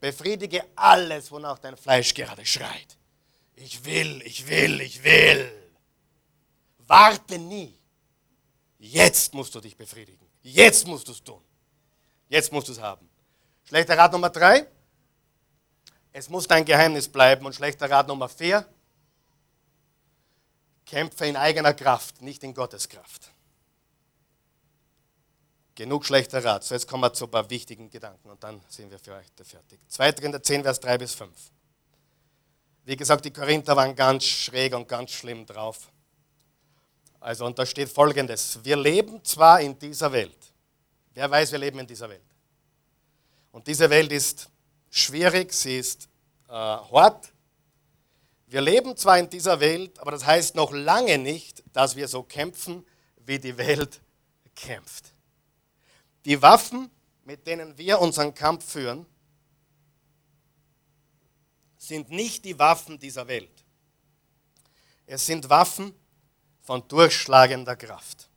befriedige 0.01 0.65
alles, 0.75 1.31
wonach 1.31 1.59
dein 1.59 1.77
Fleisch 1.77 2.15
gerade 2.15 2.45
schreit. 2.47 2.97
Ich 3.55 3.85
will, 3.85 4.23
ich 4.23 4.49
will, 4.49 4.81
ich 4.81 5.03
will. 5.03 5.51
Warte 6.87 7.39
nie. 7.39 7.77
Jetzt 8.79 9.35
musst 9.35 9.55
du 9.55 9.61
dich 9.61 9.77
befriedigen. 9.77 10.27
Jetzt 10.43 10.87
musst 10.87 11.09
du 11.09 11.13
es 11.13 11.23
tun. 11.23 11.43
Jetzt 12.29 12.53
musst 12.53 12.69
du 12.69 12.73
es 12.73 12.81
haben. 12.81 13.09
Schlechter 13.65 13.97
Rat 13.97 14.13
Nummer 14.13 14.31
drei. 14.31 14.67
Es 16.13 16.29
muss 16.29 16.47
dein 16.47 16.65
Geheimnis 16.65 17.09
bleiben. 17.09 17.47
Und 17.47 17.55
schlechter 17.55 17.91
Rat 17.91 18.09
Nummer 18.09 18.29
vier. 18.29 18.67
Kämpfe 20.85 21.27
in 21.27 21.37
eigener 21.37 21.75
Kraft, 21.75 22.23
nicht 22.23 22.45
in 22.45 22.55
Gottes 22.55 22.89
Kraft. 22.89 23.33
Genug 25.75 26.07
schlechter 26.07 26.43
Rat. 26.45 26.65
So, 26.65 26.75
jetzt 26.75 26.87
kommen 26.87 27.03
wir 27.03 27.13
zu 27.13 27.25
ein 27.25 27.31
paar 27.31 27.51
wichtigen 27.51 27.91
Gedanken 27.91 28.31
und 28.31 28.43
dann 28.43 28.63
sind 28.69 28.91
wir 28.91 28.99
für 28.99 29.15
euch 29.15 29.27
fertig. 29.43 29.81
2. 29.89 30.13
Korinther 30.13 30.43
10, 30.43 30.63
Vers 30.63 30.81
3 30.81 30.99
bis 30.99 31.15
5. 31.15 31.33
Wie 32.85 32.97
gesagt, 32.97 33.25
die 33.25 33.33
Korinther 33.33 33.75
waren 33.75 33.97
ganz 33.97 34.25
schräg 34.25 34.75
und 34.75 34.87
ganz 34.87 35.11
schlimm 35.11 35.45
drauf. 35.45 35.91
Also, 37.21 37.47
und 37.47 37.59
da 37.59 37.67
steht 37.67 37.89
folgendes: 37.89 38.59
Wir 38.63 38.77
leben 38.77 39.25
zwar 39.25 39.61
in 39.61 39.79
dieser 39.79 40.13
Welt. 40.13 40.37
Wer 41.15 41.31
weiß, 41.31 41.53
wir 41.53 41.59
leben 41.59 41.79
in 41.79 41.87
dieser 41.87 42.09
Welt. 42.09 42.23
Und 43.51 43.67
diese 43.67 43.89
Welt 43.89 44.13
ist 44.13 44.51
schwierig, 44.91 45.53
sie 45.53 45.79
ist 45.79 46.09
äh, 46.49 46.53
hart. 46.53 47.33
Wir 48.47 48.61
leben 48.61 48.97
zwar 48.97 49.19
in 49.19 49.29
dieser 49.29 49.59
Welt, 49.59 49.99
aber 49.99 50.11
das 50.11 50.25
heißt 50.25 50.55
noch 50.55 50.73
lange 50.73 51.19
nicht, 51.19 51.65
dass 51.73 51.97
wir 51.97 52.07
so 52.07 52.23
kämpfen, 52.23 52.87
wie 53.25 53.39
die 53.39 53.57
Welt 53.57 54.01
kämpft. 54.55 55.15
Die 56.25 56.41
Waffen, 56.43 56.91
mit 57.25 57.47
denen 57.47 57.77
wir 57.79 57.99
unseren 58.01 58.35
Kampf 58.35 58.73
führen, 58.73 59.07
sind 61.79 62.11
nicht 62.11 62.45
die 62.45 62.59
Waffen 62.59 62.99
dieser 62.99 63.27
Welt. 63.27 63.65
Es 65.07 65.25
sind 65.25 65.49
Waffen, 65.49 65.95
von 66.67 66.87
durchschlagender 66.89 67.77
Kraft, 67.77 68.29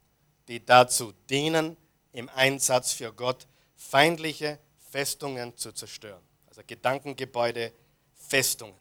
die 0.48 0.64
dazu 0.64 1.14
dienen, 1.30 1.76
im 2.14 2.30
Einsatz 2.30 2.94
für 2.94 3.12
Gott 3.12 3.48
feindliche 3.76 4.60
Festungen 4.92 5.58
zu 5.58 5.72
zerstören. 5.72 6.22
Also 6.48 6.62
Gedankengebäude, 6.66 7.74
Festungen. 8.14 8.76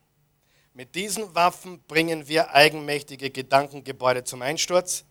Mit 0.74 0.94
diesen 0.94 1.34
Waffen 1.34 1.80
bringen 1.88 2.28
wir 2.28 2.54
eigenmächtige 2.54 3.30
Gedankengebäude 3.30 4.22
zum 4.22 4.42
Einsturz 4.42 5.04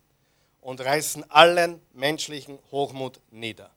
und 0.60 0.80
reißen 0.80 1.28
allen 1.30 1.82
menschlichen 1.92 2.60
Hochmut 2.70 3.20
nieder, 3.30 3.70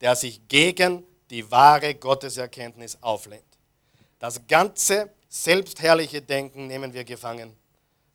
der 0.00 0.16
sich 0.16 0.48
gegen 0.48 1.04
die 1.28 1.50
wahre 1.50 1.94
Gotteserkenntnis 1.94 2.96
auflehnt. 3.02 3.44
Das 4.18 4.46
ganze 4.46 5.10
selbstherrliche 5.28 6.22
Denken 6.22 6.68
nehmen 6.68 6.94
wir 6.94 7.04
gefangen 7.04 7.54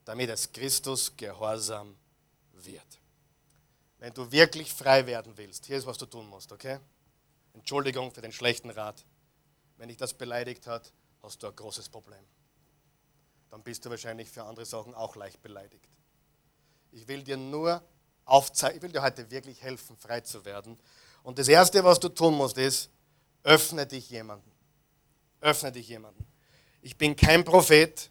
damit 0.05 0.29
es 0.29 0.51
Christus 0.51 1.15
gehorsam 1.15 1.95
wird. 2.53 2.99
Wenn 3.99 4.13
du 4.13 4.31
wirklich 4.31 4.73
frei 4.73 5.05
werden 5.05 5.37
willst, 5.37 5.65
hier 5.65 5.77
ist, 5.77 5.85
was 5.85 5.97
du 5.97 6.05
tun 6.05 6.27
musst, 6.27 6.51
okay? 6.51 6.79
Entschuldigung 7.53 8.11
für 8.11 8.21
den 8.21 8.31
schlechten 8.31 8.69
Rat. 8.69 9.05
Wenn 9.77 9.89
dich 9.89 9.97
das 9.97 10.13
beleidigt 10.13 10.67
hat, 10.67 10.91
hast 11.21 11.41
du 11.43 11.47
ein 11.47 11.55
großes 11.55 11.89
Problem. 11.89 12.23
Dann 13.49 13.63
bist 13.63 13.85
du 13.85 13.89
wahrscheinlich 13.89 14.29
für 14.29 14.43
andere 14.43 14.65
Sachen 14.65 14.95
auch 14.95 15.15
leicht 15.15 15.41
beleidigt. 15.41 15.89
Ich 16.91 17.07
will 17.07 17.23
dir 17.23 17.37
nur 17.37 17.83
aufzeigen, 18.25 18.77
ich 18.77 18.83
will 18.83 18.91
dir 18.91 19.01
heute 19.01 19.29
wirklich 19.29 19.61
helfen, 19.61 19.97
frei 19.97 20.21
zu 20.21 20.45
werden. 20.45 20.79
Und 21.23 21.37
das 21.37 21.47
Erste, 21.47 21.83
was 21.83 21.99
du 21.99 22.09
tun 22.09 22.35
musst, 22.35 22.57
ist, 22.57 22.89
öffne 23.43 23.85
dich 23.85 24.09
jemanden. 24.09 24.51
Öffne 25.41 25.71
dich 25.71 25.87
jemanden. 25.87 26.25
Ich 26.81 26.97
bin 26.97 27.15
kein 27.15 27.43
Prophet, 27.43 28.10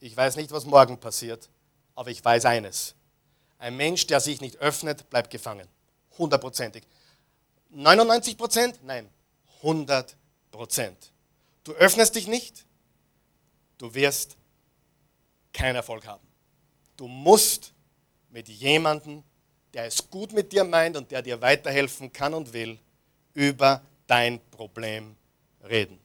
ich 0.00 0.16
weiß 0.16 0.36
nicht, 0.36 0.50
was 0.50 0.64
morgen 0.64 0.98
passiert, 0.98 1.48
aber 1.94 2.10
ich 2.10 2.24
weiß 2.24 2.44
eines. 2.46 2.94
Ein 3.58 3.76
Mensch, 3.76 4.06
der 4.06 4.20
sich 4.20 4.40
nicht 4.40 4.56
öffnet, 4.56 5.08
bleibt 5.10 5.30
gefangen. 5.30 5.68
Hundertprozentig. 6.18 6.84
99 7.70 8.36
Prozent? 8.36 8.80
Nein, 8.82 9.08
100 9.58 10.16
Prozent. 10.50 11.12
Du 11.62 11.72
öffnest 11.72 12.14
dich 12.14 12.26
nicht, 12.26 12.64
du 13.78 13.94
wirst 13.94 14.36
keinen 15.52 15.76
Erfolg 15.76 16.06
haben. 16.06 16.26
Du 16.96 17.06
musst 17.06 17.72
mit 18.30 18.48
jemandem 18.48 19.22
der 19.74 19.84
es 19.84 20.10
gut 20.10 20.32
mit 20.32 20.52
dir 20.52 20.64
meint 20.64 20.96
und 20.96 21.10
der 21.10 21.22
dir 21.22 21.40
weiterhelfen 21.40 22.12
kann 22.12 22.34
und 22.34 22.52
will, 22.52 22.78
über 23.34 23.82
dein 24.06 24.40
Problem 24.50 25.16
reden. 25.62 25.98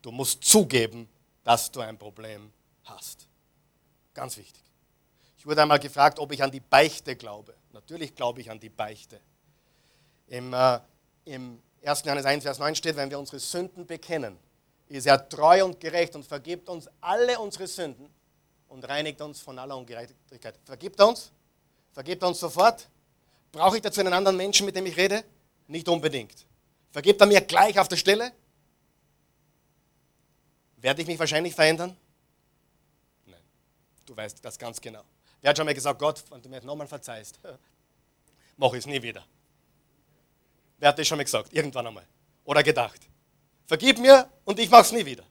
Du 0.00 0.10
musst 0.10 0.42
zugeben, 0.42 1.08
dass 1.44 1.70
du 1.70 1.80
ein 1.80 1.98
Problem 1.98 2.50
hast. 2.88 3.28
Ganz 4.14 4.36
wichtig. 4.36 4.62
Ich 5.36 5.46
wurde 5.46 5.62
einmal 5.62 5.78
gefragt, 5.78 6.18
ob 6.18 6.32
ich 6.32 6.42
an 6.42 6.50
die 6.50 6.60
Beichte 6.60 7.14
glaube. 7.16 7.54
Natürlich 7.72 8.14
glaube 8.14 8.40
ich 8.40 8.50
an 8.50 8.58
die 8.58 8.68
Beichte. 8.68 9.20
Im, 10.26 10.52
äh, 10.52 10.80
im 11.24 11.62
1. 11.84 12.02
Johannes 12.04 12.24
1, 12.24 12.42
Vers 12.42 12.58
9 12.58 12.74
steht, 12.74 12.96
wenn 12.96 13.10
wir 13.10 13.18
unsere 13.18 13.38
Sünden 13.38 13.86
bekennen, 13.86 14.36
ist 14.88 15.06
er 15.06 15.28
treu 15.28 15.64
und 15.64 15.78
gerecht 15.80 16.16
und 16.16 16.26
vergibt 16.26 16.68
uns 16.68 16.88
alle 17.00 17.38
unsere 17.38 17.66
Sünden 17.66 18.08
und 18.68 18.88
reinigt 18.88 19.20
uns 19.20 19.40
von 19.40 19.58
aller 19.58 19.76
Ungerechtigkeit. 19.76 20.58
Vergibt 20.64 20.98
er 20.98 21.08
uns? 21.08 21.30
Vergibt 21.92 22.22
er 22.22 22.28
uns 22.28 22.40
sofort? 22.40 22.88
Brauche 23.52 23.76
ich 23.76 23.82
dazu 23.82 24.00
einen 24.00 24.12
anderen 24.12 24.36
Menschen, 24.36 24.66
mit 24.66 24.76
dem 24.76 24.86
ich 24.86 24.96
rede? 24.96 25.24
Nicht 25.66 25.88
unbedingt. 25.88 26.46
Vergibt 26.90 27.20
er 27.20 27.26
mir 27.26 27.40
gleich 27.40 27.78
auf 27.78 27.88
der 27.88 27.96
Stelle? 27.96 28.32
Werde 30.76 31.02
ich 31.02 31.08
mich 31.08 31.18
wahrscheinlich 31.18 31.54
verändern? 31.54 31.96
Du 34.08 34.16
weißt 34.16 34.42
das 34.42 34.58
ganz 34.58 34.80
genau. 34.80 35.02
Wer 35.42 35.50
hat 35.50 35.56
schon 35.56 35.66
mal 35.66 35.74
gesagt, 35.74 35.98
Gott, 35.98 36.24
wenn 36.30 36.40
du 36.40 36.48
mir 36.48 36.64
nochmal 36.64 36.86
verzeihst, 36.86 37.38
mache 38.56 38.78
ich 38.78 38.80
es 38.80 38.86
nie 38.86 39.02
wieder. 39.02 39.22
Wer 40.78 40.88
hat 40.88 40.98
das 40.98 41.06
schon 41.06 41.18
mal 41.18 41.24
gesagt? 41.24 41.52
Irgendwann 41.52 41.86
einmal. 41.86 42.06
Oder 42.44 42.62
gedacht. 42.62 43.00
Vergib 43.66 43.98
mir 43.98 44.26
und 44.46 44.58
ich 44.58 44.70
mache 44.70 44.82
es 44.82 44.92
nie 44.92 45.04
wieder. 45.04 45.24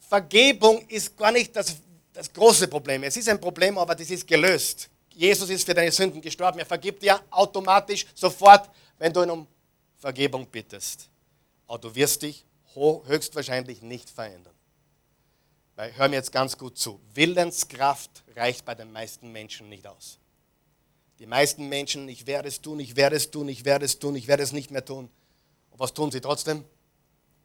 Vergebung 0.00 0.84
ist 0.88 1.16
gar 1.16 1.30
nicht 1.30 1.54
das, 1.54 1.76
das 2.12 2.32
große 2.32 2.66
Problem. 2.66 3.04
Es 3.04 3.16
ist 3.16 3.28
ein 3.28 3.40
Problem, 3.40 3.78
aber 3.78 3.94
das 3.94 4.10
ist 4.10 4.26
gelöst. 4.26 4.90
Jesus 5.10 5.48
ist 5.48 5.64
für 5.64 5.74
deine 5.74 5.92
Sünden 5.92 6.20
gestorben. 6.20 6.58
Er 6.58 6.66
vergibt 6.66 7.00
dir 7.00 7.20
automatisch 7.30 8.06
sofort, 8.12 8.68
wenn 8.98 9.12
du 9.12 9.22
ihn 9.22 9.30
um 9.30 9.46
Vergebung 9.98 10.46
bittest. 10.48 11.08
Aber 11.68 11.78
du 11.78 11.94
wirst 11.94 12.22
dich 12.22 12.44
höchstwahrscheinlich 12.74 13.82
nicht 13.82 14.10
verändern. 14.10 14.55
Weil, 15.76 15.94
hör 15.96 16.08
mir 16.08 16.16
jetzt 16.16 16.32
ganz 16.32 16.56
gut 16.56 16.78
zu. 16.78 17.00
Willenskraft 17.14 18.24
reicht 18.34 18.64
bei 18.64 18.74
den 18.74 18.90
meisten 18.92 19.30
Menschen 19.30 19.68
nicht 19.68 19.86
aus. 19.86 20.18
Die 21.18 21.26
meisten 21.26 21.68
Menschen, 21.68 22.08
ich 22.08 22.26
werde 22.26 22.48
es 22.48 22.60
tun, 22.60 22.80
ich 22.80 22.96
werde 22.96 23.16
es 23.16 23.30
tun, 23.30 23.48
ich 23.48 23.64
werde 23.64 23.84
es 23.84 23.98
tun, 23.98 24.16
ich 24.16 24.26
werde 24.26 24.42
es 24.42 24.52
nicht 24.52 24.70
mehr 24.70 24.84
tun. 24.84 25.10
Und 25.70 25.78
was 25.78 25.92
tun 25.92 26.10
sie 26.10 26.20
trotzdem? 26.20 26.64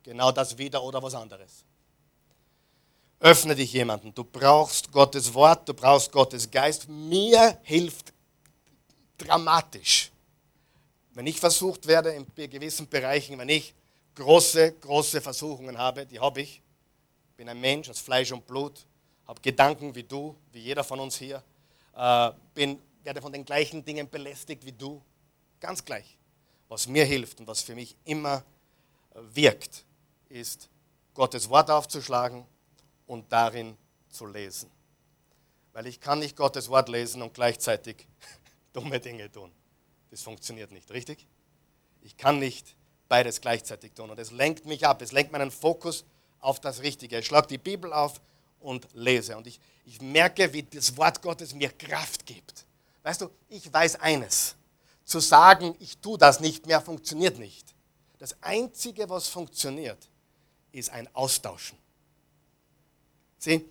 Genau 0.04 0.32
das 0.32 0.58
wieder 0.58 0.82
oder 0.82 1.04
was 1.04 1.14
anderes. 1.14 1.66
Öffne 3.20 3.54
dich 3.54 3.72
jemanden. 3.74 4.14
Du 4.16 4.24
brauchst 4.24 4.92
Gottes 4.92 5.34
Wort, 5.34 5.68
du 5.70 5.74
brauchst 5.74 6.12
Gottes 6.12 6.50
Geist. 6.50 6.90
Mir 6.90 7.60
hilft 7.64 8.14
dramatisch, 9.18 10.12
wenn 11.14 11.28
ich 11.28 11.40
versucht 11.40 11.86
werde 11.86 12.12
in 12.12 12.26
gewissen 12.50 12.88
Bereichen, 12.88 13.38
wenn 13.38 13.50
ich 13.50 13.74
große, 14.16 14.72
große 14.74 15.22
Versuchungen 15.22 15.78
habe, 15.78 16.06
die 16.06 16.20
habe 16.20 16.42
ich. 16.42 16.62
Bin 17.42 17.50
ein 17.50 17.60
Mensch 17.60 17.90
aus 17.90 17.98
Fleisch 17.98 18.32
und 18.32 18.46
Blut, 18.46 18.86
habe 19.26 19.42
Gedanken 19.42 19.96
wie 19.96 20.04
du, 20.04 20.36
wie 20.52 20.60
jeder 20.60 20.84
von 20.84 21.00
uns 21.00 21.18
hier, 21.18 21.42
äh, 21.96 22.30
bin, 22.54 22.80
werde 23.02 23.20
von 23.20 23.34
den 23.34 23.44
gleichen 23.44 23.84
Dingen 23.84 24.08
belästigt 24.08 24.64
wie 24.64 24.72
du. 24.72 25.02
Ganz 25.60 25.84
gleich. 25.84 26.20
Was 26.70 26.86
mir 26.86 27.04
hilft 27.04 27.40
und 27.40 27.48
was 27.48 27.64
für 27.64 27.74
mich 27.74 27.96
immer 28.06 28.44
wirkt, 29.34 29.86
ist 30.30 30.70
Gottes 31.16 31.50
Wort 31.50 31.72
aufzuschlagen 31.72 32.46
und 33.08 33.32
darin 33.32 33.76
zu 34.08 34.28
lesen. 34.28 34.70
Weil 35.74 35.88
ich 35.88 36.00
kann 36.00 36.20
nicht 36.20 36.36
Gottes 36.36 36.70
Wort 36.70 36.90
lesen 36.90 37.24
und 37.24 37.34
gleichzeitig 37.34 38.08
dumme 38.72 39.00
Dinge 39.00 39.32
tun. 39.32 39.52
Das 40.12 40.22
funktioniert 40.22 40.72
nicht, 40.72 40.92
richtig? 40.92 41.26
Ich 42.04 42.18
kann 42.18 42.38
nicht 42.38 42.76
beides 43.10 43.42
gleichzeitig 43.42 43.94
tun. 43.94 44.12
Und 44.12 44.20
es 44.20 44.30
lenkt 44.30 44.68
mich 44.68 44.86
ab, 44.86 45.02
es 45.02 45.12
lenkt 45.12 45.32
meinen 45.32 45.50
Fokus 45.50 46.06
auf 46.42 46.60
das 46.60 46.82
Richtige. 46.82 47.20
Ich 47.20 47.28
schlage 47.28 47.48
die 47.48 47.58
Bibel 47.58 47.94
auf 47.94 48.20
und 48.60 48.88
lese. 48.94 49.38
Und 49.38 49.48
ich, 49.48 49.60
ich 49.86 50.02
merke, 50.02 50.52
wie 50.54 50.64
das 50.64 50.98
Wort 50.98 51.22
Gottes 51.22 51.54
mir 51.54 51.70
Kraft 51.70 52.26
gibt. 52.26 52.66
Weißt 53.04 53.22
du, 53.22 53.30
ich 53.50 53.72
weiß 53.72 54.00
eines. 54.02 54.56
Zu 55.06 55.20
sagen, 55.20 55.76
ich 55.80 55.98
tue 55.98 56.18
das 56.18 56.40
nicht 56.40 56.68
mehr, 56.68 56.82
funktioniert 56.82 57.40
nicht. 57.40 57.74
Das 58.20 58.36
Einzige, 58.42 59.10
was 59.10 59.28
funktioniert, 59.28 59.98
ist 60.72 60.90
ein 60.92 61.08
Austauschen. 61.16 61.78
Sieh, 63.40 63.66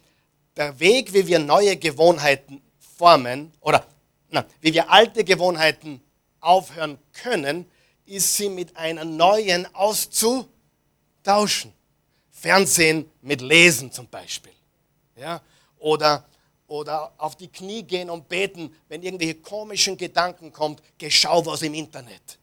der 0.57 0.79
Weg, 0.81 1.13
wie 1.13 1.27
wir 1.27 1.39
neue 1.39 1.77
Gewohnheiten 1.77 2.61
formen 2.99 3.53
oder 3.61 3.87
na, 4.31 4.45
wie 4.61 4.75
wir 4.75 4.91
alte 4.91 5.25
Gewohnheiten 5.25 6.03
aufhören 6.41 6.99
können, 7.13 7.71
ist 8.07 8.37
sie 8.37 8.49
mit 8.49 8.77
einer 8.77 9.05
neuen 9.05 9.73
auszutauschen. 9.75 11.73
Fernsehen 12.41 13.11
mit 13.21 13.43
Lesen 13.43 13.93
zum 13.93 14.09
Beispiel. 14.09 14.55
Ja? 15.15 15.43
Oder, 15.79 16.25
oder 16.67 17.13
auf 17.19 17.37
die 17.37 17.49
Knie 17.49 17.83
gehen 17.83 18.09
und 18.09 18.29
beten, 18.31 18.75
wenn 18.89 19.03
irgendwelche 19.03 19.35
komischen 19.35 19.97
Gedanken 19.97 20.51
kommt, 20.51 20.83
geschau 20.97 21.45
was 21.45 21.61
im 21.61 21.75
Internet. 21.75 22.39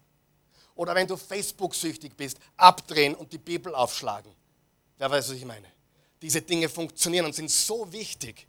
Oder 0.75 0.93
wenn 0.93 1.07
du 1.07 1.17
Facebook-süchtig 1.17 2.15
bist, 2.15 2.37
abdrehen 2.55 3.15
und 3.15 3.33
die 3.33 3.39
Bibel 3.39 3.73
aufschlagen. 3.73 4.31
Wer 4.99 5.09
weiß, 5.09 5.29
was 5.29 5.35
ich 5.35 5.45
meine? 5.45 5.67
Diese 6.21 6.43
Dinge 6.43 6.69
funktionieren 6.69 7.25
und 7.25 7.33
sind 7.33 7.49
so 7.49 7.91
wichtig. 7.91 8.45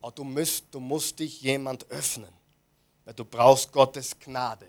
Aber 0.00 0.12
du 0.12 0.24
musst, 0.24 0.64
du 0.70 0.80
musst 0.80 1.18
dich 1.18 1.42
jemand 1.42 1.88
öffnen, 1.90 2.32
weil 3.04 3.12
du 3.12 3.26
brauchst 3.26 3.70
Gottes 3.70 4.18
Gnade. 4.18 4.66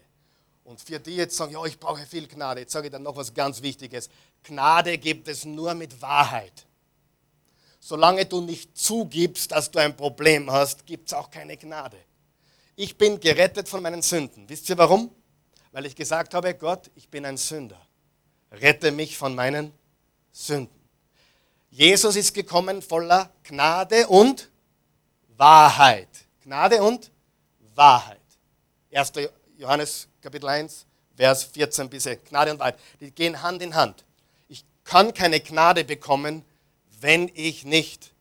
Und 0.66 0.82
für 0.82 1.00
die 1.00 1.16
jetzt 1.16 1.38
sagen, 1.38 1.54
ja, 1.54 1.64
ich 1.66 1.80
brauche 1.80 2.06
viel 2.06 2.28
Gnade, 2.28 2.62
jetzt 2.62 2.74
sage 2.74 2.88
ich 2.88 2.92
dann 2.92 3.04
noch 3.04 3.16
was 3.16 3.34
ganz 3.34 3.62
Wichtiges. 3.62 4.10
Gnade 4.44 4.98
gibt 4.98 5.28
es 5.28 5.46
nur 5.46 5.74
mit 5.74 6.02
Wahrheit. 6.02 6.66
Solange 7.80 8.26
du 8.26 8.42
nicht 8.42 8.78
zugibst, 8.78 9.52
dass 9.52 9.70
du 9.72 9.80
ein 9.80 9.96
Problem 9.96 10.50
hast, 10.52 10.86
gibt 10.86 11.10
es 11.10 11.14
auch 11.14 11.30
keine 11.30 11.58
Gnade. 11.58 11.98
Ich 12.76 12.98
bin 12.98 13.20
gerettet 13.20 13.68
von 13.68 13.82
meinen 13.82 14.02
Sünden. 14.02 14.48
Wisst 14.48 14.70
ihr 14.70 14.78
warum? 14.78 15.14
Weil 15.72 15.86
ich 15.86 15.96
gesagt 15.96 16.34
habe, 16.34 16.54
Gott, 16.56 16.90
ich 16.96 17.10
bin 17.10 17.26
ein 17.26 17.38
Sünder. 17.38 17.80
Rette 18.52 18.92
mich 18.92 19.18
von 19.18 19.36
meinen 19.36 19.74
Sünden. 20.32 20.80
Jesus 21.70 22.16
ist 22.16 22.34
gekommen 22.34 22.82
voller 22.82 23.32
Gnade 23.44 24.08
und 24.08 24.50
Wahrheit. 25.36 26.10
Gnade 26.44 26.82
und 26.82 27.12
Wahrheit. 27.76 28.20
1. 28.94 29.12
Johannes 29.58 30.08
Kapitel 30.22 30.48
1, 30.48 30.86
Vers 31.16 31.44
14 31.46 31.90
bis 31.90 32.04
16. 32.04 32.30
Gnade 32.30 32.52
und 32.52 32.60
Wahrheit. 32.60 32.80
Die 33.00 33.12
gehen 33.12 33.42
Hand 33.42 33.62
in 33.62 33.74
Hand. 33.74 34.06
Kann 34.84 35.14
keine 35.14 35.40
Gnade 35.40 35.84
bekommen, 35.84 36.44
wenn 37.00 37.32
ich 37.34 37.66
nicht 37.66 38.14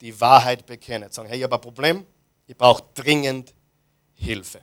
die 0.00 0.20
Wahrheit 0.20 0.66
bekenne. 0.66 1.10
Sagen, 1.10 1.28
hey, 1.28 1.38
ich 1.38 1.44
habe 1.44 1.56
ein 1.56 1.60
Problem, 1.60 2.06
ich 2.46 2.56
brauche 2.56 2.84
dringend 2.94 3.54
Hilfe. 4.14 4.60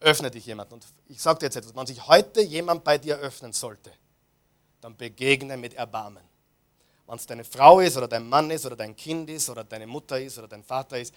Öffne 0.00 0.30
dich 0.30 0.46
jemand. 0.46 0.72
Und 0.72 0.86
ich 1.08 1.20
sage 1.20 1.40
dir 1.40 1.46
jetzt 1.46 1.56
etwas, 1.56 1.74
wenn 1.74 1.86
sich 1.86 2.06
heute 2.06 2.40
jemand 2.40 2.84
bei 2.84 2.96
dir 2.98 3.18
öffnen 3.18 3.52
sollte, 3.52 3.92
dann 4.80 4.96
begegne 4.96 5.56
mit 5.56 5.74
Erbarmen. 5.74 6.22
Wenn 7.06 7.16
es 7.16 7.26
deine 7.26 7.44
Frau 7.44 7.80
ist 7.80 7.96
oder 7.96 8.08
dein 8.08 8.28
Mann 8.28 8.50
ist 8.50 8.64
oder 8.64 8.76
dein 8.76 8.96
Kind 8.96 9.28
ist 9.28 9.50
oder 9.50 9.64
deine 9.64 9.86
Mutter 9.86 10.20
ist 10.20 10.38
oder 10.38 10.48
dein 10.48 10.62
Vater 10.62 10.98
ist, 10.98 11.12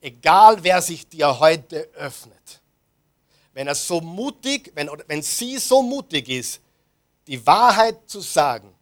egal 0.00 0.62
wer 0.62 0.82
sich 0.82 1.08
dir 1.08 1.38
heute 1.38 1.88
öffnet, 1.94 2.60
wenn 3.54 3.66
er 3.66 3.74
so 3.74 4.00
mutig, 4.00 4.72
wenn, 4.74 4.90
wenn 5.06 5.22
sie 5.22 5.58
so 5.58 5.82
mutig 5.82 6.28
ist, 6.28 6.60
die 7.28 7.46
Wahrheit 7.46 8.08
zu 8.08 8.20
sagen, 8.20 8.74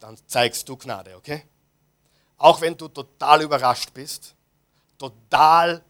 dann 0.00 0.16
zeigst 0.26 0.68
du 0.68 0.76
Gnade, 0.76 1.16
okay? 1.16 1.44
Auch 2.38 2.60
wenn 2.60 2.76
du 2.76 2.88
total 2.88 3.42
überrascht 3.42 3.92
bist, 3.92 4.34
total, 4.96 5.84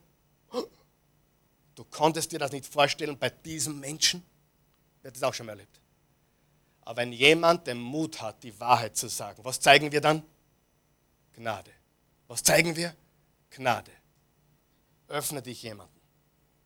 du 1.74 1.84
konntest 1.84 2.32
dir 2.32 2.40
das 2.40 2.50
nicht 2.50 2.66
vorstellen 2.66 3.16
bei 3.16 3.30
diesem 3.30 3.78
Menschen, 3.78 4.24
wer 5.02 5.10
hat 5.10 5.16
das 5.16 5.22
auch 5.22 5.32
schon 5.34 5.46
mal 5.46 5.52
erlebt? 5.52 5.80
Aber 6.82 6.96
wenn 6.96 7.12
jemand 7.12 7.66
den 7.66 7.78
Mut 7.78 8.20
hat, 8.20 8.42
die 8.42 8.58
Wahrheit 8.58 8.96
zu 8.96 9.08
sagen, 9.08 9.44
was 9.44 9.60
zeigen 9.60 9.92
wir 9.92 10.00
dann? 10.00 10.22
Gnade. 11.34 11.70
Was 12.26 12.42
zeigen 12.42 12.74
wir? 12.74 12.94
Gnade. 13.50 13.92
Öffne 15.06 15.42
dich 15.42 15.62
jemanden. 15.62 16.00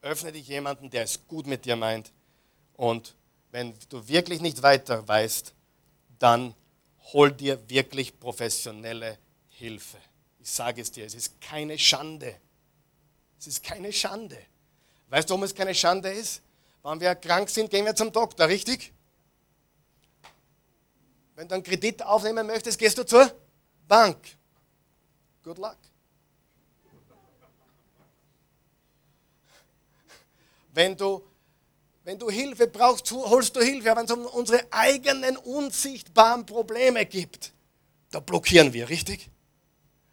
Öffne 0.01 0.31
dich 0.31 0.47
jemanden, 0.47 0.89
der 0.89 1.03
es 1.03 1.27
gut 1.27 1.45
mit 1.45 1.65
dir 1.65 1.75
meint. 1.75 2.11
Und 2.75 3.15
wenn 3.53 3.75
du 3.89 4.07
wirklich 4.07 4.41
nicht 4.41 4.63
weiter 4.63 5.07
weißt, 5.07 5.53
dann 6.17 6.55
hol 7.13 7.31
dir 7.31 7.69
wirklich 7.69 8.19
professionelle 8.19 9.19
Hilfe. 9.49 9.99
Ich 10.39 10.49
sage 10.49 10.81
es 10.81 10.91
dir, 10.91 11.05
es 11.05 11.13
ist 11.13 11.39
keine 11.39 11.77
Schande. 11.77 12.35
Es 13.37 13.45
ist 13.45 13.63
keine 13.63 13.93
Schande. 13.93 14.39
Weißt 15.09 15.29
du, 15.29 15.33
warum 15.33 15.43
es 15.43 15.53
keine 15.53 15.75
Schande 15.75 16.09
ist? 16.09 16.41
Wenn 16.81 16.99
wir 16.99 17.13
krank 17.13 17.47
sind, 17.47 17.69
gehen 17.69 17.85
wir 17.85 17.95
zum 17.95 18.11
Doktor, 18.11 18.47
richtig? 18.47 18.91
Wenn 21.35 21.47
du 21.47 21.53
einen 21.53 21.63
Kredit 21.63 22.01
aufnehmen 22.01 22.47
möchtest, 22.47 22.79
gehst 22.79 22.97
du 22.97 23.05
zur 23.05 23.31
Bank. 23.87 24.17
Good 25.43 25.59
luck. 25.59 25.77
Wenn 30.73 30.97
du 30.97 31.23
wenn 32.03 32.19
du 32.19 32.29
Hilfe 32.29 32.67
brauchst, 32.67 33.11
holst 33.11 33.55
du 33.55 33.61
Hilfe. 33.61 33.91
Aber 33.91 34.01
wenn 34.01 34.05
es 34.05 34.11
um 34.11 34.25
unsere 34.25 34.65
eigenen 34.71 35.37
unsichtbaren 35.37 36.45
Probleme 36.45 37.05
gibt, 37.05 37.53
da 38.11 38.19
blockieren 38.19 38.73
wir, 38.73 38.89
richtig? 38.89 39.29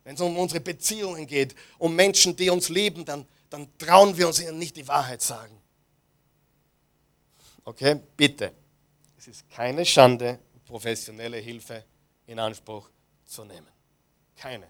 Wenn 0.05 0.15
es 0.15 0.21
um 0.21 0.37
unsere 0.39 0.61
Beziehungen 0.61 1.27
geht, 1.27 1.55
um 1.79 1.95
Menschen, 1.95 2.37
die 2.37 2.49
uns 2.51 2.69
lieben, 2.69 3.05
dann, 3.05 3.27
dann 3.51 3.69
trauen 3.79 4.17
wir 4.17 4.27
uns 4.27 4.41
ihnen 4.41 4.59
nicht 4.59 4.77
die 4.77 4.87
Wahrheit 4.89 5.21
sagen. 5.21 5.61
Okay, 7.65 8.01
bitte. 8.17 8.53
Es 9.19 9.29
ist 9.29 9.51
keine 9.51 9.85
Schande, 9.85 10.39
professionelle 10.65 11.37
Hilfe 11.37 11.85
in 12.27 12.39
Anspruch 12.39 12.89
zu 13.27 13.45
nehmen. 13.45 13.69
Keine. 14.37 14.67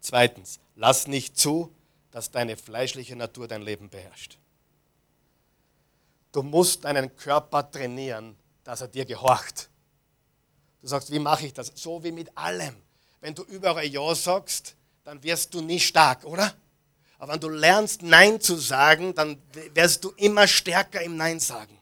Zweitens, 0.00 0.58
lass 0.74 1.06
nicht 1.06 1.38
zu, 1.38 1.72
dass 2.10 2.30
deine 2.30 2.56
fleischliche 2.56 3.16
Natur 3.16 3.48
dein 3.48 3.62
Leben 3.62 3.88
beherrscht. 3.88 4.38
Du 6.32 6.42
musst 6.42 6.84
deinen 6.84 7.14
Körper 7.16 7.70
trainieren, 7.70 8.36
dass 8.64 8.80
er 8.80 8.88
dir 8.88 9.04
gehorcht. 9.04 9.70
Du 10.80 10.86
sagst, 10.86 11.10
wie 11.10 11.18
mache 11.18 11.46
ich 11.46 11.52
das? 11.52 11.72
So 11.74 12.02
wie 12.04 12.12
mit 12.12 12.36
allem. 12.36 12.76
Wenn 13.20 13.34
du 13.34 13.42
überall 13.44 13.86
Ja 13.86 14.14
sagst, 14.14 14.76
dann 15.04 15.22
wirst 15.22 15.54
du 15.54 15.60
nie 15.60 15.80
stark, 15.80 16.24
oder? 16.24 16.54
Aber 17.18 17.32
wenn 17.32 17.40
du 17.40 17.48
lernst, 17.48 18.02
Nein 18.02 18.40
zu 18.40 18.56
sagen, 18.56 19.14
dann 19.14 19.42
wirst 19.74 20.04
du 20.04 20.10
immer 20.10 20.46
stärker 20.46 21.02
im 21.02 21.16
Nein 21.16 21.40
sagen. 21.40 21.78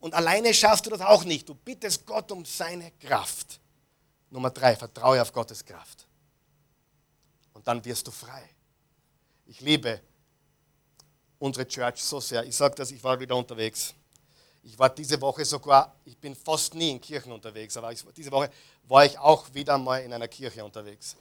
Und 0.00 0.14
alleine 0.14 0.52
schaffst 0.52 0.84
du 0.84 0.90
das 0.90 1.00
auch 1.00 1.24
nicht. 1.24 1.48
Du 1.48 1.54
bittest 1.54 2.04
Gott 2.04 2.30
um 2.30 2.44
seine 2.44 2.90
Kraft. 3.00 3.60
Nummer 4.30 4.50
drei, 4.50 4.76
vertraue 4.76 5.22
auf 5.22 5.32
Gottes 5.32 5.64
Kraft. 5.64 6.06
Und 7.54 7.66
dann 7.66 7.84
wirst 7.84 8.06
du 8.06 8.10
frei. 8.10 8.55
Ich 9.46 9.60
liebe 9.60 10.00
unsere 11.38 11.66
Church 11.66 12.02
so 12.02 12.20
sehr. 12.20 12.44
Ich 12.44 12.56
sage 12.56 12.74
das, 12.74 12.90
ich 12.90 13.02
war 13.02 13.18
wieder 13.18 13.36
unterwegs. 13.36 13.94
Ich 14.62 14.76
war 14.78 14.90
diese 14.90 15.20
Woche 15.20 15.44
sogar, 15.44 15.94
ich 16.04 16.18
bin 16.18 16.34
fast 16.34 16.74
nie 16.74 16.90
in 16.90 17.00
Kirchen 17.00 17.30
unterwegs, 17.30 17.76
aber 17.76 17.92
ich, 17.92 18.04
diese 18.16 18.32
Woche 18.32 18.50
war 18.84 19.04
ich 19.04 19.16
auch 19.18 19.52
wieder 19.54 19.78
mal 19.78 19.98
in 19.98 20.12
einer 20.12 20.26
Kirche 20.26 20.64
unterwegs. 20.64 21.16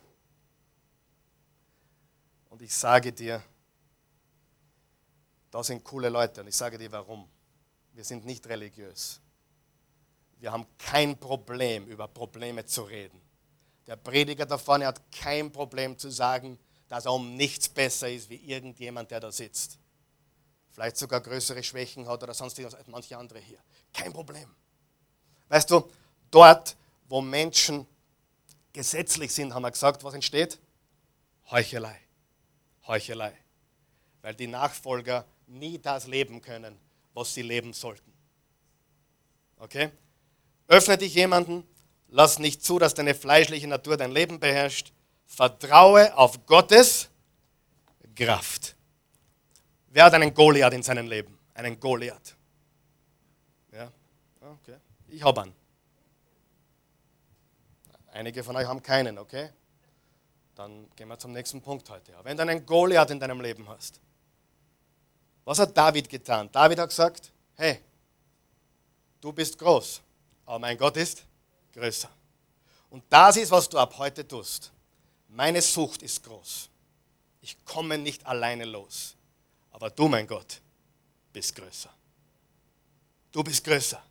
Und 2.49 2.61
ich 2.61 2.73
sage 2.73 3.11
dir, 3.13 3.43
da 5.51 5.63
sind 5.63 5.83
coole 5.83 6.09
Leute 6.09 6.41
und 6.41 6.47
ich 6.47 6.55
sage 6.55 6.77
dir 6.77 6.91
warum. 6.91 7.29
Wir 7.93 8.03
sind 8.03 8.25
nicht 8.25 8.47
religiös. 8.47 9.21
Wir 10.39 10.51
haben 10.51 10.65
kein 10.77 11.17
Problem, 11.17 11.85
über 11.85 12.07
Probleme 12.07 12.65
zu 12.65 12.81
reden. 12.81 13.21
Der 13.87 13.95
Prediger 13.95 14.45
da 14.45 14.57
vorne 14.57 14.87
hat 14.87 15.01
kein 15.11 15.51
Problem 15.51 15.97
zu 15.97 16.09
sagen, 16.09 16.57
dass 16.87 17.05
er 17.05 17.13
um 17.13 17.35
nichts 17.35 17.69
besser 17.69 18.09
ist 18.09 18.29
wie 18.29 18.35
irgendjemand, 18.35 19.11
der 19.11 19.19
da 19.19 19.31
sitzt. 19.31 19.79
Vielleicht 20.71 20.97
sogar 20.97 21.21
größere 21.21 21.63
Schwächen 21.63 22.07
hat 22.07 22.21
oder 22.21 22.33
sonst 22.33 22.59
als 22.59 22.75
manche 22.87 23.17
andere 23.17 23.39
hier. 23.39 23.59
Kein 23.93 24.11
Problem. 24.11 24.53
Weißt 25.47 25.71
du, 25.71 25.89
dort, 26.31 26.75
wo 27.07 27.21
Menschen 27.21 27.87
gesetzlich 28.73 29.31
sind, 29.33 29.53
haben 29.53 29.63
wir 29.63 29.71
gesagt, 29.71 30.03
was 30.03 30.13
entsteht? 30.13 30.59
Heuchelei. 31.49 31.97
Heuchelei. 32.87 33.33
Weil 34.21 34.35
die 34.35 34.47
Nachfolger 34.47 35.25
nie 35.47 35.79
das 35.79 36.07
leben 36.07 36.41
können, 36.41 36.77
was 37.13 37.33
sie 37.33 37.41
leben 37.41 37.73
sollten. 37.73 38.11
Okay? 39.57 39.91
Öffne 40.67 40.97
dich 40.97 41.13
jemanden, 41.13 41.63
lass 42.07 42.39
nicht 42.39 42.63
zu, 42.63 42.79
dass 42.79 42.93
deine 42.93 43.15
fleischliche 43.15 43.67
Natur 43.67 43.97
dein 43.97 44.11
Leben 44.11 44.39
beherrscht. 44.39 44.91
Vertraue 45.25 46.15
auf 46.17 46.45
Gottes 46.45 47.09
Kraft. 48.15 48.75
Wer 49.89 50.05
hat 50.05 50.13
einen 50.13 50.33
Goliath 50.33 50.73
in 50.73 50.83
seinem 50.83 51.07
Leben? 51.07 51.37
Einen 51.53 51.79
Goliath. 51.79 52.35
Ja? 53.71 53.91
Okay. 54.41 54.77
Ich 55.07 55.23
habe 55.23 55.43
einen. 55.43 55.55
Einige 58.11 58.43
von 58.43 58.55
euch 58.55 58.65
haben 58.65 58.81
keinen, 58.81 59.17
okay? 59.17 59.49
Dann 60.55 60.89
gehen 60.95 61.09
wir 61.09 61.19
zum 61.19 61.33
nächsten 61.33 61.61
Punkt 61.61 61.89
heute. 61.89 62.13
Wenn 62.23 62.37
du 62.37 62.43
einen 62.43 62.65
Goliath 62.65 63.11
in 63.11 63.19
deinem 63.19 63.41
Leben 63.41 63.67
hast, 63.67 63.99
was 65.43 65.59
hat 65.59 65.77
David 65.77 66.09
getan? 66.09 66.49
David 66.51 66.79
hat 66.79 66.89
gesagt, 66.89 67.31
hey, 67.55 67.79
du 69.21 69.33
bist 69.33 69.57
groß, 69.57 70.01
aber 70.45 70.59
mein 70.59 70.77
Gott 70.77 70.97
ist 70.97 71.23
größer. 71.73 72.09
Und 72.89 73.03
das 73.09 73.37
ist, 73.37 73.51
was 73.51 73.67
du 73.67 73.77
ab 73.77 73.97
heute 73.97 74.25
tust. 74.27 74.71
Meine 75.35 75.61
Sucht 75.61 76.01
ist 76.01 76.23
groß. 76.23 76.69
Ich 77.41 77.63
komme 77.65 77.97
nicht 77.97 78.25
alleine 78.25 78.63
los. 78.63 79.17
Aber 79.71 79.89
du, 79.89 80.07
mein 80.07 80.25
Gott, 80.25 80.61
bist 81.33 81.53
größer. 81.53 81.93
Du 83.33 83.43
bist 83.43 83.61
größer 83.65 84.01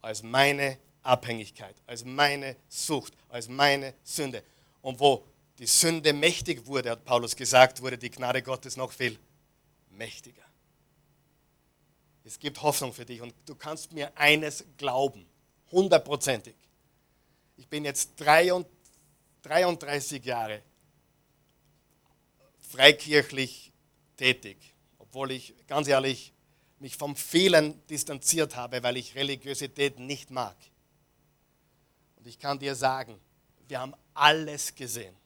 als 0.00 0.22
meine 0.22 0.78
Abhängigkeit, 1.02 1.74
als 1.88 2.04
meine 2.04 2.54
Sucht, 2.68 3.14
als 3.28 3.48
meine 3.48 3.94
Sünde. 4.04 4.44
Und 4.80 5.00
wo 5.00 5.24
die 5.58 5.66
Sünde 5.66 6.12
mächtig 6.12 6.64
wurde, 6.66 6.90
hat 6.90 7.04
Paulus 7.04 7.34
gesagt, 7.34 7.82
wurde 7.82 7.98
die 7.98 8.10
Gnade 8.10 8.40
Gottes 8.40 8.76
noch 8.76 8.92
viel 8.92 9.18
mächtiger. 9.90 10.44
Es 12.22 12.38
gibt 12.38 12.62
Hoffnung 12.62 12.92
für 12.92 13.04
dich 13.04 13.20
und 13.20 13.34
du 13.44 13.56
kannst 13.56 13.92
mir 13.92 14.16
eines 14.16 14.64
glauben, 14.76 15.26
hundertprozentig. 15.72 16.54
Ich 17.56 17.66
bin 17.66 17.84
jetzt 17.84 18.12
33 18.20 18.72
Jahre 20.24 20.62
freikirchlich 22.60 23.72
tätig, 24.16 24.74
obwohl 24.98 25.30
ich 25.30 25.54
ganz 25.66 25.86
ehrlich 25.86 26.32
mich 26.78 26.96
vom 26.96 27.14
vielen 27.14 27.86
distanziert 27.86 28.56
habe, 28.56 28.82
weil 28.82 28.96
ich 28.96 29.14
Religiosität 29.14 29.98
nicht 29.98 30.30
mag. 30.30 30.56
Und 32.16 32.26
ich 32.26 32.38
kann 32.38 32.58
dir 32.58 32.74
sagen, 32.74 33.20
wir 33.68 33.80
haben 33.80 33.94
alles 34.12 34.74
gesehen. 34.74 35.16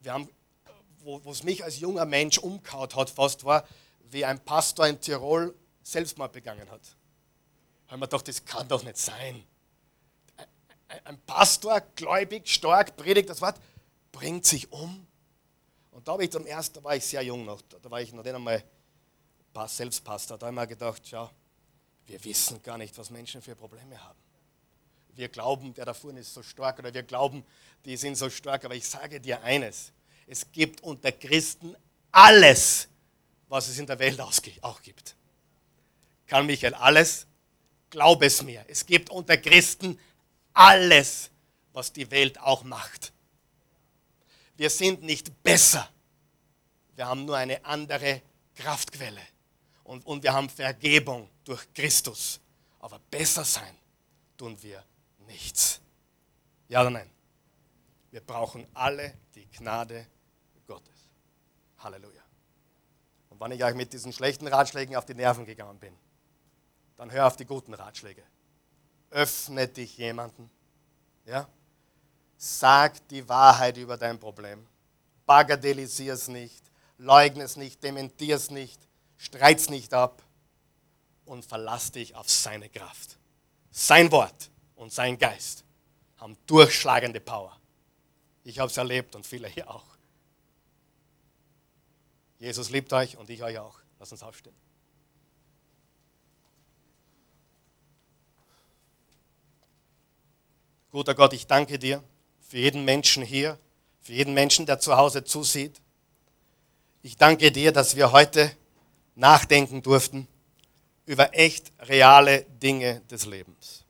Wir 0.00 0.12
haben, 0.12 0.28
wo 1.00 1.30
es 1.30 1.42
mich 1.42 1.64
als 1.64 1.78
junger 1.78 2.04
Mensch 2.04 2.38
umkaut 2.38 2.96
hat, 2.96 3.10
fast 3.10 3.44
war, 3.44 3.66
wie 4.10 4.24
ein 4.24 4.44
Pastor 4.44 4.86
in 4.86 5.00
Tirol 5.00 5.54
Selbstmord 5.82 6.32
begangen 6.32 6.70
hat. 6.70 6.82
Haben 7.88 8.00
wir 8.00 8.06
gedacht, 8.06 8.28
das 8.28 8.44
kann 8.44 8.68
doch 8.68 8.82
nicht 8.82 8.98
sein. 8.98 9.44
Ein 11.04 11.18
Pastor, 11.26 11.80
gläubig, 11.94 12.48
stark, 12.48 12.96
predigt 12.96 13.28
das 13.28 13.40
Wort, 13.40 13.60
bringt 14.10 14.44
sich 14.44 14.70
um. 14.72 15.06
Und 15.92 16.08
da, 16.08 16.18
ich 16.18 16.30
zum 16.30 16.46
ersten, 16.46 16.74
da 16.74 16.84
war 16.84 16.96
ich 16.96 17.04
sehr 17.04 17.22
jung 17.22 17.44
noch, 17.44 17.62
da 17.62 17.90
war 17.90 18.00
ich 18.00 18.12
noch 18.12 18.24
nicht 18.24 18.34
einmal 18.34 18.64
Selbstpastor. 19.66 20.38
Da 20.38 20.46
habe 20.46 20.54
ich 20.54 20.60
mir 20.60 20.66
gedacht, 20.66 21.10
ja, 21.10 21.30
wir 22.06 22.24
wissen 22.24 22.62
gar 22.62 22.78
nicht, 22.78 22.96
was 22.98 23.10
Menschen 23.10 23.42
für 23.42 23.54
Probleme 23.54 24.02
haben. 24.02 24.18
Wir 25.14 25.28
glauben, 25.28 25.74
der 25.74 25.84
da 25.84 25.94
vorne 25.94 26.20
ist 26.20 26.32
so 26.32 26.42
stark 26.42 26.78
oder 26.78 26.92
wir 26.92 27.02
glauben, 27.02 27.44
die 27.84 27.96
sind 27.96 28.16
so 28.16 28.30
stark. 28.30 28.64
Aber 28.64 28.74
ich 28.74 28.88
sage 28.88 29.20
dir 29.20 29.42
eines, 29.42 29.92
es 30.26 30.50
gibt 30.50 30.80
unter 30.82 31.12
Christen 31.12 31.76
alles, 32.10 32.88
was 33.48 33.68
es 33.68 33.78
in 33.78 33.86
der 33.86 33.98
Welt 33.98 34.20
auch 34.20 34.82
gibt. 34.82 35.16
Karl 36.26 36.44
Michael, 36.44 36.74
alles? 36.74 37.26
Glaub 37.90 38.22
es 38.22 38.42
mir. 38.42 38.64
Es 38.68 38.86
gibt 38.86 39.10
unter 39.10 39.36
Christen 39.36 39.90
alles, 39.90 40.00
was 41.72 41.92
die 41.92 42.10
Welt 42.10 42.38
auch 42.40 42.64
macht. 42.64 43.12
Wir 44.56 44.70
sind 44.70 45.02
nicht 45.02 45.42
besser. 45.42 45.88
Wir 46.94 47.06
haben 47.06 47.24
nur 47.24 47.36
eine 47.36 47.64
andere 47.64 48.22
Kraftquelle. 48.54 49.22
Und, 49.84 50.04
und 50.06 50.22
wir 50.22 50.32
haben 50.32 50.48
Vergebung 50.48 51.28
durch 51.44 51.72
Christus. 51.72 52.40
Aber 52.80 52.98
besser 53.10 53.44
sein 53.44 53.76
tun 54.36 54.60
wir 54.62 54.84
nichts. 55.26 55.80
Ja 56.68 56.82
oder 56.82 56.90
nein? 56.90 57.10
Wir 58.10 58.20
brauchen 58.20 58.66
alle 58.74 59.14
die 59.34 59.46
Gnade 59.50 60.06
Gottes. 60.66 61.10
Halleluja 61.78 62.20
wann 63.40 63.52
ich 63.52 63.64
euch 63.64 63.74
mit 63.74 63.92
diesen 63.92 64.12
schlechten 64.12 64.46
Ratschlägen 64.46 64.94
auf 64.94 65.06
die 65.06 65.14
Nerven 65.14 65.46
gegangen 65.46 65.78
bin, 65.78 65.96
dann 66.96 67.10
hör 67.10 67.26
auf 67.26 67.36
die 67.36 67.46
guten 67.46 67.72
Ratschläge. 67.74 68.22
Öffne 69.10 69.68
dich 69.68 69.98
jemanden. 69.98 70.50
Ja? 71.26 71.48
Sag 72.36 73.06
die 73.08 73.28
Wahrheit 73.28 73.76
über 73.76 73.96
dein 73.96 74.18
Problem. 74.18 74.66
Bagatellisier 75.26 76.14
es 76.14 76.28
nicht, 76.28 76.62
leugne 76.98 77.44
es 77.44 77.56
nicht, 77.56 77.82
dementier 77.82 78.36
es 78.36 78.50
nicht, 78.50 78.80
streit 79.16 79.58
es 79.58 79.68
nicht 79.68 79.92
ab 79.94 80.22
und 81.24 81.44
verlass 81.44 81.92
dich 81.92 82.14
auf 82.14 82.28
seine 82.28 82.68
Kraft. 82.68 83.18
Sein 83.70 84.10
Wort 84.10 84.50
und 84.74 84.92
sein 84.92 85.18
Geist 85.18 85.64
haben 86.16 86.36
durchschlagende 86.46 87.20
Power. 87.20 87.56
Ich 88.42 88.58
habe 88.58 88.70
es 88.70 88.76
erlebt 88.76 89.14
und 89.14 89.26
viele 89.26 89.48
hier 89.48 89.70
auch. 89.70 89.86
Jesus 92.38 92.70
liebt 92.70 92.92
euch 92.92 93.16
und 93.16 93.28
ich 93.30 93.42
euch 93.42 93.58
auch. 93.58 93.78
Lass 93.98 94.10
uns 94.10 94.22
aufstehen. 94.22 94.56
Guter 100.90 101.14
Gott, 101.14 101.32
ich 101.32 101.46
danke 101.46 101.78
dir 101.78 102.02
für 102.40 102.58
jeden 102.58 102.84
Menschen 102.84 103.22
hier, 103.22 103.58
für 104.00 104.12
jeden 104.12 104.34
Menschen, 104.34 104.66
der 104.66 104.80
zu 104.80 104.96
Hause 104.96 105.22
zusieht. 105.22 105.80
Ich 107.02 107.16
danke 107.16 107.52
dir, 107.52 107.70
dass 107.70 107.94
wir 107.94 108.10
heute 108.10 108.50
nachdenken 109.14 109.82
durften 109.82 110.26
über 111.06 111.32
echt 111.32 111.70
reale 111.78 112.42
Dinge 112.60 113.02
des 113.02 113.26
Lebens. 113.26 113.84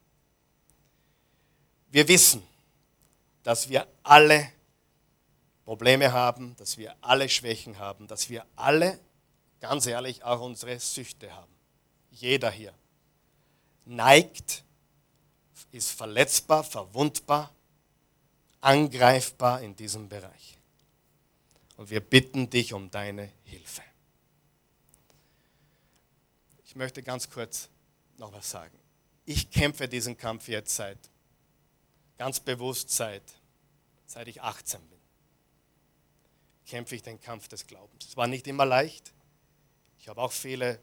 Wir 1.91 2.07
wissen, 2.07 2.43
dass 3.45 3.71
wir 3.71 3.87
alle 4.03 4.53
Probleme 5.65 6.13
haben, 6.13 6.55
dass 6.57 6.77
wir 6.77 6.95
alle 7.01 7.31
Schwächen 7.31 7.79
haben, 7.79 8.09
dass 8.09 8.29
wir 8.29 8.45
alle, 8.57 9.01
ganz 9.61 9.87
ehrlich, 9.87 10.23
auch 10.23 10.43
unsere 10.43 10.79
Süchte 10.79 11.35
haben. 11.35 11.53
Jeder 12.11 12.51
hier 12.51 12.75
neigt, 13.87 14.65
ist 15.73 15.91
verletzbar, 15.91 16.65
verwundbar, 16.65 17.53
angreifbar 18.61 19.63
in 19.63 19.75
diesem 19.77 20.09
Bereich. 20.09 20.59
Und 21.77 21.91
wir 21.91 22.01
bitten 22.01 22.51
dich 22.51 22.73
um 22.73 22.91
deine 22.91 23.33
Hilfe. 23.45 23.83
Ich 26.65 26.77
möchte 26.77 27.03
ganz 27.03 27.31
kurz 27.31 27.69
noch 28.19 28.33
was 28.33 28.51
sagen. 28.51 28.79
Ich 29.25 29.51
kämpfe 29.51 29.89
diesen 29.89 30.17
Kampf 30.17 30.49
jetzt 30.49 30.77
seit, 30.77 30.99
ganz 32.19 32.39
bewusst 32.41 32.91
seit, 32.91 33.23
seit 34.07 34.29
ich 34.29 34.43
18 34.43 34.81
bin. 34.89 34.99
Kämpfe 36.67 36.95
ich 36.95 37.03
den 37.03 37.21
Kampf 37.21 37.49
des 37.49 37.67
Glaubens. 37.67 38.07
Es 38.07 38.17
war 38.17 38.27
nicht 38.27 38.47
immer 38.47 38.67
leicht. 38.67 39.13
Ich 39.99 40.09
habe 40.09 40.21
auch 40.21 40.33
viele 40.33 40.79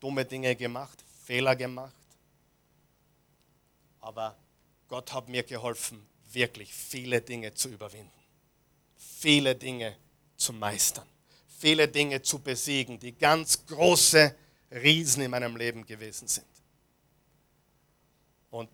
dumme 0.00 0.24
Dinge 0.24 0.56
gemacht, 0.56 1.04
Fehler 1.24 1.56
gemacht. 1.56 1.94
Aber 4.00 4.36
Gott 4.88 5.12
hat 5.12 5.28
mir 5.28 5.42
geholfen, 5.42 6.06
wirklich 6.32 6.72
viele 6.72 7.20
Dinge 7.20 7.54
zu 7.54 7.68
überwinden. 7.68 8.10
Viele 8.96 9.54
Dinge 9.54 9.96
zu 10.36 10.52
meistern. 10.52 11.06
Viele 11.58 11.88
Dinge 11.88 12.22
zu 12.22 12.38
besiegen, 12.38 12.98
die 12.98 13.12
ganz 13.12 13.66
große 13.66 14.34
Riesen 14.70 15.22
in 15.22 15.30
meinem 15.30 15.56
Leben 15.56 15.84
gewesen 15.84 16.26
sind. 16.26 16.46
Und 18.50 18.68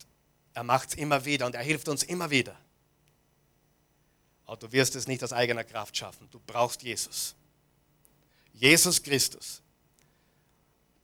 er 0.55 0.62
macht 0.62 0.91
es 0.91 0.95
immer 0.95 1.24
wieder 1.24 1.47
und 1.47 1.55
er 1.55 1.62
hilft 1.62 1.89
uns 1.89 2.03
immer 2.03 2.31
wieder. 2.31 2.57
Aber 4.47 4.57
du 4.57 4.70
wirst 4.72 4.95
es 4.95 5.09
nicht 5.09 5.22
aus 5.24 5.33
eigener 5.33 5.64
Kraft 5.64 5.97
schaffen. 5.97 6.29
Du 6.31 6.41
brauchst 6.47 6.83
Jesus. 6.83 7.35
Jesus 8.53 9.03
Christus 9.03 9.61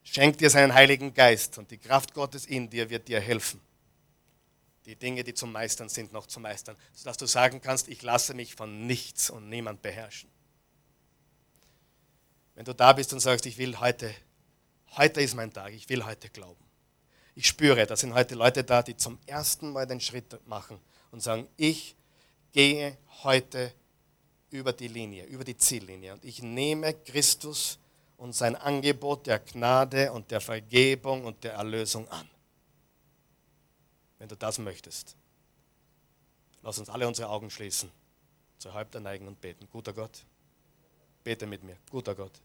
schenkt 0.04 0.40
dir 0.40 0.50
seinen 0.50 0.72
Heiligen 0.72 1.12
Geist 1.12 1.58
und 1.58 1.70
die 1.70 1.78
Kraft 1.78 2.14
Gottes 2.14 2.46
in 2.46 2.70
dir 2.70 2.88
wird 2.88 3.08
dir 3.08 3.20
helfen, 3.20 3.60
die 4.86 4.96
Dinge, 4.96 5.24
die 5.24 5.34
zum 5.34 5.52
Meistern 5.52 5.88
sind, 5.88 6.12
noch 6.12 6.26
zu 6.26 6.40
meistern, 6.40 6.76
sodass 6.92 7.16
du 7.16 7.26
sagen 7.26 7.60
kannst, 7.60 7.88
ich 7.88 8.02
lasse 8.02 8.34
mich 8.34 8.54
von 8.54 8.86
nichts 8.86 9.30
und 9.30 9.48
niemand 9.48 9.82
beherrschen. 9.82 10.30
Wenn 12.54 12.64
du 12.64 12.74
da 12.74 12.92
bist 12.92 13.12
und 13.12 13.20
sagst, 13.20 13.46
ich 13.46 13.58
will 13.58 13.78
heute 13.80 14.14
Heute 14.96 15.22
ist 15.22 15.34
mein 15.34 15.50
Tag, 15.50 15.72
ich 15.72 15.88
will 15.88 16.04
heute 16.04 16.28
glauben. 16.28 16.62
Ich 17.34 17.46
spüre, 17.46 17.86
da 17.86 17.96
sind 17.96 18.12
heute 18.12 18.34
Leute 18.34 18.62
da, 18.62 18.82
die 18.82 18.94
zum 18.94 19.18
ersten 19.24 19.70
Mal 19.72 19.86
den 19.86 20.00
Schritt 20.00 20.46
machen 20.46 20.78
und 21.10 21.22
sagen, 21.22 21.48
ich 21.56 21.96
gehe 22.52 22.98
heute 23.22 23.72
über 24.50 24.74
die 24.74 24.88
Linie, 24.88 25.24
über 25.24 25.44
die 25.44 25.56
Ziellinie 25.56 26.12
und 26.12 26.24
ich 26.26 26.42
nehme 26.42 26.92
Christus 26.92 27.78
und 28.18 28.34
sein 28.34 28.54
Angebot 28.54 29.26
der 29.26 29.38
Gnade 29.38 30.12
und 30.12 30.30
der 30.30 30.42
Vergebung 30.42 31.24
und 31.24 31.42
der 31.42 31.54
Erlösung 31.54 32.06
an. 32.08 32.28
Wenn 34.22 34.28
du 34.28 34.36
das 34.36 34.58
möchtest, 34.58 35.16
lass 36.62 36.78
uns 36.78 36.88
alle 36.88 37.08
unsere 37.08 37.28
Augen 37.28 37.50
schließen, 37.50 37.90
zur 38.58 38.72
Häupter 38.72 39.00
neigen 39.00 39.26
und 39.26 39.40
beten. 39.40 39.66
Guter 39.72 39.92
Gott, 39.92 40.24
bete 41.24 41.44
mit 41.46 41.64
mir. 41.64 41.76
Guter 41.90 42.14
Gott, 42.14 42.40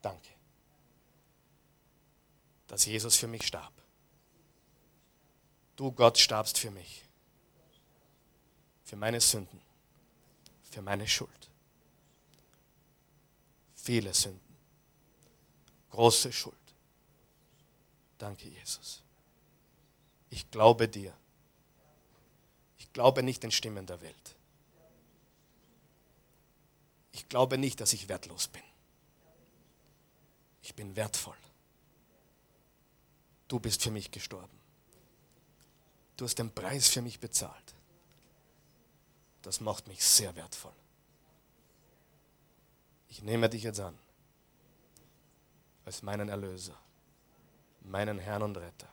danke 0.00 0.40
dass 2.70 2.84
Jesus 2.84 3.16
für 3.16 3.26
mich 3.26 3.44
starb. 3.44 3.72
Du 5.74 5.90
Gott 5.90 6.16
starbst 6.18 6.56
für 6.56 6.70
mich, 6.70 7.02
für 8.84 8.94
meine 8.94 9.20
Sünden, 9.20 9.60
für 10.70 10.80
meine 10.80 11.08
Schuld. 11.08 11.50
Viele 13.74 14.14
Sünden, 14.14 14.56
große 15.90 16.32
Schuld. 16.32 16.54
Danke, 18.18 18.48
Jesus. 18.48 19.02
Ich 20.30 20.50
glaube 20.50 20.88
dir. 20.88 21.12
Ich 22.78 22.92
glaube 22.92 23.22
nicht 23.22 23.42
den 23.42 23.50
Stimmen 23.50 23.86
der 23.86 24.00
Welt. 24.00 24.36
Ich 27.12 27.28
glaube 27.28 27.58
nicht, 27.58 27.80
dass 27.80 27.92
ich 27.92 28.08
wertlos 28.08 28.48
bin. 28.48 28.62
Ich 30.62 30.74
bin 30.74 30.96
wertvoll 30.96 31.36
du 33.50 33.58
bist 33.58 33.82
für 33.82 33.90
mich 33.90 34.10
gestorben. 34.10 34.58
Du 36.16 36.24
hast 36.24 36.36
den 36.36 36.52
Preis 36.52 36.88
für 36.88 37.02
mich 37.02 37.18
bezahlt. 37.18 37.74
Das 39.42 39.60
macht 39.60 39.88
mich 39.88 40.04
sehr 40.04 40.34
wertvoll. 40.36 40.72
Ich 43.08 43.22
nehme 43.22 43.48
dich 43.48 43.64
jetzt 43.64 43.80
an 43.80 43.98
als 45.84 46.02
meinen 46.02 46.28
Erlöser, 46.28 46.78
meinen 47.80 48.18
Herrn 48.18 48.42
und 48.42 48.56
Retter. 48.56 48.88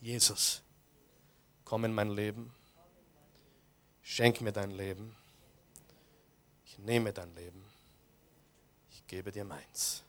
Jesus, 0.00 0.62
komm 1.64 1.84
in 1.84 1.94
mein 1.94 2.10
Leben, 2.10 2.54
schenk 4.02 4.40
mir 4.40 4.52
dein 4.52 4.70
Leben, 4.70 5.16
ich 6.64 6.78
nehme 6.78 7.12
dein 7.12 7.34
Leben, 7.34 7.64
ich 8.90 9.06
gebe 9.06 9.32
dir 9.32 9.44
meins, 9.44 10.02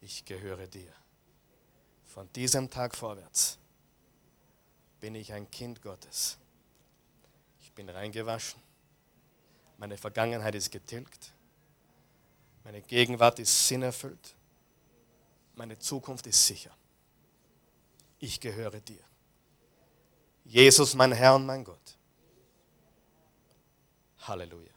ich 0.00 0.24
gehöre 0.24 0.66
dir. 0.66 0.92
Von 2.04 2.32
diesem 2.32 2.70
Tag 2.70 2.96
vorwärts 2.96 3.58
bin 5.00 5.14
ich 5.14 5.32
ein 5.32 5.50
Kind 5.50 5.82
Gottes. 5.82 6.38
Ich 7.60 7.72
bin 7.72 7.88
reingewaschen. 7.88 8.60
Meine 9.76 9.98
Vergangenheit 9.98 10.54
ist 10.54 10.70
getilgt. 10.70 11.34
Meine 12.64 12.80
Gegenwart 12.80 13.38
ist 13.38 13.68
sinnerfüllt. 13.68 14.34
Meine 15.54 15.78
Zukunft 15.78 16.26
ist 16.26 16.46
sicher. 16.46 16.74
Ich 18.18 18.40
gehöre 18.40 18.80
dir. 18.80 19.02
Jesus, 20.44 20.94
mein 20.94 21.12
Herr 21.12 21.34
und 21.34 21.46
mein 21.46 21.64
Gott. 21.64 21.96
Halleluja. 24.20 24.72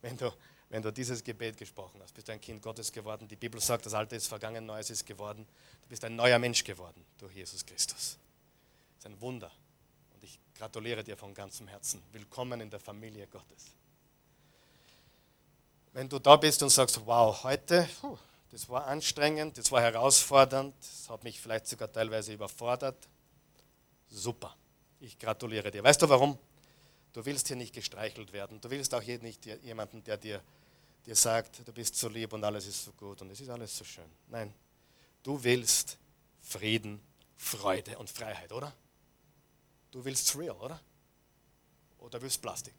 Wenn 0.00 0.16
du, 0.16 0.32
wenn 0.68 0.82
du 0.82 0.92
dieses 0.92 1.22
Gebet 1.22 1.56
gesprochen 1.56 2.00
hast, 2.02 2.12
bist 2.12 2.28
du 2.28 2.32
ein 2.32 2.40
Kind 2.40 2.62
Gottes 2.62 2.90
geworden. 2.92 3.28
Die 3.28 3.36
Bibel 3.36 3.60
sagt, 3.60 3.86
das 3.86 3.94
Alte 3.94 4.16
ist 4.16 4.26
vergangen, 4.26 4.66
Neues 4.66 4.90
ist 4.90 5.06
geworden. 5.06 5.46
Du 5.82 5.88
bist 5.88 6.04
ein 6.04 6.16
neuer 6.16 6.38
Mensch 6.38 6.64
geworden 6.64 7.04
durch 7.18 7.34
Jesus 7.34 7.64
Christus. 7.64 8.18
Das 8.96 8.98
ist 8.98 9.06
ein 9.06 9.20
Wunder. 9.20 9.50
Und 10.14 10.24
ich 10.24 10.38
gratuliere 10.54 11.04
dir 11.04 11.16
von 11.16 11.32
ganzem 11.32 11.68
Herzen. 11.68 12.02
Willkommen 12.12 12.60
in 12.60 12.70
der 12.70 12.80
Familie 12.80 13.26
Gottes. 13.26 13.72
Wenn 15.92 16.08
du 16.08 16.18
da 16.18 16.36
bist 16.36 16.62
und 16.62 16.70
sagst, 16.70 17.00
wow, 17.06 17.42
heute, 17.44 17.88
puh, 18.00 18.18
das 18.54 18.68
war 18.68 18.86
anstrengend, 18.86 19.58
das 19.58 19.70
war 19.70 19.82
herausfordernd, 19.82 20.74
das 20.80 21.10
hat 21.10 21.24
mich 21.24 21.40
vielleicht 21.40 21.66
sogar 21.66 21.90
teilweise 21.90 22.32
überfordert, 22.32 22.96
super. 24.08 24.56
Ich 25.00 25.18
gratuliere 25.18 25.70
dir. 25.70 25.82
Weißt 25.84 26.00
du 26.00 26.08
warum? 26.08 26.38
Du 27.12 27.24
willst 27.26 27.48
hier 27.48 27.56
nicht 27.56 27.74
gestreichelt 27.74 28.32
werden. 28.32 28.60
Du 28.60 28.70
willst 28.70 28.94
auch 28.94 29.02
nicht 29.02 29.44
jemanden, 29.62 30.02
der 30.04 30.16
dir, 30.16 30.40
dir 31.04 31.14
sagt, 31.14 31.66
du 31.66 31.72
bist 31.72 31.96
so 31.96 32.08
lieb 32.08 32.32
und 32.32 32.42
alles 32.42 32.66
ist 32.66 32.84
so 32.84 32.92
gut 32.92 33.20
und 33.20 33.30
es 33.30 33.40
ist 33.40 33.50
alles 33.50 33.76
so 33.76 33.84
schön. 33.84 34.10
Nein, 34.28 34.54
Du 35.24 35.42
willst 35.42 35.96
Frieden, 36.42 37.00
Freude 37.34 37.98
und 37.98 38.10
Freiheit, 38.10 38.52
oder? 38.52 38.72
Du 39.90 40.04
willst 40.04 40.36
real, 40.36 40.54
oder? 40.56 40.80
Oder 41.98 42.20
willst 42.20 42.42
Plastik? 42.42 42.74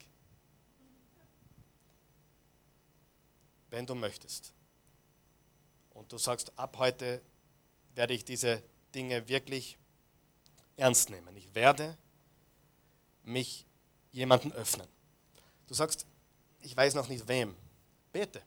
Wenn 3.71 3.87
du 3.87 3.95
möchtest 3.95 4.53
und 5.95 6.11
du 6.11 6.19
sagst, 6.19 6.57
ab 6.59 6.77
heute 6.77 7.19
werde 7.95 8.13
ich 8.13 8.23
diese 8.23 8.61
Dinge 8.93 9.27
wirklich 9.27 9.79
ernst 10.77 11.09
nehmen. 11.09 11.35
Ich 11.35 11.55
werde 11.55 11.97
mich 13.23 13.65
jemanden 14.11 14.51
öffnen. 14.51 14.87
Du 15.65 15.73
sagst, 15.73 16.05
ich 16.61 16.77
weiß 16.77 16.93
noch 16.93 17.07
nicht 17.07 17.27
wem. 17.27 17.55
Bete. 18.13 18.43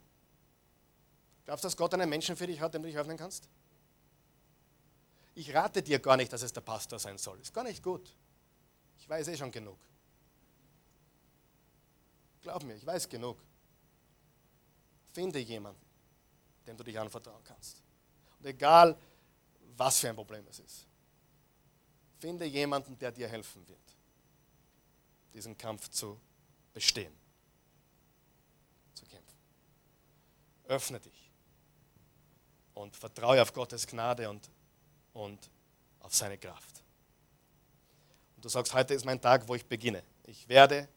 Glaubst 1.45 1.65
du, 1.65 1.67
dass 1.67 1.77
Gott 1.77 1.93
einen 1.95 2.09
Menschen 2.09 2.37
für 2.37 2.47
dich 2.47 2.61
hat, 2.61 2.75
den 2.75 2.83
du 2.83 2.89
dich 2.89 2.97
öffnen 2.97 3.17
kannst? 3.17 3.49
ich 5.39 5.55
rate 5.55 5.83
dir 5.83 6.01
gar 6.01 6.17
nicht, 6.17 6.33
dass 6.33 6.43
es 6.43 6.53
der 6.53 6.63
Pastor 6.63 6.99
sein 6.99 7.17
soll. 7.17 7.39
Ist 7.41 7.55
gar 7.55 7.63
nicht 7.63 7.81
gut. 7.81 8.13
Ich 8.99 9.09
weiß 9.09 9.29
eh 9.29 9.37
schon 9.37 9.53
genug. 9.53 9.79
Glaub 12.43 12.65
mir, 12.65 12.75
ich 12.75 12.85
weiß 12.85 13.09
genug. 13.09 13.39
Finde 15.13 15.39
jemanden, 15.39 15.81
dem 16.69 16.77
du 16.77 16.85
dich 16.85 16.99
anvertrauen 16.99 17.43
kannst. 17.45 17.83
Und 18.39 18.47
egal, 18.47 18.97
was 19.77 19.99
für 19.99 20.11
ein 20.11 20.15
Problem 20.15 20.47
es 20.49 20.61
ist. 20.61 20.87
Finde 22.19 22.45
jemanden, 22.45 22.99
der 22.99 23.11
dir 23.11 23.29
helfen 23.29 23.67
wird, 23.69 23.97
diesen 25.33 25.57
Kampf 25.57 25.89
zu 25.89 26.21
bestehen, 26.75 27.13
zu 28.95 29.07
kämpfen. 29.07 29.37
öffne 30.65 31.01
dich 31.01 31.33
und 32.75 32.97
vertraue 32.97 33.41
auf 33.41 33.53
Gottes 33.53 33.87
Gnade 33.87 34.29
und, 34.29 34.51
und 35.13 35.51
auf 36.01 36.15
seine 36.15 36.37
Kraft. 36.37 36.83
Und 38.37 38.45
du 38.45 38.49
sagst, 38.49 38.75
heute 38.75 38.95
ist 38.95 39.05
mein 39.05 39.21
Tag, 39.21 39.49
wo 39.49 39.55
ich 39.55 39.65
beginne. 39.65 40.03
Ich 40.27 40.49
werde 40.49 40.89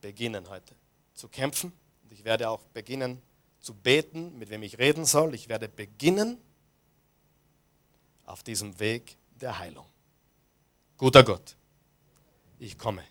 beginnen 0.00 0.48
heute 0.48 0.74
zu 1.14 1.28
kämpfen 1.28 1.72
und 2.02 2.12
ich 2.12 2.24
werde 2.24 2.48
auch 2.48 2.62
beginnen 2.68 3.22
zu 3.60 3.74
beten, 3.74 4.38
mit 4.38 4.50
wem 4.50 4.62
ich 4.62 4.78
reden 4.78 5.04
soll. 5.04 5.34
Ich 5.34 5.48
werde 5.48 5.68
beginnen 5.68 6.38
auf 8.24 8.42
diesem 8.42 8.78
Weg 8.80 9.16
der 9.40 9.58
Heilung. 9.58 9.86
Guter 10.96 11.24
Gott, 11.24 11.56
ich 12.58 12.76
komme, 12.76 13.04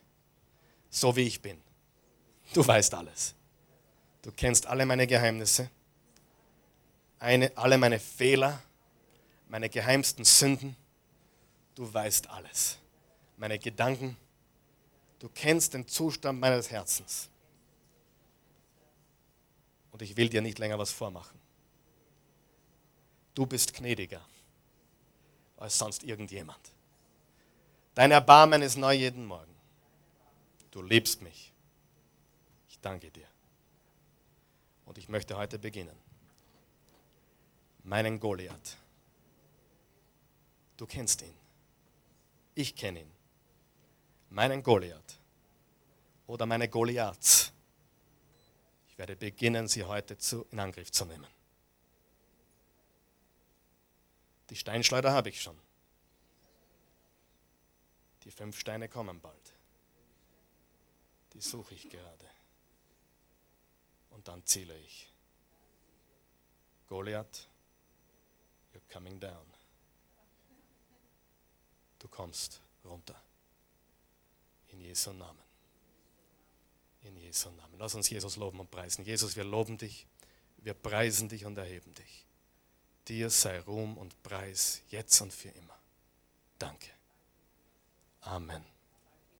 so 0.89 1.15
wie 1.15 1.23
ich 1.23 1.41
bin. 1.41 1.59
Du 2.53 2.65
weißt 2.65 2.93
alles. 2.93 3.35
Du 4.21 4.31
kennst 4.31 4.67
alle 4.67 4.85
meine 4.85 5.07
Geheimnisse, 5.07 5.69
eine, 7.19 7.55
alle 7.57 7.77
meine 7.77 7.99
Fehler, 7.99 8.61
meine 9.47 9.69
geheimsten 9.69 10.25
Sünden. 10.25 10.75
Du 11.75 11.91
weißt 11.91 12.29
alles. 12.29 12.77
Meine 13.37 13.57
Gedanken. 13.57 14.17
Du 15.19 15.29
kennst 15.29 15.73
den 15.73 15.87
Zustand 15.87 16.39
meines 16.39 16.69
Herzens. 16.69 17.28
Und 19.99 20.03
ich 20.03 20.15
will 20.15 20.29
dir 20.29 20.41
nicht 20.41 20.59
länger 20.59 20.79
was 20.79 20.93
vormachen. 20.93 21.37
Du 23.35 23.45
bist 23.45 23.73
gnädiger 23.73 24.25
als 25.57 25.77
sonst 25.77 26.05
irgendjemand. 26.05 26.71
Dein 27.95 28.11
Erbarmen 28.11 28.61
ist 28.61 28.77
neu 28.77 28.93
jeden 28.93 29.25
Morgen. 29.25 29.53
Du 30.71 30.81
liebst 30.81 31.21
mich. 31.21 31.51
Ich 32.69 32.79
danke 32.79 33.11
dir. 33.11 33.27
Und 34.85 34.97
ich 34.97 35.09
möchte 35.09 35.35
heute 35.35 35.59
beginnen. 35.59 35.97
Meinen 37.83 38.21
Goliath. 38.21 38.77
Du 40.77 40.85
kennst 40.85 41.23
ihn. 41.23 41.35
Ich 42.55 42.73
kenne 42.73 43.01
ihn. 43.01 43.11
Meinen 44.29 44.63
Goliath. 44.63 45.19
Oder 46.25 46.45
meine 46.45 46.69
Goliaths. 46.69 47.51
Werde 48.99 49.15
beginnen, 49.15 49.69
sie 49.69 49.85
heute 49.85 50.17
zu, 50.17 50.45
in 50.51 50.59
Angriff 50.59 50.91
zu 50.91 51.05
nehmen. 51.05 51.25
Die 54.49 54.57
Steinschleuder 54.57 55.13
habe 55.13 55.29
ich 55.29 55.41
schon. 55.41 55.57
Die 58.25 58.31
fünf 58.31 58.59
Steine 58.59 58.89
kommen 58.89 59.21
bald. 59.21 59.53
Die 61.31 61.39
suche 61.39 61.75
ich 61.75 61.89
gerade. 61.89 62.29
Und 64.09 64.27
dann 64.27 64.45
ziele 64.45 64.77
ich. 64.79 65.09
Goliath, 66.89 67.47
you're 68.73 68.93
coming 68.93 69.17
down. 69.17 69.45
Du 71.99 72.09
kommst 72.09 72.59
runter. 72.83 73.15
In 74.73 74.81
Jesu 74.81 75.13
Namen. 75.13 75.48
In 77.03 77.15
Jesu 77.17 77.49
Namen. 77.51 77.75
Lass 77.77 77.95
uns 77.95 78.09
Jesus 78.09 78.35
loben 78.35 78.59
und 78.59 78.69
preisen. 78.71 79.05
Jesus, 79.05 79.35
wir 79.35 79.43
loben 79.43 79.77
dich, 79.77 80.05
wir 80.57 80.73
preisen 80.73 81.29
dich 81.29 81.45
und 81.45 81.57
erheben 81.57 81.93
dich. 81.93 82.25
Dir 83.07 83.29
sei 83.29 83.59
Ruhm 83.61 83.97
und 83.97 84.21
Preis 84.21 84.81
jetzt 84.89 85.19
und 85.21 85.33
für 85.33 85.49
immer. 85.49 85.77
Danke. 86.57 86.89
Amen. 88.21 88.63